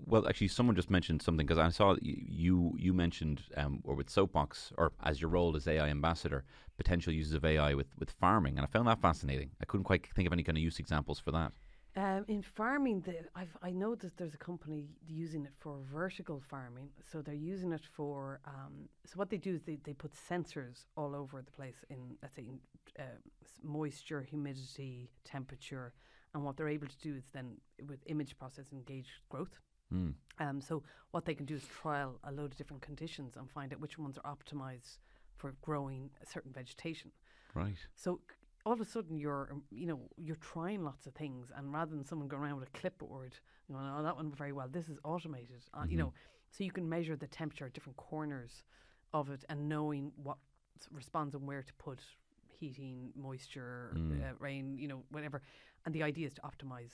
well, 0.04 0.26
actually, 0.26 0.48
someone 0.48 0.74
just 0.74 0.90
mentioned 0.90 1.22
something 1.22 1.46
because 1.46 1.60
I 1.60 1.68
saw 1.68 1.94
you 2.02 2.74
you 2.76 2.92
mentioned 2.92 3.42
um, 3.56 3.82
or 3.84 3.94
with 3.94 4.10
Soapbox 4.10 4.72
or 4.76 4.90
as 5.04 5.20
your 5.20 5.30
role 5.30 5.54
as 5.54 5.68
AI 5.68 5.90
ambassador, 5.90 6.42
potential 6.76 7.12
uses 7.12 7.34
of 7.34 7.44
AI 7.44 7.74
with 7.74 7.86
with 8.00 8.10
farming, 8.10 8.58
and 8.58 8.66
I 8.66 8.68
found 8.68 8.88
that 8.88 9.00
fascinating. 9.00 9.50
I 9.62 9.64
couldn't 9.64 9.84
quite 9.84 10.08
think 10.12 10.26
of 10.26 10.32
any 10.32 10.42
kind 10.42 10.58
of 10.58 10.64
use 10.64 10.80
examples 10.80 11.20
for 11.20 11.30
that. 11.30 11.52
Um, 11.96 12.24
in 12.26 12.42
farming, 12.42 13.02
the, 13.02 13.14
I've, 13.36 13.56
I 13.62 13.70
know 13.70 13.94
that 13.94 14.16
there's 14.16 14.34
a 14.34 14.38
company 14.38 14.88
using 15.06 15.44
it 15.44 15.52
for 15.60 15.78
vertical 15.92 16.42
farming. 16.50 16.88
So 17.10 17.22
they're 17.22 17.34
using 17.34 17.72
it 17.72 17.82
for. 17.96 18.40
Um, 18.46 18.88
so 19.06 19.14
what 19.16 19.30
they 19.30 19.36
do 19.36 19.54
is 19.54 19.62
they, 19.62 19.78
they 19.84 19.92
put 19.92 20.12
sensors 20.12 20.86
all 20.96 21.14
over 21.14 21.40
the 21.40 21.52
place 21.52 21.84
in, 21.90 22.16
let's 22.20 22.34
say, 22.34 22.46
in, 22.48 22.58
uh, 22.98 23.04
moisture, 23.62 24.22
humidity, 24.22 25.10
temperature, 25.24 25.92
and 26.34 26.44
what 26.44 26.56
they're 26.56 26.68
able 26.68 26.88
to 26.88 26.98
do 26.98 27.14
is 27.14 27.24
then 27.32 27.56
with 27.88 28.00
image 28.06 28.36
processing 28.36 28.82
gauge 28.84 29.10
growth. 29.28 29.60
Mm. 29.92 30.14
Um, 30.40 30.60
so 30.60 30.82
what 31.12 31.24
they 31.24 31.34
can 31.34 31.46
do 31.46 31.54
is 31.54 31.64
trial 31.80 32.18
a 32.24 32.32
load 32.32 32.52
of 32.52 32.56
different 32.56 32.82
conditions 32.82 33.36
and 33.36 33.48
find 33.48 33.72
out 33.72 33.80
which 33.80 33.98
ones 33.98 34.18
are 34.22 34.34
optimized 34.34 34.98
for 35.36 35.54
growing 35.62 36.10
a 36.22 36.26
certain 36.26 36.52
vegetation. 36.52 37.12
Right. 37.54 37.76
So 37.94 38.20
all 38.66 38.72
of 38.72 38.80
a 38.80 38.84
sudden 38.84 39.18
you're 39.18 39.48
um, 39.52 39.62
you 39.70 39.86
know 39.86 40.00
you're 40.16 40.36
trying 40.36 40.82
lots 40.84 41.06
of 41.06 41.14
things 41.14 41.50
and 41.56 41.72
rather 41.72 41.90
than 41.94 42.04
someone 42.04 42.28
going 42.28 42.42
around 42.42 42.56
with 42.58 42.68
a 42.68 42.78
clipboard 42.78 43.34
going 43.70 43.84
oh 43.96 44.02
that 44.02 44.16
one 44.16 44.30
very 44.32 44.52
well 44.52 44.68
this 44.70 44.88
is 44.88 44.98
automated 45.04 45.62
uh, 45.74 45.84
you 45.88 45.96
know 45.98 46.12
so 46.50 46.64
you 46.64 46.70
can 46.70 46.88
measure 46.88 47.16
the 47.16 47.26
temperature 47.26 47.66
at 47.66 47.72
different 47.72 47.96
corners 47.96 48.62
of 49.12 49.28
it 49.30 49.44
and 49.48 49.68
knowing 49.68 50.12
what 50.22 50.38
responds 50.90 51.34
and 51.34 51.46
where 51.46 51.62
to 51.62 51.72
put 51.74 52.00
heating 52.58 53.10
moisture 53.14 53.92
Mm. 53.96 54.22
uh, 54.22 54.32
rain 54.38 54.78
you 54.78 54.88
know 54.88 55.02
whatever 55.10 55.42
and 55.84 55.94
the 55.94 56.02
idea 56.02 56.26
is 56.26 56.34
to 56.34 56.40
optimize 56.42 56.92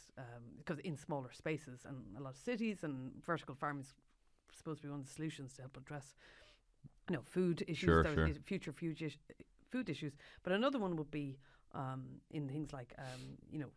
because 0.59 0.79
in 0.81 0.97
smaller 0.97 1.31
spaces 1.33 1.85
and 1.89 1.97
a 2.19 2.21
lot 2.23 2.31
of 2.31 2.37
cities 2.37 2.83
and 2.83 3.13
vertical 3.25 3.55
farming 3.55 3.83
is 3.85 3.95
supposed 4.53 4.81
to 4.81 4.87
be 4.87 4.91
one 4.91 5.01
of 5.01 5.07
the 5.07 5.13
solutions 5.13 5.53
to 5.55 5.63
help 5.63 5.77
address 5.77 6.15
you 7.09 7.15
know 7.17 7.23
food 7.23 7.63
issues 7.69 7.85
Sure, 7.85 8.05
sure. 8.05 8.29
future 8.45 8.73
food, 8.73 9.15
food 9.71 9.89
issues 9.89 10.15
but 10.43 10.53
another 10.53 10.79
one 10.79 10.97
would 10.97 11.11
be 11.11 11.39
um, 11.75 12.05
in 12.31 12.49
things 12.49 12.73
like 12.73 12.95
um, 12.99 13.37
you 13.51 13.59
know 13.59 13.71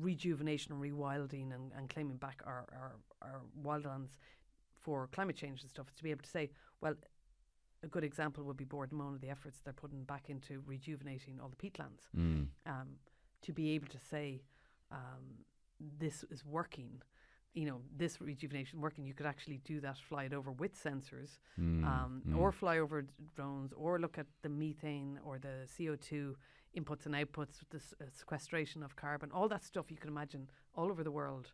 rejuvenation 0.00 0.72
and 0.72 0.80
rewilding 0.82 1.52
and, 1.54 1.72
and 1.76 1.88
claiming 1.90 2.16
back 2.16 2.40
our, 2.46 2.66
our, 2.72 2.92
our 3.20 3.40
wildlands 3.64 4.10
for 4.80 5.08
climate 5.12 5.36
change 5.36 5.60
and 5.60 5.70
stuff 5.70 5.88
is 5.88 5.94
to 5.94 6.02
be 6.04 6.10
able 6.10 6.22
to 6.22 6.30
say 6.30 6.50
well 6.80 6.94
a 7.82 7.88
good 7.88 8.04
example 8.04 8.44
would 8.44 8.56
be 8.56 8.64
Bord 8.64 8.92
na 8.92 8.98
Móna, 9.02 9.20
the 9.20 9.28
efforts 9.28 9.58
they're 9.64 9.72
putting 9.72 10.04
back 10.04 10.30
into 10.30 10.62
rejuvenating 10.66 11.40
all 11.40 11.48
the 11.48 11.56
peatlands 11.56 12.04
Mm. 12.16 12.46
um, 12.66 12.88
to 13.42 13.52
be 13.52 13.70
able 13.70 13.88
to 13.88 13.98
say 13.98 14.42
um, 14.92 15.24
this 15.98 16.24
is 16.30 16.44
working 16.44 17.02
you 17.54 17.66
know 17.66 17.80
this 17.96 18.20
rejuvenation 18.20 18.80
working 18.80 19.04
you 19.04 19.14
could 19.14 19.26
actually 19.26 19.58
do 19.64 19.80
that 19.80 19.98
fly 19.98 20.24
it 20.24 20.32
over 20.32 20.52
with 20.52 20.74
sensors 20.80 21.38
Mm. 21.60 21.84
um, 21.84 22.22
Mm. 22.28 22.38
or 22.38 22.52
fly 22.52 22.78
over 22.78 23.04
drones, 23.34 23.72
or 23.72 23.98
look 23.98 24.16
at 24.16 24.26
the 24.42 24.48
methane 24.48 25.18
or 25.24 25.38
the 25.40 25.66
CO2 25.66 26.36
inputs 26.76 27.06
and 27.06 27.14
outputs, 27.14 27.60
with 27.60 27.70
the 27.70 28.04
uh, 28.04 28.08
sequestration 28.10 28.82
of 28.82 28.96
carbon, 28.96 29.30
all 29.32 29.48
that 29.48 29.64
stuff 29.64 29.90
you 29.90 29.96
can 29.96 30.08
imagine 30.10 30.48
all 30.74 30.90
over 30.90 31.02
the 31.04 31.10
world. 31.10 31.52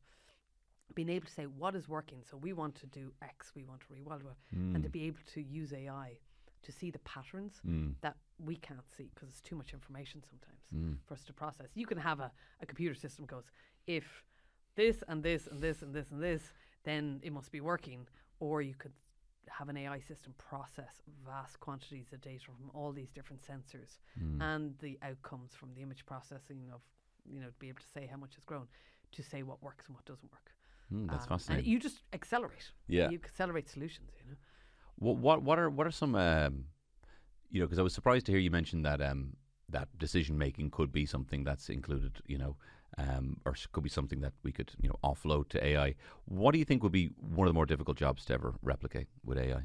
Being 0.95 1.11
able 1.11 1.27
to 1.27 1.33
say 1.33 1.45
what 1.47 1.75
is 1.77 1.89
working, 1.89 2.23
so 2.29 2.37
we 2.37 2.53
want 2.53 2.75
to 2.77 2.87
do 2.87 3.13
X, 3.23 3.53
we 3.55 3.65
want 3.65 3.81
to 3.83 3.87
rewild, 3.89 4.23
what- 4.23 4.37
and 4.53 4.83
to 4.83 4.89
Mm. 4.89 4.93
be 4.93 5.03
able 5.05 5.21
to 5.35 5.43
use 5.43 5.73
AI 5.73 6.19
to 6.63 6.73
see 6.73 6.91
the 6.91 6.99
patterns 7.01 7.61
Mm. 7.65 7.95
that 8.01 8.17
we 8.39 8.57
can't 8.57 8.89
see 8.91 9.11
because 9.15 9.29
it's 9.29 9.41
too 9.41 9.55
much 9.57 9.73
information 9.73 10.23
sometimes 10.23 10.65
Mm. 10.75 10.99
for 11.07 11.15
us 11.15 11.25
to 11.25 11.33
process. 11.33 11.69
You 11.77 11.87
can 11.87 11.99
have 11.99 12.21
a, 12.21 12.33
a 12.61 12.67
computer 12.67 12.95
system 12.95 13.27
goes, 13.27 13.51
if 13.87 14.25
this 14.77 15.03
and 15.09 15.23
this 15.23 15.47
and 15.47 15.61
this 15.61 15.83
and 15.83 15.95
this 15.95 16.11
and 16.11 16.23
this, 16.23 16.53
then 16.85 17.21
it 17.23 17.33
must 17.33 17.51
be 17.53 17.61
working. 17.61 18.09
Or 18.41 18.63
you 18.63 18.75
could 18.75 18.93
have 19.51 19.69
an 19.69 19.77
AI 19.77 20.01
system 20.01 20.35
process 20.39 21.03
vast 21.25 21.59
quantities 21.61 22.13
of 22.13 22.21
data 22.21 22.45
from 22.45 22.71
all 22.75 22.93
these 22.93 23.11
different 23.11 23.43
sensors 23.43 23.99
Mm. 24.21 24.41
and 24.43 24.79
the 24.79 24.99
outcomes 25.03 25.55
from 25.55 25.75
the 25.75 25.83
image 25.83 26.05
processing 26.07 26.71
of, 26.73 26.81
you 27.31 27.41
know, 27.41 27.49
to 27.49 27.59
be 27.59 27.69
able 27.69 27.81
to 27.81 27.87
say 27.87 28.07
how 28.07 28.17
much 28.17 28.35
has 28.35 28.45
grown, 28.45 28.69
to 29.13 29.23
say 29.23 29.43
what 29.43 29.63
works 29.63 29.87
and 29.87 29.95
what 29.97 30.05
doesn't 30.05 30.31
work. 30.33 30.55
Mm, 30.93 31.09
that's 31.11 31.25
Um, 31.25 31.29
fascinating. 31.29 31.65
And 31.65 31.73
you 31.73 31.79
just 31.79 32.01
accelerate. 32.13 32.73
Yeah. 32.87 33.11
You 33.11 33.19
accelerate 33.19 33.69
solutions, 33.69 34.11
you 34.19 34.31
know. 34.31 34.37
What 34.97 35.17
what 35.19 35.43
what 35.43 35.59
are 35.59 35.71
what 35.71 35.87
are 35.87 35.93
some 35.93 36.15
um, 36.17 36.65
you 37.51 37.61
know 37.61 37.67
because 37.67 37.79
I 37.79 37.83
was 37.83 37.95
surprised 37.95 38.27
to 38.27 38.33
hear 38.33 38.41
you 38.41 38.51
mention 38.51 38.83
that 38.83 39.01
um, 39.01 39.37
that 39.69 39.89
decision 39.99 40.37
making 40.39 40.71
could 40.71 40.91
be 40.93 41.07
something 41.07 41.45
that's 41.45 41.69
included 41.69 42.21
you 42.27 42.39
know 42.39 42.57
um, 42.99 43.39
or 43.47 43.55
could 43.73 43.85
be 43.85 43.91
something 43.91 44.21
that 44.23 44.35
we 44.45 44.53
could 44.53 44.73
you 44.81 44.89
know 44.91 44.99
offload 45.05 45.49
to 45.51 45.65
AI. 45.65 45.95
What 46.27 46.53
do 46.53 46.59
you 46.59 46.67
think 46.67 46.83
would 46.83 46.93
be 46.93 47.11
one 47.21 47.47
of 47.49 47.51
the 47.53 47.55
more 47.55 47.67
difficult 47.67 47.99
jobs 47.99 48.25
to 48.27 48.35
ever 48.35 48.55
replicate 48.63 49.09
with 49.25 49.39
AI? 49.39 49.65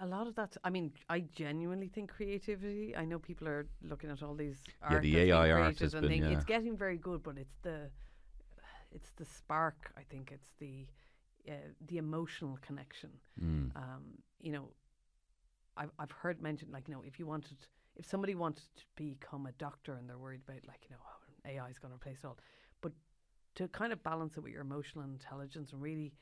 A 0.00 0.06
lot 0.06 0.26
of 0.26 0.34
that, 0.36 0.56
I 0.64 0.70
mean, 0.70 0.92
I 1.08 1.20
genuinely 1.20 1.88
think 1.88 2.10
creativity. 2.10 2.96
I 2.96 3.04
know 3.04 3.18
people 3.18 3.46
are 3.48 3.66
looking 3.82 4.10
at 4.10 4.22
all 4.22 4.34
these 4.34 4.58
Yeah, 4.90 4.98
the 4.98 5.18
AI 5.18 5.50
art 5.50 5.78
has 5.80 5.94
and 5.94 6.08
been, 6.08 6.22
yeah. 6.22 6.30
it's 6.32 6.44
getting 6.44 6.76
very 6.76 6.96
good, 6.96 7.22
but 7.22 7.36
it's 7.38 7.56
the 7.62 7.90
it's 8.90 9.10
the 9.16 9.24
spark. 9.24 9.92
I 9.96 10.02
think 10.10 10.32
it's 10.32 10.50
the 10.58 10.86
uh, 11.48 11.54
the 11.88 11.98
emotional 11.98 12.58
connection. 12.62 13.10
Mm. 13.42 13.70
Um, 13.76 14.02
you 14.40 14.52
know, 14.52 14.70
I've 15.76 15.90
I've 15.98 16.10
heard 16.10 16.40
mentioned 16.42 16.72
like 16.72 16.88
you 16.88 16.94
know 16.94 17.02
if 17.04 17.18
you 17.18 17.26
wanted 17.26 17.56
if 17.96 18.06
somebody 18.06 18.34
wanted 18.34 18.64
to 18.76 18.84
become 18.96 19.46
a 19.46 19.52
doctor 19.52 19.94
and 19.94 20.08
they're 20.08 20.18
worried 20.18 20.40
about 20.46 20.66
like 20.66 20.80
you 20.88 20.90
know 20.90 21.02
oh, 21.04 21.48
AI 21.50 21.68
is 21.68 21.78
going 21.78 21.90
to 21.90 21.96
replace 21.96 22.18
it 22.18 22.26
all, 22.26 22.38
but 22.80 22.92
to 23.56 23.68
kind 23.68 23.92
of 23.92 24.02
balance 24.02 24.36
it 24.36 24.40
with 24.40 24.52
your 24.52 24.62
emotional 24.62 25.04
intelligence 25.04 25.72
and 25.72 25.82
really 25.82 26.12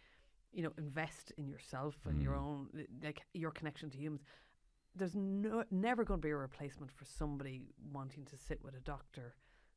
you 0.52 0.62
know 0.62 0.72
invest 0.78 1.32
in 1.36 1.46
yourself 1.48 1.94
and 2.06 2.22
your 2.22 2.34
Mm. 2.34 2.42
own 2.42 2.86
like 3.02 3.22
your 3.34 3.50
connection 3.50 3.90
to 3.90 3.98
humans. 3.98 4.22
There's 4.94 5.14
no 5.14 5.64
never 5.70 6.04
going 6.04 6.20
to 6.20 6.26
be 6.26 6.30
a 6.30 6.36
replacement 6.36 6.90
for 6.90 7.04
somebody 7.04 7.62
wanting 7.92 8.24
to 8.26 8.36
sit 8.36 8.62
with 8.64 8.74
a 8.74 8.80
doctor 8.80 9.34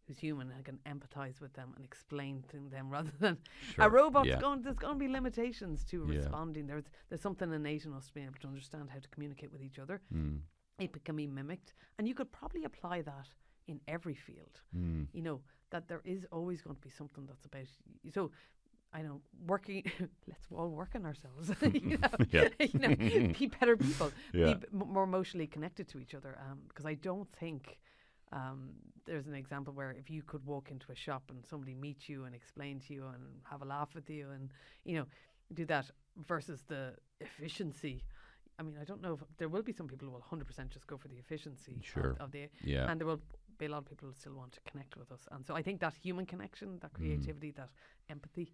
who's 0.07 0.17
human 0.17 0.49
and 0.51 0.65
can 0.65 0.79
empathize 0.87 1.39
with 1.41 1.53
them 1.53 1.73
and 1.75 1.85
explain 1.85 2.43
to 2.49 2.57
them 2.69 2.89
rather 2.97 3.11
than 3.19 3.37
Sure. 3.75 3.85
a 3.85 3.89
robot's 3.89 4.29
yeah. 4.29 4.39
going. 4.39 4.61
There's 4.63 4.79
going 4.79 4.95
to 4.95 4.99
be 4.99 5.07
limitations 5.09 5.83
to 5.85 5.97
Yeah. 6.07 6.15
responding. 6.19 6.65
There's 6.67 6.85
there's 7.09 7.21
something 7.21 7.51
innate 7.53 7.85
in 7.85 7.93
us 7.93 8.07
to 8.07 8.13
being 8.13 8.25
able 8.27 8.39
to 8.39 8.47
understand 8.47 8.89
how 8.89 8.99
to 8.99 9.09
communicate 9.09 9.51
with 9.51 9.61
each 9.61 9.77
other. 9.77 10.01
Mm. 10.15 10.39
It 10.79 11.03
can 11.05 11.15
be 11.15 11.27
mimicked, 11.27 11.73
and 11.97 12.07
you 12.07 12.15
could 12.15 12.31
probably 12.31 12.63
apply 12.63 13.01
that 13.03 13.27
in 13.67 13.79
every 13.87 14.15
field. 14.15 14.61
Mm. 14.75 15.07
You 15.13 15.21
know 15.21 15.41
that 15.69 15.87
there 15.87 16.01
is 16.03 16.25
always 16.31 16.61
going 16.61 16.75
to 16.75 16.81
be 16.81 16.89
something 16.89 17.25
that's 17.27 17.45
about. 17.45 17.67
So, 18.13 18.31
I 18.93 19.01
know 19.01 19.21
working. 19.45 19.83
let's 20.27 20.45
all 20.53 20.69
work 20.69 20.89
on 20.95 21.05
ourselves. 21.05 21.51
you 21.61 21.97
know, 21.97 22.07
Yeah. 22.31 22.47
you 22.59 22.79
know, 22.79 22.95
be 23.39 23.47
better 23.59 23.77
people. 23.77 24.11
Yeah. 24.33 24.53
Be 24.55 24.67
m- 24.73 24.87
more 24.91 25.03
emotionally 25.03 25.47
connected 25.47 25.87
to 25.89 25.99
each 25.99 26.13
other. 26.15 26.37
Because 26.67 26.85
I 26.85 26.95
don't 26.95 27.29
think. 27.39 27.77
Um, 28.33 28.69
there's 29.05 29.27
an 29.27 29.35
example 29.35 29.73
where 29.73 29.91
if 29.91 30.09
you 30.09 30.21
could 30.23 30.45
walk 30.45 30.71
into 30.71 30.89
a 30.89 30.95
shop 30.95 31.23
and 31.29 31.45
somebody 31.45 31.73
meet 31.75 32.07
you 32.07 32.23
and 32.23 32.33
explain 32.33 32.79
to 32.87 32.93
you 32.93 33.05
and 33.07 33.21
have 33.49 33.61
a 33.61 33.65
laugh 33.65 33.89
with 33.93 34.09
you 34.09 34.29
and 34.33 34.51
you 34.85 34.95
know 34.95 35.05
do 35.53 35.65
that 35.65 35.91
versus 36.25 36.63
the 36.69 36.93
efficiency. 37.19 38.05
I 38.61 38.63
mean, 38.63 38.77
I 38.79 38.85
don't 38.89 39.01
know 39.01 39.13
if 39.13 39.21
there 39.39 39.49
will 39.49 39.63
be 39.63 39.73
some 39.79 39.87
people 39.87 40.07
who 40.07 40.13
will 40.13 40.21
100% 40.21 40.69
just 40.69 40.85
go 40.85 40.95
for 40.97 41.07
the 41.07 41.17
efficiency 41.17 41.73
of- 41.79 41.85
Sure. 41.93 42.15
of, 42.19 42.31
the, 42.31 42.47
Yeah. 42.63 42.89
and 42.89 42.99
there 42.99 43.07
will 43.07 43.21
be 43.57 43.65
a 43.65 43.69
lot 43.69 43.79
of 43.79 43.85
people 43.91 44.07
who 44.09 44.13
still 44.13 44.35
want 44.35 44.51
to 44.53 44.61
connect 44.71 44.95
with 44.97 45.11
us. 45.11 45.27
And 45.31 45.43
so 45.47 45.55
I 45.59 45.63
think 45.63 45.79
that 45.81 45.95
human 45.95 46.25
connection, 46.27 46.77
that 46.83 46.93
creativity, 46.93 47.49
that 47.61 47.69
empathy, 48.09 48.53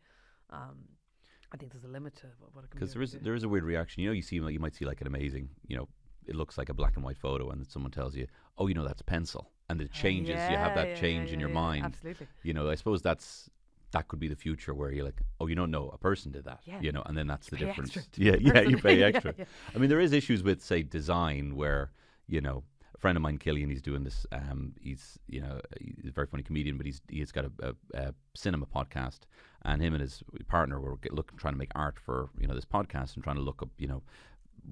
um, 0.50 0.78
I 1.54 1.58
think 1.58 1.72
there's 1.74 1.84
a 1.92 1.94
limit 1.98 2.14
to 2.22 2.28
what- 2.40 2.54
what 2.56 2.64
a 2.66 2.68
Because 2.70 2.94
there 2.94 3.02
is 3.02 3.12
can 3.12 3.20
do. 3.20 3.26
there 3.26 3.36
is 3.36 3.44
a 3.44 3.50
weird 3.50 3.66
reaction. 3.66 4.02
You 4.04 4.10
know, 4.10 4.14
you 4.14 4.22
see 4.22 4.40
like 4.40 4.54
you 4.54 4.60
might 4.66 4.76
see 4.76 4.86
like 4.86 5.02
an 5.02 5.08
amazing, 5.08 5.50
you 5.70 5.76
know, 5.78 5.88
it 6.26 6.36
looks 6.36 6.58
like 6.58 6.70
a 6.70 6.74
black 6.74 6.96
and 6.98 7.04
white 7.06 7.18
photo, 7.18 7.50
and 7.52 7.60
then 7.62 7.70
someone 7.70 7.92
tells 7.92 8.16
you, 8.20 8.28
"Oh, 8.58 8.68
you 8.68 8.74
know, 8.78 8.86
that's 8.90 9.02
pencil," 9.02 9.44
and 9.70 9.82
it 9.82 9.92
changes. 9.92 10.40
you 10.52 10.58
have 10.58 10.76
that 10.76 10.90
yeah, 10.90 10.96
change 10.96 11.28
yeah, 11.30 11.36
in 11.36 11.40
your 11.40 11.50
yeah, 11.50 11.56
mind. 11.66 11.86
Absolutely. 11.86 12.28
You 12.44 12.54
know, 12.54 12.70
I 12.70 12.76
suppose 12.76 13.02
that's 13.02 13.50
that 13.92 14.08
could 14.08 14.20
be 14.20 14.28
the 14.28 14.36
future 14.36 14.74
where 14.74 14.92
you're 14.92 15.06
like, 15.06 15.22
"Oh, 15.40 15.48
you 15.48 15.56
don't 15.56 15.72
know, 15.72 15.90
a 15.90 15.98
person 15.98 16.32
did 16.32 16.46
that," 16.46 16.60
Yeah. 16.66 16.80
you 16.82 16.92
know, 16.92 17.04
and 17.06 17.18
then 17.18 17.28
that's 17.28 17.50
the 17.50 17.58
difference. 17.58 17.96
Yeah, 18.16 18.34
the 18.34 18.42
yeah, 18.44 18.62
you 18.62 18.78
pay 18.88 19.02
extra. 19.04 19.34
yeah. 19.38 19.46
I 19.74 19.78
mean, 19.78 19.90
there 19.90 20.00
is 20.00 20.12
issues 20.14 20.44
with 20.44 20.62
say 20.64 20.84
design 20.84 21.56
where 21.56 21.92
you 22.28 22.42
know. 22.42 22.64
A 22.96 23.00
friend 23.00 23.16
of 23.16 23.22
mine, 23.22 23.38
Killian, 23.38 23.70
he's 23.70 23.84
doing 23.84 24.04
this. 24.04 24.26
Um, 24.32 24.74
he's 24.82 25.20
you 25.28 25.40
know 25.40 25.62
he's 25.80 26.08
a 26.08 26.12
very 26.12 26.26
funny 26.26 26.42
comedian, 26.42 26.78
but 26.78 26.88
he's 26.88 27.00
he's 27.08 27.32
got 27.32 27.46
a, 27.46 27.52
a, 27.70 27.74
a 27.94 28.14
cinema 28.36 28.66
podcast, 28.66 29.20
and 29.66 29.84
him 29.84 29.94
and 29.94 30.02
his 30.02 30.24
partner 30.48 30.80
were 30.82 30.98
get, 30.98 31.14
looking 31.14 31.38
trying 31.38 31.54
to 31.54 31.60
make 31.60 31.70
art 31.76 32.00
for 32.00 32.30
you 32.40 32.48
know 32.48 32.56
this 32.56 32.66
podcast 32.66 33.14
and 33.14 33.24
trying 33.24 33.36
to 33.36 33.44
look 33.44 33.62
up 33.62 33.70
you 33.78 33.88
know 33.88 34.02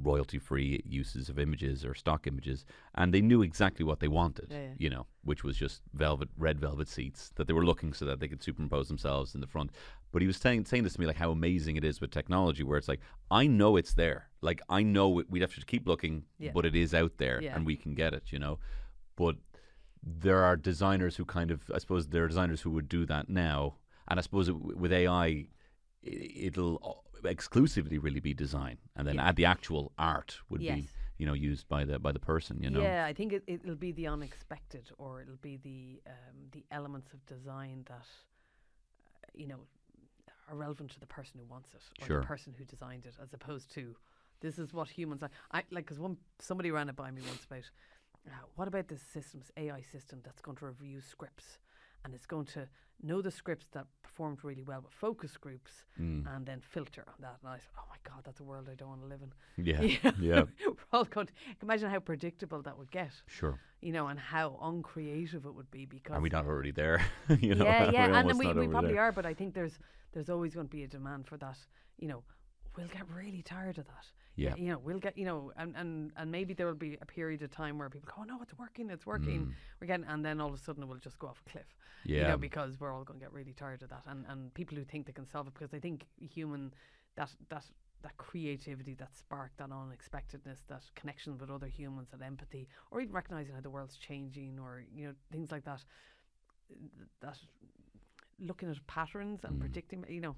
royalty-free 0.02 0.82
uses 0.86 1.30
of 1.30 1.40
images 1.40 1.86
or 1.86 1.94
stock 1.94 2.28
images, 2.28 2.66
and 2.96 3.14
they 3.14 3.22
knew 3.22 3.42
exactly 3.42 3.86
what 3.86 4.00
they 4.00 4.08
wanted. 4.08 4.48
Yeah, 4.52 4.58
yeah. 4.62 4.70
You 4.78 4.90
know, 4.90 5.06
which 5.24 5.44
was 5.44 5.56
just 5.58 5.82
velvet, 5.94 6.30
red 6.38 6.60
velvet 6.60 6.88
seats 6.88 7.32
that 7.36 7.48
they 7.48 7.54
were 7.54 7.66
looking 7.66 7.94
so 7.94 8.06
that 8.06 8.20
they 8.20 8.28
could 8.28 8.44
superimpose 8.44 8.88
themselves 8.88 9.36
in 9.36 9.42
the 9.42 9.48
front. 9.48 9.72
But 10.12 10.22
he 10.22 10.28
was 10.28 10.38
saying 10.38 10.66
saying 10.66 10.84
this 10.84 10.94
to 10.94 11.00
me 11.00 11.08
like 11.08 11.18
how 11.18 11.32
amazing 11.32 11.76
it 11.76 11.84
is 11.84 12.00
with 12.02 12.12
technology, 12.12 12.64
where 12.64 12.78
it's 12.78 12.88
like 12.88 13.02
I 13.32 13.48
know 13.48 13.76
it's 13.78 13.94
there. 13.94 14.30
Like 14.42 14.62
I 14.70 14.84
know 14.84 15.20
it, 15.20 15.30
we'd 15.30 15.42
have 15.42 15.56
to 15.56 15.66
keep 15.66 15.88
looking, 15.88 16.24
Yeah. 16.40 16.52
but 16.54 16.66
it 16.66 16.76
is 16.76 16.94
out 16.94 17.18
there, 17.18 17.40
and 17.54 17.66
we 17.66 17.76
can 17.76 17.94
get 17.96 18.14
it. 18.14 18.32
You 18.32 18.40
know, 18.40 18.60
but 19.16 19.36
there 20.04 20.44
are 20.44 20.56
designers 20.56 21.16
who 21.16 21.26
kind 21.26 21.50
of, 21.52 21.62
I 21.74 21.80
suppose, 21.80 22.08
there 22.10 22.24
are 22.24 22.28
designers 22.28 22.62
who 22.62 22.70
would 22.72 22.88
do 22.88 23.06
that 23.08 23.28
now, 23.28 23.76
and 24.08 24.20
I 24.20 24.22
suppose 24.22 24.48
it, 24.48 24.54
with 24.56 24.94
AI, 24.94 25.48
it'll 26.04 27.05
exclusively 27.26 27.98
really 27.98 28.20
be 28.20 28.34
design, 28.34 28.78
and 28.96 29.08
then 29.08 29.16
Yeah. 29.16 29.28
add 29.28 29.36
the 29.36 29.46
actual 29.46 29.92
art 29.98 30.40
would 30.50 30.62
be, 30.62 30.88
you 31.18 31.26
know, 31.26 31.34
used 31.34 31.68
by 31.68 31.86
the 31.86 32.00
by 32.00 32.12
the 32.12 32.20
person. 32.20 32.62
You 32.62 32.70
know, 32.70 32.82
Yeah, 32.82 33.06
I 33.06 33.14
think 33.14 33.34
it, 33.34 33.44
it'll 33.48 33.76
be 33.76 33.92
the 33.92 34.08
unexpected, 34.08 34.92
or 34.98 35.22
it'll 35.22 35.38
be 35.42 35.58
the 35.58 36.02
um, 36.08 36.50
the 36.52 36.66
elements 36.72 37.14
of 37.14 37.26
design 37.26 37.84
that 37.88 38.08
uh, 38.08 39.28
you 39.34 39.48
know 39.48 39.60
are 40.50 40.56
relevant 40.56 40.92
to 40.92 41.00
the 41.00 41.08
person 41.08 41.40
who 41.40 41.46
wants 41.46 41.74
it, 41.74 41.82
or 42.02 42.08
Sure. 42.08 42.22
the 42.22 42.28
person 42.28 42.54
who 42.58 42.66
designed 42.66 43.06
it, 43.06 43.16
as 43.22 43.34
opposed 43.34 43.72
to 43.74 43.96
this 44.42 44.60
is 44.60 44.74
what 44.74 44.90
humans 44.90 45.24
are. 45.24 45.32
I 45.52 45.64
like 45.72 45.86
because 45.86 46.00
one 46.00 46.18
somebody 46.40 46.72
ran 46.72 46.90
it 46.90 46.96
by 46.96 47.12
me 47.12 47.22
once 47.28 47.46
about 47.46 47.70
uh, 48.28 48.32
what 48.56 48.68
about 48.68 48.88
this 48.88 49.02
system's 49.02 49.52
AI 49.58 49.82
system 49.82 50.22
that's 50.24 50.42
going 50.42 50.58
to 50.58 50.66
review 50.66 51.02
scripts 51.02 51.60
and 52.06 52.14
it's 52.14 52.26
going 52.28 52.46
to 52.46 52.68
know 53.04 53.22
the 53.22 53.30
scripts 53.32 53.68
that 53.74 53.86
performed 54.04 54.40
really 54.44 54.64
well 54.64 54.80
with 54.82 54.94
focus 54.94 55.36
groups 55.36 55.72
Mm. 56.00 56.24
and 56.34 56.46
then 56.46 56.62
filter 56.62 57.04
on 57.08 57.14
that. 57.20 57.38
And 57.42 57.50
I 57.52 57.58
said, 57.58 57.74
oh 57.78 57.84
my 57.90 57.98
god, 58.10 58.22
that's 58.24 58.40
a 58.40 58.44
world 58.44 58.70
I 58.72 58.76
don't 58.76 58.88
want 58.90 59.02
to 59.02 59.08
live 59.08 59.22
in. 59.22 59.32
yeah, 59.66 59.82
You 59.92 59.98
know? 60.04 60.14
yeah, 60.22 60.42
We're 60.68 60.76
all 60.94 61.04
going 61.06 61.28
to 61.28 61.34
imagine 61.62 61.90
how 61.90 62.00
predictable 62.00 62.62
that 62.62 62.78
would 62.78 62.92
get 62.92 63.12
sure. 63.28 63.60
you 63.82 63.92
know, 63.92 64.08
and 64.08 64.18
how 64.20 64.58
uncreative 64.62 65.46
it 65.46 65.54
would 65.54 65.70
be 65.72 65.86
because 65.86 66.16
Are 66.16 66.22
we 66.22 66.30
not 66.30 66.46
already 66.46 66.72
there? 66.72 67.06
you 67.40 67.56
know, 67.56 67.66
yeah, 67.66 67.92
yeah, 67.92 68.18
and 68.20 68.30
then 68.30 68.38
we, 68.38 68.48
we 68.54 68.68
probably 68.68 68.94
there? 68.94 69.02
are, 69.04 69.12
but 69.12 69.26
I 69.26 69.34
think 69.34 69.54
there's 69.54 69.78
there's 70.14 70.30
always 70.30 70.54
going 70.54 70.68
to 70.68 70.76
be 70.80 70.84
a 70.84 70.88
demand 70.88 71.28
for 71.28 71.36
that. 71.38 71.58
You 72.00 72.08
know, 72.08 72.24
we'll 72.78 72.88
get 72.88 73.04
really 73.14 73.42
tired 73.42 73.78
of 73.78 73.86
that. 73.88 74.06
Yeah. 74.38 74.56
you 74.58 74.68
know, 74.70 74.80
we'll 74.80 75.00
get 75.00 75.18
you 75.18 75.26
know, 75.26 75.52
and 75.58 75.76
and 75.78 76.12
and 76.18 76.32
maybe 76.32 76.54
there 76.54 76.68
will 76.68 76.76
be 76.76 76.98
a 77.02 77.06
period 77.06 77.42
of 77.42 77.52
time 77.52 77.78
where 77.78 77.90
people 77.90 78.10
go, 78.14 78.22
oh 78.22 78.26
no, 78.26 78.42
it's 78.42 78.58
working, 78.58 78.90
it's 78.90 79.06
working, 79.06 79.46
Mm. 79.48 79.52
we're 79.80 79.88
getting, 79.88 80.06
and 80.08 80.26
then 80.26 80.42
all 80.42 80.50
of 80.50 80.54
a 80.56 80.58
sudden 80.58 80.84
it 80.84 80.88
will 80.88 80.98
just 80.98 81.18
go 81.20 81.28
off 81.28 81.42
a 81.46 81.50
cliff. 81.50 81.76
Yeah, 82.04 82.22
you 82.22 82.28
know, 82.28 82.38
because 82.38 82.80
we're 82.80 82.94
all 82.94 83.04
going 83.04 83.20
to 83.20 83.24
get 83.26 83.34
really 83.34 83.54
tired 83.54 83.82
of 83.84 83.90
that, 83.90 84.04
and 84.08 84.26
and 84.28 84.54
people 84.54 84.78
who 84.78 84.84
think 84.84 85.06
they 85.06 85.14
can 85.14 85.26
solve 85.26 85.48
it, 85.48 85.54
because 85.54 85.74
I 85.74 85.80
think 85.80 86.06
human 86.20 86.74
that 87.16 87.32
that 87.50 87.66
that 88.02 88.18
creativity, 88.18 88.94
that 88.96 89.16
spark, 89.16 89.52
that 89.58 89.72
unexpectedness, 89.72 90.64
that 90.68 90.84
connection 90.96 91.38
with 91.40 91.50
other 91.50 91.68
humans, 91.68 92.10
that 92.12 92.22
empathy, 92.22 92.68
or 92.92 93.00
even 93.02 93.14
recognizing 93.16 93.56
how 93.56 93.62
the 93.62 93.70
world's 93.70 93.98
changing, 93.98 94.60
or 94.60 94.84
you 94.94 95.08
know 95.08 95.14
things 95.32 95.52
like 95.52 95.64
that. 95.66 95.84
th- 96.68 96.80
That 97.22 97.38
looking 98.40 98.70
at 98.70 98.86
patterns 98.88 99.46
and 99.46 99.56
Mm. 99.56 99.60
predicting, 99.62 100.04
you 100.10 100.20
know, 100.20 100.36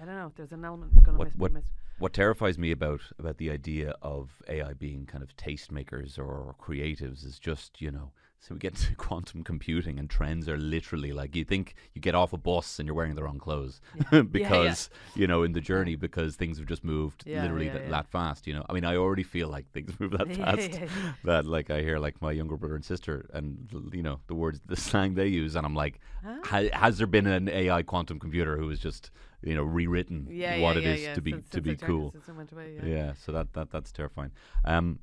I 0.00 0.04
don't 0.06 0.14
know. 0.16 0.32
There's 0.34 0.52
an 0.52 0.64
element 0.64 0.94
going 1.02 1.18
to 1.18 1.24
miss, 1.24 1.34
what-. 1.36 1.52
What 2.00 2.14
terrifies 2.14 2.56
me 2.58 2.70
about 2.70 3.00
about 3.18 3.36
the 3.36 3.50
idea 3.50 3.94
of 4.00 4.42
AI 4.48 4.72
being 4.72 5.04
kind 5.04 5.22
of 5.22 5.36
tastemakers 5.36 6.18
or 6.18 6.56
creatives 6.60 7.24
is 7.24 7.38
just 7.38 7.80
you 7.80 7.90
know 7.90 8.10
so 8.40 8.54
we 8.54 8.58
get 8.58 8.74
to 8.84 8.94
quantum 8.96 9.44
computing 9.44 9.98
and 9.98 10.08
trends 10.10 10.48
are 10.48 10.56
literally 10.56 11.12
like 11.12 11.36
you 11.36 11.44
think 11.44 11.74
you 11.94 12.00
get 12.00 12.14
off 12.14 12.32
a 12.32 12.36
bus 12.38 12.78
and 12.78 12.86
you're 12.86 12.94
wearing 12.94 13.14
the 13.14 13.22
wrong 13.22 13.38
clothes 13.38 13.80
yeah. 14.12 14.22
because 14.38 14.88
you 15.14 15.26
know 15.26 15.42
in 15.42 15.52
the 15.52 15.60
journey 15.60 15.94
because 15.94 16.36
things 16.36 16.58
have 16.58 16.66
just 16.66 16.82
moved 16.82 17.22
Yeah, 17.26 17.42
literally 17.42 17.66
yeah, 17.66 17.72
that, 17.74 17.82
yeah. 17.84 17.90
that 17.90 18.08
fast 18.08 18.46
you 18.46 18.54
know 18.54 18.64
I 18.68 18.72
mean 18.72 18.84
I 18.84 18.96
already 18.96 19.22
feel 19.22 19.48
like 19.48 19.70
things 19.72 19.92
move 20.00 20.12
that 20.12 20.34
fast 20.34 20.70
yeah, 20.72 20.80
yeah. 20.80 21.12
that 21.24 21.46
like 21.46 21.70
I 21.70 21.82
hear 21.82 21.98
like 21.98 22.20
my 22.20 22.32
younger 22.32 22.56
brother 22.56 22.74
and 22.74 22.84
sister 22.84 23.28
and 23.32 23.68
you 23.92 24.02
know 24.02 24.20
the 24.26 24.34
words 24.34 24.60
the 24.66 24.76
slang 24.76 25.14
they 25.14 25.28
use 25.28 25.54
and 25.54 25.64
I'm 25.64 25.74
like 25.74 26.00
Ah. 26.22 26.38
ha- 26.44 26.68
has 26.74 26.98
there 26.98 27.06
been 27.06 27.26
an 27.26 27.48
AI 27.48 27.82
quantum 27.82 28.18
computer 28.18 28.58
who 28.58 28.68
has 28.68 28.78
just 28.78 29.10
you 29.42 29.54
know 29.54 29.62
rewritten 29.62 30.26
yeah, 30.30 30.58
what 30.60 30.76
yeah, 30.76 30.82
it 30.82 30.84
yeah, 30.84 30.94
is 30.94 31.02
yeah. 31.02 31.14
to 31.14 31.22
be 31.22 31.30
since, 31.32 31.48
to 31.48 31.52
since 31.54 31.64
be 31.64 31.76
cool 31.76 32.14
away, 32.52 32.76
yeah. 32.76 32.84
yeah. 32.84 33.12
so 33.14 33.32
that, 33.32 33.52
that 33.54 33.70
that's 33.70 33.90
terrifying. 33.90 34.30
Um, 34.64 34.98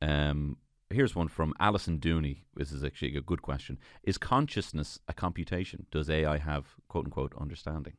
um, 0.00 0.56
here's 0.90 1.14
one 1.14 1.28
from 1.28 1.54
Alison 1.60 1.98
Dooney. 1.98 2.38
This 2.54 2.72
is 2.72 2.82
actually 2.84 3.16
a 3.16 3.20
good 3.20 3.42
question. 3.42 3.78
Is 4.02 4.18
consciousness 4.18 4.98
a 5.08 5.12
computation? 5.12 5.86
Does 5.90 6.10
AI 6.10 6.38
have 6.38 6.74
quote 6.88 7.06
unquote 7.06 7.34
understanding? 7.40 7.94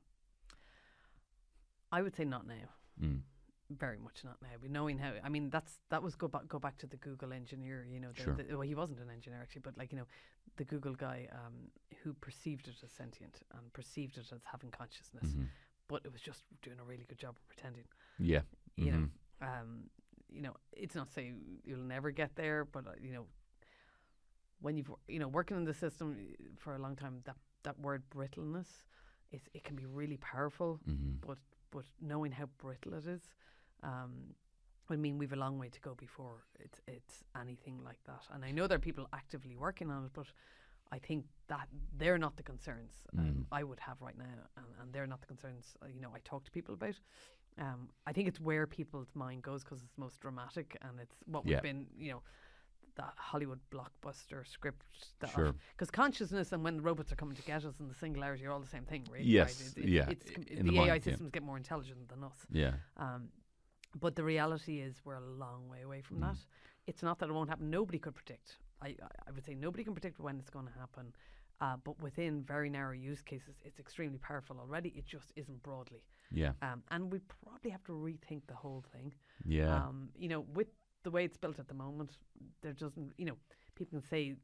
I 1.92 2.02
would 2.02 2.16
say 2.16 2.26
not 2.26 2.48
now. 2.48 2.70
Mm. 3.02 3.22
Very 3.70 3.98
much 4.00 4.24
not 4.24 4.38
now. 4.42 4.50
But 4.62 4.70
knowing 4.72 4.98
how, 4.98 5.14
I 5.24 5.30
mean, 5.30 5.50
that's 5.50 5.80
that 5.90 6.04
was 6.04 6.16
go 6.16 6.28
back 6.28 6.48
go 6.48 6.60
back 6.60 6.78
to 6.80 6.88
the 6.88 6.98
Google 6.98 7.32
engineer. 7.34 7.86
You 7.90 8.00
know, 8.00 8.12
the, 8.16 8.24
Sure. 8.24 8.34
the, 8.36 8.44
well, 8.52 8.62
he 8.62 8.76
wasn't 8.76 9.00
an 9.00 9.10
engineer 9.10 9.40
actually, 9.42 9.62
but 9.62 9.78
like 9.78 9.92
you 9.92 9.98
know, 9.98 10.08
the 10.58 10.66
Google 10.66 10.94
guy 10.94 11.28
um, 11.32 11.70
who 12.04 12.14
perceived 12.14 12.68
it 12.68 12.76
as 12.84 12.92
sentient 12.92 13.40
and 13.58 13.72
perceived 13.74 14.18
it 14.18 14.26
as 14.32 14.42
having 14.44 14.72
consciousness, 14.72 15.32
Mhm. 15.34 15.48
but 15.88 16.02
it 16.06 16.12
was 16.12 16.22
just 16.22 16.44
doing 16.62 16.80
a 16.80 16.84
really 16.84 17.06
good 17.06 17.18
job 17.18 17.36
of 17.38 17.48
pretending. 17.48 17.86
Yeah. 18.20 18.42
You 18.76 18.92
Mhm. 18.92 19.10
know, 19.42 19.48
um, 19.48 19.90
you 20.32 20.42
know, 20.42 20.54
it's 20.72 20.96
not 20.96 21.12
say 21.12 21.34
you'll 21.66 21.80
never 21.80 22.12
get 22.12 22.36
there, 22.36 22.66
but 22.66 22.88
uh, 22.88 22.92
you 23.02 23.14
know, 23.14 23.26
when 24.62 24.78
you've 24.78 24.92
you 25.08 25.20
know 25.20 25.28
working 25.28 25.58
in 25.58 25.66
the 25.66 25.74
system 25.74 26.16
uh, 26.20 26.44
for 26.58 26.76
a 26.76 26.80
long 26.80 26.96
time, 26.96 27.22
that 27.26 27.36
that 27.64 27.80
word 27.80 28.04
brittleness, 28.10 28.86
is 29.32 29.42
it 29.54 29.64
can 29.64 29.76
be 29.76 29.86
really 29.86 30.18
powerful 30.18 30.80
Mhm. 30.88 31.20
but 31.26 31.38
but 31.72 31.86
knowing 32.02 32.32
how 32.34 32.48
brittle 32.58 32.94
it 32.94 33.08
is, 33.08 33.30
um, 33.84 34.36
I 34.90 34.96
mean 34.98 35.18
we've 35.18 35.34
a 35.34 35.38
long 35.38 35.58
way 35.58 35.70
to 35.70 35.80
go 35.80 35.96
before 35.96 36.44
it's 36.60 36.82
it's 36.88 37.24
anything 37.40 37.84
like 37.84 38.02
that. 38.06 38.28
And 38.32 38.44
I 38.46 38.52
know 38.52 38.68
there 38.68 38.78
are 38.78 38.80
people 38.90 39.08
actively 39.14 39.56
working 39.56 39.90
on 39.90 40.06
it, 40.06 40.14
but 40.14 40.28
I 40.92 41.00
think 41.00 41.26
that 41.48 41.68
they're 41.98 42.18
not 42.18 42.36
the 42.36 42.44
concerns 42.44 42.94
um, 43.18 43.26
Mm. 43.26 43.46
I 43.60 43.64
would 43.64 43.80
have 43.80 44.02
right 44.02 44.18
now, 44.18 44.38
and, 44.58 44.66
and 44.82 44.94
they're 44.94 45.08
not 45.08 45.22
the 45.22 45.28
concerns 45.28 45.76
uh, 45.82 45.88
you 45.88 46.02
know 46.02 46.12
I 46.14 46.20
talk 46.24 46.44
to 46.46 46.52
people 46.52 46.74
about. 46.74 47.00
Um, 47.62 47.90
I 48.08 48.12
think 48.14 48.28
it's 48.28 48.40
where 48.40 48.66
people's 48.68 49.12
mind 49.14 49.44
goes 49.44 49.64
because 49.64 49.82
it's 49.84 49.98
most 49.98 50.20
dramatic 50.20 50.76
and 50.82 51.00
it's 51.00 51.16
what 51.26 51.46
Yeah. 51.46 51.56
we've 51.58 51.64
been 51.64 51.88
you 51.98 52.12
know. 52.14 52.22
That 52.96 53.14
Hollywood 53.16 53.60
blockbuster 53.74 54.46
script, 54.46 54.86
Sure. 55.34 55.56
Because 55.72 55.90
consciousness 55.90 56.52
and 56.52 56.62
when 56.62 56.76
the 56.76 56.82
robots 56.84 57.10
are 57.14 57.16
coming 57.16 57.38
to 57.38 57.42
get 57.44 57.64
us 57.64 57.80
and 57.80 57.90
the 57.90 57.94
singularity 57.96 58.46
are 58.46 58.52
all 58.52 58.60
the 58.60 58.68
same 58.68 58.84
thing, 58.84 59.08
really. 59.10 59.24
Yes, 59.24 59.46
right? 59.62 59.68
It's, 59.68 59.78
it's, 59.78 59.88
yeah, 59.88 60.10
It's, 60.10 60.26
in 60.52 60.66
the, 60.66 60.72
the 60.74 60.78
AI 60.80 60.88
mind, 60.90 61.06
yeah. 61.06 61.12
systems 61.14 61.30
get 61.32 61.42
more 61.42 61.56
intelligent 61.56 62.10
than 62.10 62.22
us. 62.26 62.36
Yeah. 62.52 62.74
Um, 62.98 63.30
but 63.98 64.18
the 64.18 64.26
reality 64.26 64.82
is 64.82 65.00
we're 65.06 65.16
a 65.16 65.22
long 65.46 65.70
way 65.70 65.84
away 65.84 66.02
from 66.02 66.18
Mm. 66.18 66.22
that. 66.34 66.38
It's 66.86 67.02
not 67.02 67.18
that 67.20 67.30
it 67.30 67.32
won't 67.34 67.50
happen. 67.50 67.70
Nobody 67.70 67.98
could 67.98 68.14
predict. 68.14 68.58
I, 68.82 68.88
I, 68.90 68.94
I 69.28 69.32
would 69.32 69.46
say 69.46 69.56
nobody 69.56 69.86
can 69.86 69.94
predict 69.94 70.20
when 70.20 70.38
it's 70.38 70.50
going 70.50 70.66
to 70.68 70.74
happen. 70.78 71.14
Uh, 71.62 71.76
but 71.84 72.02
within 72.02 72.42
very 72.42 72.70
narrow 72.70 72.92
use 72.92 73.22
cases, 73.22 73.56
it's 73.64 73.80
extremely 73.80 74.18
powerful 74.18 74.58
already. 74.60 74.90
It 74.98 75.06
just 75.06 75.32
isn't 75.36 75.62
broadly. 75.62 76.04
Yeah. 76.32 76.54
Um, 76.64 76.82
and 76.90 77.12
we 77.12 77.20
probably 77.44 77.70
have 77.70 77.84
to 77.84 77.92
rethink 77.92 78.42
the 78.48 78.56
whole 78.56 78.84
thing. 78.92 79.14
Yeah. 79.46 79.76
Um, 79.76 80.10
you 80.18 80.28
know, 80.28 80.46
with 80.56 80.68
the 81.04 81.12
way 81.12 81.24
it's 81.24 81.38
built 81.38 81.60
at 81.60 81.68
the 81.68 81.76
moment, 81.76 82.18
there 82.64 82.74
doesn't, 82.74 83.14
you 83.18 83.26
know, 83.26 83.38
people 83.76 84.00
can 84.00 84.08
say 84.08 84.36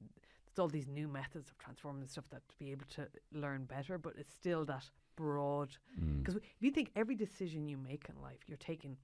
it's 0.48 0.60
all 0.60 0.68
these 0.68 0.88
new 0.88 1.08
methods 1.08 1.50
of 1.50 1.58
transforming 1.58 2.08
stuff 2.08 2.30
that 2.30 2.48
to 2.50 2.56
be 2.58 2.72
able 2.72 2.86
to 2.96 3.08
learn 3.34 3.66
better, 3.66 3.98
but 3.98 4.14
it's 4.18 4.34
still 4.34 4.64
that 4.66 4.88
broad. 5.16 5.76
Mm. 6.00 6.20
Because 6.20 6.36
if 6.36 6.44
you 6.60 6.70
think 6.70 6.92
every 6.96 7.16
decision 7.16 7.68
you 7.68 7.78
make 7.78 8.06
in 8.10 8.22
life, 8.22 8.40
you're 8.46 8.58
taking 8.58 8.96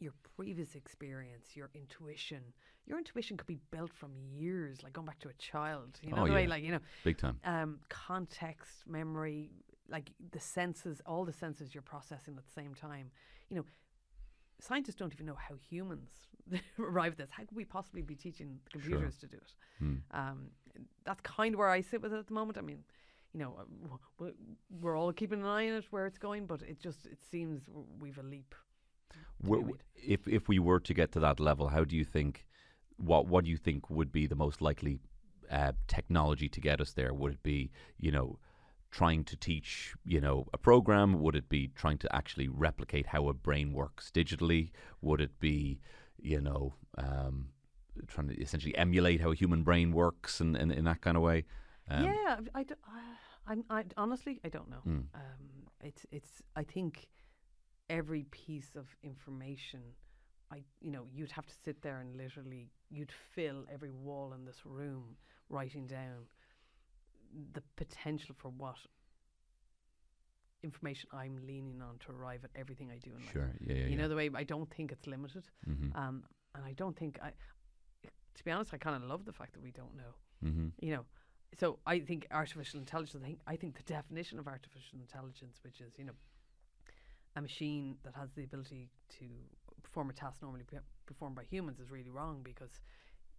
your 0.00 0.12
previous 0.36 0.74
experience, 0.74 1.54
your 1.54 1.70
intuition. 1.74 2.42
Your 2.86 2.98
intuition 2.98 3.36
could 3.36 3.46
be 3.46 3.58
built 3.70 3.92
from 3.92 4.10
years, 4.16 4.82
like 4.82 4.92
going 4.94 5.06
back 5.06 5.18
to 5.20 5.28
a 5.28 5.34
child. 5.34 5.98
You 6.02 6.10
know 6.12 6.22
Oh, 6.22 6.26
the 6.26 6.32
way, 6.32 6.42
yeah. 6.44 6.48
like 6.48 6.64
you 6.64 6.72
know, 6.72 6.80
Big 7.04 7.18
time. 7.18 7.38
um, 7.44 7.78
context, 7.88 8.84
memory, 8.86 9.50
like 9.88 10.10
the 10.32 10.40
senses, 10.40 11.00
all 11.06 11.24
the 11.24 11.32
senses 11.32 11.74
you're 11.74 11.82
processing 11.82 12.34
at 12.36 12.44
the 12.44 12.52
same 12.52 12.74
time. 12.74 13.10
You 13.50 13.56
know, 13.58 13.64
scientists 14.60 14.96
don't 14.96 15.12
even 15.12 15.26
know 15.26 15.36
how 15.36 15.54
humans 15.68 16.10
arrive 16.78 17.12
at 17.12 17.18
this. 17.18 17.30
How 17.30 17.44
could 17.44 17.56
we 17.56 17.64
possibly 17.64 18.02
be 18.02 18.14
teaching 18.16 18.58
the 18.72 18.80
Sure. 18.80 18.90
computers 18.90 19.18
to 19.18 19.26
do 19.26 19.36
it? 19.36 19.54
Mm. 19.84 20.00
Um, 20.12 20.38
that's 21.04 21.20
kind 21.22 21.54
of 21.54 21.58
where 21.58 21.68
I 21.68 21.80
sit 21.82 22.00
with 22.02 22.12
it 22.12 22.18
at 22.18 22.26
the 22.26 22.34
moment. 22.34 22.58
I 22.58 22.62
mean, 22.62 22.82
you 23.32 23.40
know, 23.40 23.56
we're 24.80 24.96
all 24.98 25.12
keeping 25.12 25.40
an 25.40 25.46
eye 25.46 25.68
on 25.68 25.74
it 25.76 25.84
where 25.90 26.06
it's 26.06 26.18
going, 26.18 26.46
but 26.46 26.62
it 26.62 26.80
just 26.80 27.06
it 27.06 27.18
seems 27.30 27.62
we've 28.00 28.18
a 28.18 28.22
leap. 28.22 28.54
To 29.42 29.48
Wh- 29.48 29.48
be 29.50 29.62
wh- 29.64 29.66
made. 29.66 29.82
if 29.94 30.28
if 30.28 30.48
we 30.48 30.58
were 30.58 30.80
to 30.80 30.94
get 30.94 31.12
to 31.12 31.20
that 31.20 31.40
level, 31.40 31.68
how 31.68 31.84
do 31.84 31.96
you 31.96 32.04
think? 32.04 32.46
What 32.96 33.26
what 33.26 33.44
do 33.44 33.50
you 33.50 33.56
think 33.56 33.88
would 33.90 34.12
be 34.12 34.26
the 34.26 34.36
most 34.36 34.60
likely 34.60 35.00
uh, 35.50 35.72
technology 35.88 36.48
to 36.48 36.60
get 36.60 36.80
us 36.80 36.92
there? 36.92 37.12
Would 37.14 37.32
it 37.32 37.42
be 37.42 37.70
you 37.98 38.10
know 38.12 38.38
trying 38.90 39.24
to 39.24 39.36
teach 39.36 39.94
you 40.04 40.20
know 40.20 40.46
a 40.52 40.58
program? 40.58 41.20
Would 41.20 41.36
it 41.36 41.48
be 41.48 41.68
trying 41.68 41.98
to 41.98 42.14
actually 42.14 42.48
replicate 42.48 43.06
how 43.06 43.28
a 43.28 43.32
brain 43.34 43.72
works 43.72 44.10
digitally? 44.10 44.70
Would 45.00 45.20
it 45.20 45.38
be 45.40 45.80
you 46.18 46.40
know 46.40 46.74
um, 46.98 47.48
trying 48.06 48.28
to 48.28 48.40
essentially 48.40 48.76
emulate 48.76 49.20
how 49.20 49.30
a 49.30 49.34
human 49.34 49.62
brain 49.62 49.92
works 49.92 50.40
and 50.40 50.56
in, 50.56 50.70
in, 50.70 50.84
that 50.84 51.00
kind 51.00 51.16
of 51.16 51.22
way? 51.22 51.44
Um, 51.88 52.04
yeah, 52.04 52.36
I, 52.54 52.60
I, 52.60 52.62
uh, 52.62 52.66
I'm 53.46 53.64
I 53.70 53.84
honestly 53.96 54.40
I 54.44 54.48
don't 54.48 54.70
know. 54.70 54.82
Mm. 54.86 55.04
Um, 55.14 55.44
it's 55.82 56.06
it's 56.12 56.42
I 56.56 56.62
think 56.64 57.08
every 57.90 58.24
piece 58.30 58.70
of 58.76 58.86
information 59.02 59.80
I, 60.52 60.62
you 60.80 60.90
know, 60.90 61.04
you'd 61.14 61.30
have 61.32 61.46
to 61.46 61.54
sit 61.64 61.80
there 61.82 61.98
and 62.00 62.16
literally 62.16 62.70
you'd 62.90 63.12
fill 63.34 63.66
every 63.72 63.92
wall 63.92 64.32
in 64.32 64.44
this 64.44 64.60
room 64.64 65.16
writing 65.48 65.86
down 65.86 66.26
the 67.52 67.62
potential 67.76 68.34
for 68.36 68.48
what 68.48 68.74
information 70.62 71.08
I'm 71.12 71.38
leaning 71.46 71.80
on 71.80 71.98
to 72.00 72.12
arrive 72.12 72.44
at 72.44 72.50
everything 72.54 72.90
I 72.90 72.98
do 72.98 73.10
in 73.10 73.22
life. 73.22 73.32
Sure. 73.32 73.50
Yeah. 73.60 73.74
Yeah. 73.74 73.82
You 73.84 73.90
yeah. 73.90 73.96
know 73.96 74.08
the 74.08 74.16
way 74.16 74.30
I 74.34 74.44
don't 74.44 74.70
think 74.74 74.92
it's 74.92 75.06
limited, 75.06 75.44
Mm-hmm. 75.68 75.96
um, 75.96 76.24
and 76.54 76.64
I 76.64 76.72
don't 76.72 76.96
think 76.96 77.18
I. 77.22 77.30
To 78.34 78.44
be 78.44 78.50
honest, 78.50 78.72
I 78.72 78.78
kind 78.78 78.96
of 78.96 79.08
love 79.08 79.24
the 79.24 79.32
fact 79.32 79.52
that 79.54 79.62
we 79.62 79.70
don't 79.70 79.96
know. 79.96 80.14
mm-hmm. 80.44 80.68
You 80.80 80.92
know, 80.96 81.04
so 81.58 81.78
I 81.86 82.00
think 82.00 82.26
artificial 82.30 82.80
intelligence. 82.80 83.22
I 83.22 83.26
think 83.26 83.38
I 83.46 83.56
think 83.56 83.76
the 83.76 83.82
definition 83.84 84.38
of 84.38 84.46
artificial 84.48 84.98
intelligence, 84.98 85.58
which 85.62 85.80
is 85.80 85.92
you 85.98 86.04
know, 86.04 86.12
a 87.36 87.40
machine 87.40 87.96
that 88.04 88.14
has 88.14 88.30
the 88.32 88.44
ability 88.44 88.90
to 89.18 89.26
perform 89.82 90.10
a 90.10 90.12
task 90.12 90.38
normally 90.42 90.64
pe- 90.64 90.78
performed 91.06 91.36
by 91.36 91.44
humans, 91.44 91.78
is 91.80 91.90
really 91.90 92.10
wrong 92.10 92.40
because 92.42 92.80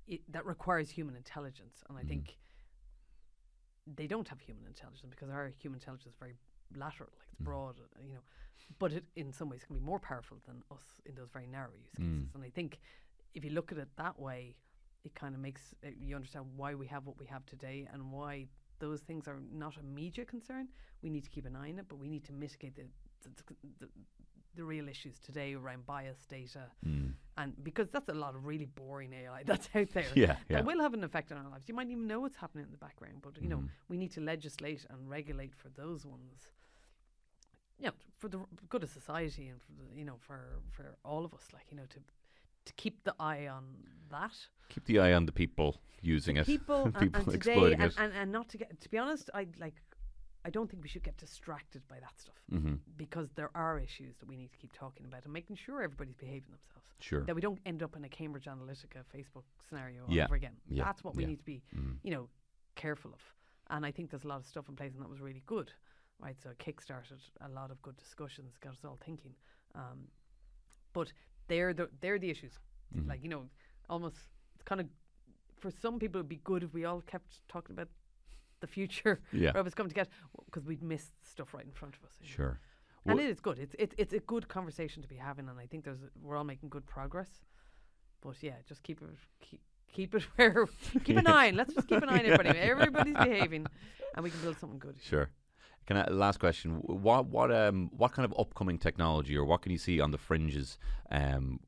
it, 0.07 0.21
that 0.31 0.45
requires 0.45 0.89
human 0.89 1.15
intelligence, 1.15 1.83
and 1.89 1.97
I 1.97 2.03
Mhm. 2.03 2.07
think 2.07 2.37
they 3.87 4.07
don't 4.07 4.27
have 4.27 4.39
human 4.39 4.65
intelligence 4.65 5.09
because 5.09 5.29
our 5.29 5.47
human 5.49 5.77
intelligence 5.79 6.13
is 6.13 6.19
very 6.19 6.35
lateral, 6.75 7.09
like 7.19 7.27
it's 7.31 7.41
Mhm. 7.41 7.45
broad, 7.45 7.79
uh, 7.79 8.01
you 8.01 8.13
know. 8.13 8.23
But 8.79 8.93
it, 8.93 9.05
in 9.15 9.33
some 9.33 9.49
ways, 9.49 9.63
can 9.65 9.75
be 9.75 9.81
more 9.81 9.99
powerful 9.99 10.39
than 10.45 10.63
us 10.71 11.01
in 11.05 11.15
those 11.15 11.29
very 11.29 11.47
narrow 11.47 11.73
use 11.73 11.93
cases. 11.95 12.29
Mm. 12.29 12.35
And 12.35 12.43
I 12.43 12.49
think 12.49 12.79
if 13.33 13.43
you 13.43 13.51
look 13.51 13.71
at 13.71 13.77
it 13.77 13.89
that 13.97 14.17
way, 14.19 14.55
it 15.03 15.15
kind 15.15 15.33
of 15.35 15.41
makes 15.41 15.73
uh, 15.83 15.89
you 15.97 16.15
understand 16.15 16.45
why 16.55 16.75
we 16.75 16.87
have 16.87 17.05
what 17.07 17.17
we 17.17 17.25
have 17.25 17.45
today 17.45 17.87
and 17.91 18.11
why 18.11 18.47
those 18.79 19.01
things 19.01 19.27
are 19.27 19.39
not 19.51 19.77
a 19.77 19.83
major 19.83 20.25
concern. 20.25 20.69
We 21.01 21.09
need 21.09 21.23
to 21.23 21.29
keep 21.29 21.45
an 21.45 21.55
eye 21.55 21.69
on 21.71 21.79
it, 21.79 21.87
but 21.89 21.97
we 21.97 22.07
need 22.07 22.23
to 22.25 22.33
mitigate 22.33 22.75
the 22.75 22.85
the, 23.23 23.29
the, 23.29 23.55
the, 23.79 23.87
the 24.55 24.63
real 24.63 24.89
issues 24.89 25.17
today 25.19 25.53
around 25.53 25.85
bias 25.85 26.25
data, 26.27 26.63
Mm. 26.85 27.13
and 27.37 27.63
because 27.63 27.89
that's 27.89 28.09
a 28.09 28.13
lot 28.13 28.35
of 28.35 28.45
really 28.45 28.65
boring 28.65 29.13
AI 29.13 29.43
that's 29.45 29.69
out 29.75 29.89
there. 29.93 30.05
Yeah. 30.13 30.35
Yeah. 30.49 30.57
That 30.57 30.65
will 30.65 30.81
have 30.81 30.93
an 30.93 31.03
effect 31.03 31.31
on 31.31 31.37
our 31.37 31.49
lives. 31.49 31.69
You 31.69 31.75
might 31.75 31.89
even 31.89 32.05
know 32.07 32.19
what's 32.19 32.35
happening 32.37 32.65
in 32.65 32.71
the 32.71 32.77
background, 32.77 33.17
but 33.21 33.41
you 33.41 33.47
know 33.47 33.57
Mhm. 33.59 33.69
we 33.89 33.97
need 33.97 34.11
to 34.11 34.21
legislate 34.21 34.85
and 34.89 35.09
regulate 35.09 35.55
for 35.55 35.69
those 35.69 36.05
ones. 36.05 36.49
You 37.79 37.87
know, 37.87 37.93
for 38.19 38.27
the 38.29 38.39
good 38.69 38.83
of 38.83 38.89
society 38.91 39.47
and 39.47 39.59
for 39.61 39.71
the, 39.71 39.97
you 39.97 40.05
know 40.05 40.17
for 40.19 40.59
for 40.71 40.85
all 41.03 41.25
of 41.25 41.33
us, 41.33 41.45
like 41.53 41.65
you 41.71 41.77
know 41.77 41.85
to 41.89 41.99
to 42.65 42.73
keep 42.73 43.03
the 43.03 43.15
eye 43.19 43.47
on 43.47 43.63
that 44.11 44.33
Keep 44.69 44.85
the 44.85 44.99
eye 44.99 45.13
on 45.13 45.25
the 45.25 45.31
people 45.31 45.81
using 46.01 46.37
it. 46.37 46.45
people 46.45 46.83
and, 46.85 46.95
people 46.99 47.21
and 47.21 47.31
today 47.31 47.51
exploiting 47.53 47.81
and, 47.81 47.91
it. 47.91 47.97
and, 47.97 48.13
and 48.13 48.31
not 48.31 48.49
to 48.49 48.57
get 48.57 48.79
to 48.81 48.89
be 48.89 48.97
honest 48.99 49.29
I 49.33 49.47
like 49.59 49.75
I 50.43 50.49
don't 50.49 50.69
think 50.69 50.81
we 50.83 50.89
should 50.89 51.03
get 51.03 51.17
distracted 51.17 51.81
by 51.87 51.99
that 51.99 52.19
stuff 52.19 52.35
mm-hmm. 52.51 52.75
because 52.97 53.29
there 53.35 53.51
are 53.55 53.79
issues 53.79 54.15
that 54.17 54.27
we 54.27 54.35
need 54.35 54.51
to 54.51 54.57
keep 54.57 54.73
talking 54.73 55.05
about 55.05 55.23
and 55.23 55.31
making 55.33 55.55
sure 55.55 55.81
everybody's 55.83 56.15
behaving 56.15 56.49
themselves 56.51 56.87
Sure. 56.99 57.23
that 57.25 57.35
we 57.35 57.41
don't 57.41 57.59
end 57.65 57.81
up 57.83 57.95
in 57.95 58.03
a 58.05 58.09
Cambridge 58.09 58.45
Analytica 58.45 59.03
Facebook 59.15 59.43
scenario 59.67 60.05
Yeah. 60.09 60.25
over 60.25 60.35
again 60.35 60.55
Yeah. 60.67 60.83
that's 60.83 61.03
what 61.03 61.15
we 61.15 61.23
Yeah. 61.23 61.29
need 61.29 61.39
to 61.39 61.45
be 61.45 61.61
Mm. 61.75 61.97
you 62.03 62.11
know 62.11 62.29
careful 62.75 63.13
of 63.13 63.21
and 63.69 63.85
I 63.85 63.91
think 63.91 64.09
there's 64.09 64.23
a 64.23 64.27
lot 64.27 64.39
of 64.39 64.45
stuff 64.47 64.67
in 64.69 64.75
place 64.75 64.93
and 64.93 65.01
that 65.03 65.09
was 65.09 65.21
really 65.21 65.43
good 65.45 65.71
right 66.19 66.39
so 66.41 66.49
it 66.51 66.57
kickstarted 66.59 67.21
a 67.41 67.49
lot 67.49 67.69
of 67.71 67.81
good 67.81 67.97
discussions 67.97 68.57
got 68.59 68.73
us 68.73 68.83
all 68.85 68.97
thinking 69.05 69.35
um, 69.75 70.07
but 70.93 71.11
they're 71.47 71.73
the 71.73 71.89
they're 72.01 72.19
the 72.19 72.29
issues 72.29 72.59
Mhm. 72.95 73.07
like 73.07 73.21
you 73.23 73.29
know 73.29 73.49
almost 73.89 74.17
it's 74.55 74.63
kind 74.63 74.81
of 74.81 74.87
for 75.59 75.71
some 75.71 75.99
people 75.99 76.19
it'd 76.19 76.29
be 76.29 76.37
good 76.43 76.63
if 76.63 76.73
we 76.73 76.85
all 76.85 77.01
kept 77.01 77.47
talking 77.47 77.73
about 77.73 77.89
the 78.61 78.67
future 78.67 79.19
Yeah. 79.33 79.59
was 79.61 79.73
coming 79.73 79.89
to 79.89 79.95
get 79.95 80.07
because 80.45 80.65
we'd 80.65 80.81
missed 80.83 81.11
stuff 81.23 81.53
right 81.53 81.65
in 81.65 81.71
front 81.71 81.95
of 81.95 82.03
us 82.05 82.13
you 82.21 82.27
know. 82.29 82.35
Sure. 82.35 82.59
and 83.05 83.19
it 83.19 83.29
is 83.29 83.39
good 83.39 83.59
it's, 83.59 83.75
it's 83.77 83.95
it's 83.97 84.13
a 84.13 84.19
good 84.19 84.47
conversation 84.47 85.01
to 85.03 85.09
be 85.09 85.15
having 85.17 85.49
and 85.49 85.59
I 85.59 85.65
think 85.65 85.83
there's 85.85 85.99
we're 86.21 86.37
all 86.37 86.43
making 86.43 86.69
good 86.69 86.85
progress 86.85 87.29
but 88.21 88.35
yeah 88.41 88.55
just 88.67 88.83
keep 88.83 89.01
it 89.01 89.09
keep 89.41 89.61
keep 89.91 90.15
it 90.15 90.23
where 90.35 90.67
keep 91.03 91.17
an 91.17 91.27
eye 91.39 91.49
on 91.49 91.55
let's 91.55 91.73
just 91.73 91.87
keep 91.87 92.01
an 92.01 92.09
eye 92.09 92.19
on 92.19 92.25
everybody 92.25 92.57
everybody's 92.59 93.17
behaving 93.17 93.65
and 94.15 94.23
we 94.23 94.29
can 94.29 94.39
build 94.41 94.57
something 94.59 94.79
good 94.79 94.95
Sure. 95.01 95.29
Can 95.87 95.97
I 95.97 96.05
last 96.11 96.39
question? 96.39 96.73
What 96.83 97.25
what 97.25 97.51
um 97.51 97.89
what 97.97 98.11
kind 98.13 98.23
of 98.23 98.33
upcoming 98.39 98.77
technology 98.77 99.35
or 99.35 99.43
what 99.45 99.63
can 99.63 99.71
you 99.71 99.79
see 99.79 99.99
on 99.99 100.11
the 100.11 100.17
fringes? 100.19 100.77
Um, 101.09 101.59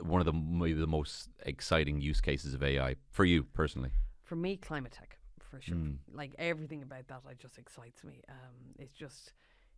one 0.00 0.20
of 0.20 0.26
the 0.26 0.32
maybe 0.32 0.72
the 0.74 0.86
most 0.88 1.28
exciting 1.46 2.00
use 2.00 2.20
cases 2.20 2.54
of 2.54 2.62
AI 2.64 2.96
for 3.12 3.24
you 3.24 3.44
personally. 3.44 3.92
for 4.24 4.34
me 4.36 4.56
climate 4.56 4.92
tech 4.92 5.16
for 5.52 5.60
sure 5.60 5.76
Mm. 5.76 5.98
like 6.12 6.32
everything 6.38 6.82
about 6.82 7.06
that 7.08 7.20
like 7.26 7.38
just 7.38 7.58
excites 7.58 8.02
me 8.04 8.22
um 8.28 8.56
it's 8.78 8.92
just 9.04 9.34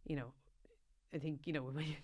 you 0.06 0.16
know 0.16 0.32
I 1.14 1.18
think 1.18 1.46
you 1.46 1.52
know 1.52 1.62
when 1.76 1.84
you, 1.86 1.96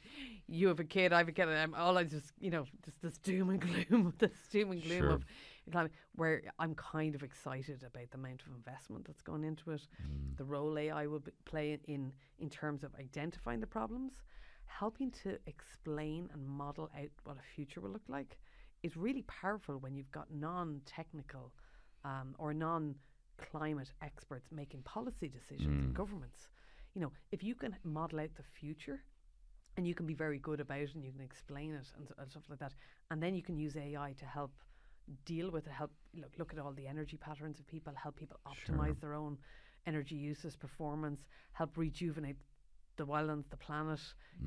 you 0.48 0.68
have 0.68 0.80
a 0.80 0.84
kid 0.84 1.12
I 1.12 1.18
have 1.18 1.28
a 1.28 1.32
kid 1.32 1.48
and 1.48 1.56
I'm 1.58 1.74
all 1.74 1.96
I 1.96 2.04
just 2.04 2.32
you 2.40 2.50
know 2.50 2.64
just 2.84 3.00
this 3.00 3.16
doom 3.18 3.50
and 3.50 3.60
gloom 3.60 4.12
this 4.18 4.46
doom 4.50 4.72
and 4.72 4.82
gloom 4.82 4.98
Sure. 4.98 5.12
of 5.12 5.24
climate 5.72 5.92
where 6.16 6.42
I'm 6.58 6.74
kind 6.74 7.14
of 7.14 7.22
excited 7.22 7.82
about 7.84 8.10
the 8.10 8.18
amount 8.18 8.42
of 8.42 8.48
investment 8.60 9.06
that's 9.06 9.22
gone 9.22 9.44
into 9.44 9.70
it 9.70 9.86
Mm. 10.02 10.36
the 10.36 10.44
role 10.44 10.78
AI 10.78 11.06
will 11.06 11.22
play 11.44 11.78
in 11.86 12.12
in 12.38 12.48
terms 12.50 12.82
of 12.84 12.90
identifying 12.98 13.60
the 13.60 13.66
problems, 13.78 14.14
helping 14.64 15.10
to 15.22 15.38
explain 15.46 16.28
and 16.32 16.46
model 16.46 16.88
out 16.98 17.10
what 17.24 17.36
a 17.36 17.42
future 17.54 17.80
will 17.82 17.90
look 17.90 18.08
like, 18.08 18.38
is 18.82 18.96
really 18.96 19.22
powerful 19.42 19.76
when 19.78 19.94
you've 19.94 20.10
got 20.18 20.30
non-technical 20.32 21.52
um, 22.04 22.34
or 22.38 22.54
non-climate 23.40 23.92
experts 24.02 24.48
making 24.52 24.82
policy 24.82 25.28
decisions 25.28 25.82
in 25.84 25.90
Mm. 25.90 25.94
governments. 25.94 26.48
You 26.94 27.00
know, 27.02 27.12
if 27.30 27.42
you 27.42 27.54
can 27.54 27.76
model 27.84 28.20
out 28.20 28.34
the 28.34 28.42
future. 28.42 29.02
And 29.76 29.86
you 29.86 29.94
can 29.94 30.04
be 30.04 30.14
very 30.14 30.38
good 30.38 30.60
about 30.60 30.80
it, 30.80 30.94
and 30.94 31.04
you 31.04 31.12
can 31.12 31.20
explain 31.20 31.72
it 31.72 31.86
and, 31.96 32.08
and 32.18 32.28
stuff 32.30 32.42
like 32.50 32.58
that. 32.58 32.74
And 33.10 33.22
then 33.22 33.34
you 33.34 33.42
can 33.42 33.56
use 33.56 33.76
AI 33.76 34.12
to 34.18 34.26
help 34.26 34.50
deal 35.24 35.48
with 35.50 35.66
it, 35.68 35.72
help 35.72 35.92
look 36.12 36.36
look 36.38 36.52
at 36.52 36.58
all 36.58 36.72
the 36.72 36.88
energy 36.88 37.16
patterns 37.16 37.60
of 37.60 37.66
people, 37.68 37.94
help 37.94 38.16
people 38.16 38.36
Sure. 38.42 38.52
optimize 38.76 38.98
their 39.00 39.14
own 39.14 39.38
energy 39.86 40.16
uses, 40.16 40.56
performance, 40.56 41.24
help 41.52 41.76
rejuvenate 41.78 42.36
the 42.96 43.06
wildlands, 43.06 43.48
the 43.48 43.56
planet, 43.56 44.00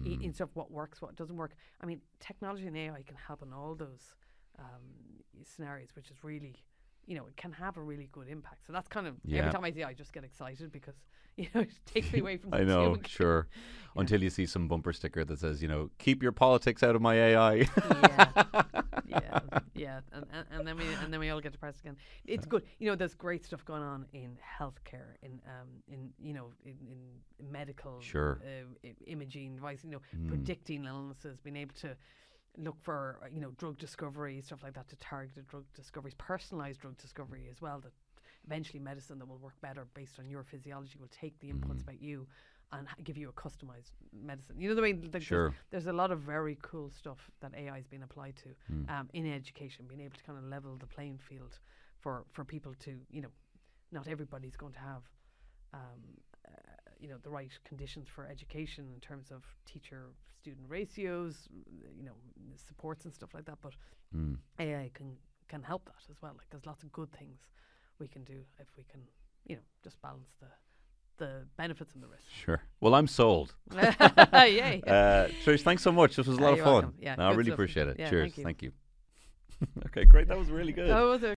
i- 0.06 0.10
Mm. 0.10 0.22
in 0.22 0.34
stuff 0.34 0.50
what 0.56 0.70
works, 0.70 1.02
what 1.02 1.16
doesn't 1.16 1.38
work. 1.38 1.56
I 1.82 1.86
mean, 1.86 2.02
technology 2.20 2.68
and 2.68 2.78
AI 2.78 3.02
can 3.02 3.16
help 3.16 3.42
in 3.42 3.54
all 3.54 3.76
those 3.76 4.16
um, 4.60 5.24
scenarios, 5.42 5.96
which 5.96 6.12
is 6.12 6.24
really, 6.24 6.64
you 7.06 7.16
know, 7.16 7.26
it 7.28 7.36
can 7.38 7.52
have 7.52 7.78
a 7.78 7.82
really 7.82 8.08
good 8.12 8.28
impact. 8.28 8.66
So 8.66 8.74
that's 8.74 8.88
kind 8.88 9.08
of 9.08 9.16
Yeah. 9.26 9.40
every 9.40 9.52
time 9.52 9.64
I 9.64 9.72
see, 9.72 9.82
it, 9.82 9.88
I 9.88 9.94
just 9.94 10.14
get 10.14 10.24
excited 10.24 10.72
because 10.72 10.96
you 11.38 11.48
know 11.54 11.62
it 11.62 11.72
takes 11.86 12.12
me 12.14 12.20
away 12.20 12.38
from. 12.38 12.54
I 12.60 12.64
know, 12.64 12.98
sure. 13.08 13.48
Until 13.96 14.22
you 14.24 14.30
see 14.30 14.46
some 14.46 14.68
bumper 14.68 14.92
sticker 14.94 15.24
that 15.26 15.40
says, 15.40 15.62
you 15.62 15.68
know, 15.68 15.90
keep 16.00 16.24
your 16.24 16.32
politics 16.32 16.82
out 16.84 16.96
of 16.96 17.02
my 17.02 17.16
AI. 17.16 17.68
yeah, 18.02 18.32
yeah, 19.06 19.40
yeah, 19.76 20.00
and, 20.14 20.26
and 20.34 20.46
and 20.52 20.68
then 20.68 20.78
we 20.78 20.86
and 21.04 21.12
then 21.14 21.20
we 21.20 21.30
all 21.30 21.42
get 21.42 21.52
depressed 21.52 21.82
again. 21.82 21.98
It's 22.26 22.46
good, 22.46 22.64
you 22.80 22.90
know. 22.90 22.96
There's 22.96 23.14
great 23.14 23.44
stuff 23.46 23.64
going 23.66 23.84
on 23.84 24.06
in 24.14 24.38
healthcare, 24.60 25.16
in 25.22 25.42
um, 25.46 25.68
in 25.92 26.10
you 26.20 26.34
know, 26.34 26.52
in, 26.66 26.78
in 26.88 27.52
medical, 27.52 28.00
Sure. 28.02 28.40
uh, 28.44 28.88
imaging 29.08 29.56
device, 29.56 29.84
you 29.84 29.92
know, 29.92 30.02
Mm. 30.18 30.28
predicting 30.28 30.86
illnesses, 30.86 31.38
being 31.40 31.58
able 31.58 31.76
to 31.82 31.96
look 32.58 32.78
for 32.82 33.20
uh, 33.24 33.28
you 33.34 33.40
know 33.42 33.52
drug 33.58 33.78
discovery, 33.78 34.42
stuff 34.42 34.64
like 34.64 34.74
that, 34.74 34.88
to 34.90 34.96
targeted 34.98 35.48
drug 35.48 35.66
discoveries, 35.76 36.14
personalized 36.18 36.82
drug 36.82 36.98
discovery 36.98 37.48
as 37.50 37.62
well. 37.62 37.80
That 37.80 37.92
eventually 38.46 38.80
medicine 38.80 39.20
that 39.20 39.28
will 39.28 39.38
work 39.38 39.60
better 39.62 39.88
based 39.94 40.20
on 40.20 40.30
your 40.30 40.44
physiology 40.44 40.98
will 41.00 41.08
take 41.10 41.40
the 41.40 41.48
inputs 41.48 41.78
Mm. 41.80 41.84
about 41.84 42.02
you 42.02 42.28
and 42.74 42.88
give 43.04 43.18
you 43.18 43.30
a 43.30 43.34
customized 43.34 43.92
medicine. 44.12 44.60
You 44.60 44.70
know 44.70 44.76
the 44.76 44.82
way 44.82 44.94
like 44.94 45.12
there's- 45.12 45.24
Sure. 45.24 45.54
there's 45.70 45.86
a 45.88 45.94
lot 45.94 46.12
of 46.12 46.20
very 46.22 46.58
cool 46.62 46.90
stuff 46.90 47.32
that 47.40 47.54
AI 47.56 47.78
has 47.78 47.88
been 47.88 48.04
applied 48.04 48.36
to 48.38 48.50
Mm. 48.72 48.90
um, 48.90 49.10
in 49.14 49.26
education, 49.32 49.86
being 49.88 50.02
able 50.02 50.18
to 50.18 50.24
kind 50.24 50.38
of 50.38 50.44
level 50.46 50.76
the 50.78 50.88
playing 50.88 51.20
field 51.20 51.60
for, 52.00 52.26
for 52.32 52.44
people 52.44 52.74
to, 52.80 53.00
you 53.10 53.22
know, 53.22 53.32
not 53.92 54.08
everybody's 54.08 54.58
going 54.58 54.74
to 54.74 54.80
have, 54.80 55.04
um, 55.74 56.02
you 57.04 57.10
know, 57.10 57.18
the 57.22 57.30
right 57.30 57.52
conditions 57.66 58.08
for 58.08 58.24
education 58.36 58.84
in 58.96 59.00
terms 59.02 59.28
of 59.30 59.42
teacher-student 59.72 60.66
ratios, 60.70 61.36
you 62.00 62.04
know, 62.08 62.14
supports 62.68 63.04
and 63.06 63.14
stuff 63.14 63.32
like 63.34 63.46
that. 63.46 63.58
But 63.62 63.74
Mm. 64.16 64.38
AI 64.60 64.90
can 64.94 65.18
can 65.50 65.64
help 65.64 65.84
that 65.86 66.02
as 66.10 66.18
well. 66.22 66.34
Like 66.38 66.48
there's 66.52 66.66
lots 66.66 66.84
of 66.84 66.92
good 67.00 67.12
things 67.12 67.40
we 68.00 68.08
can 68.08 68.24
do 68.24 68.40
if 68.60 68.68
we 68.78 68.84
can, 68.92 69.02
you 69.50 69.56
know, 69.58 69.62
just 69.84 70.02
balance 70.02 70.32
the 70.40 70.48
the 71.18 71.32
benefits 71.58 71.94
and 71.94 72.02
the 72.04 72.08
risks. 72.08 72.32
Sure. 72.46 72.62
Well, 72.82 72.94
I'm 72.96 73.08
sold. 73.08 73.50
yeah. 73.74 74.78
Uh, 74.88 75.28
Trish, 75.44 75.62
thanks 75.62 75.84
so 75.84 75.92
much. 75.92 76.16
This 76.16 76.28
was 76.28 76.38
a 76.38 76.42
lot 76.42 76.54
of 76.54 76.60
fun. 76.64 76.94
Yeah, 77.00 77.16
No, 77.16 77.26
I 77.28 77.32
really 77.32 77.44
stuff. 77.46 77.54
appreciate 77.60 77.88
it. 77.88 77.96
Yeah, 78.00 78.10
Cheers. 78.10 78.34
thank 78.44 78.62
you. 78.64 78.72
okay, 79.88 80.06
great. 80.06 80.28
That 80.28 80.38
was 80.38 80.50
really 80.50 80.74
good. 80.74 80.90
That 80.90 81.02
was 81.02 81.24
a 81.24 81.32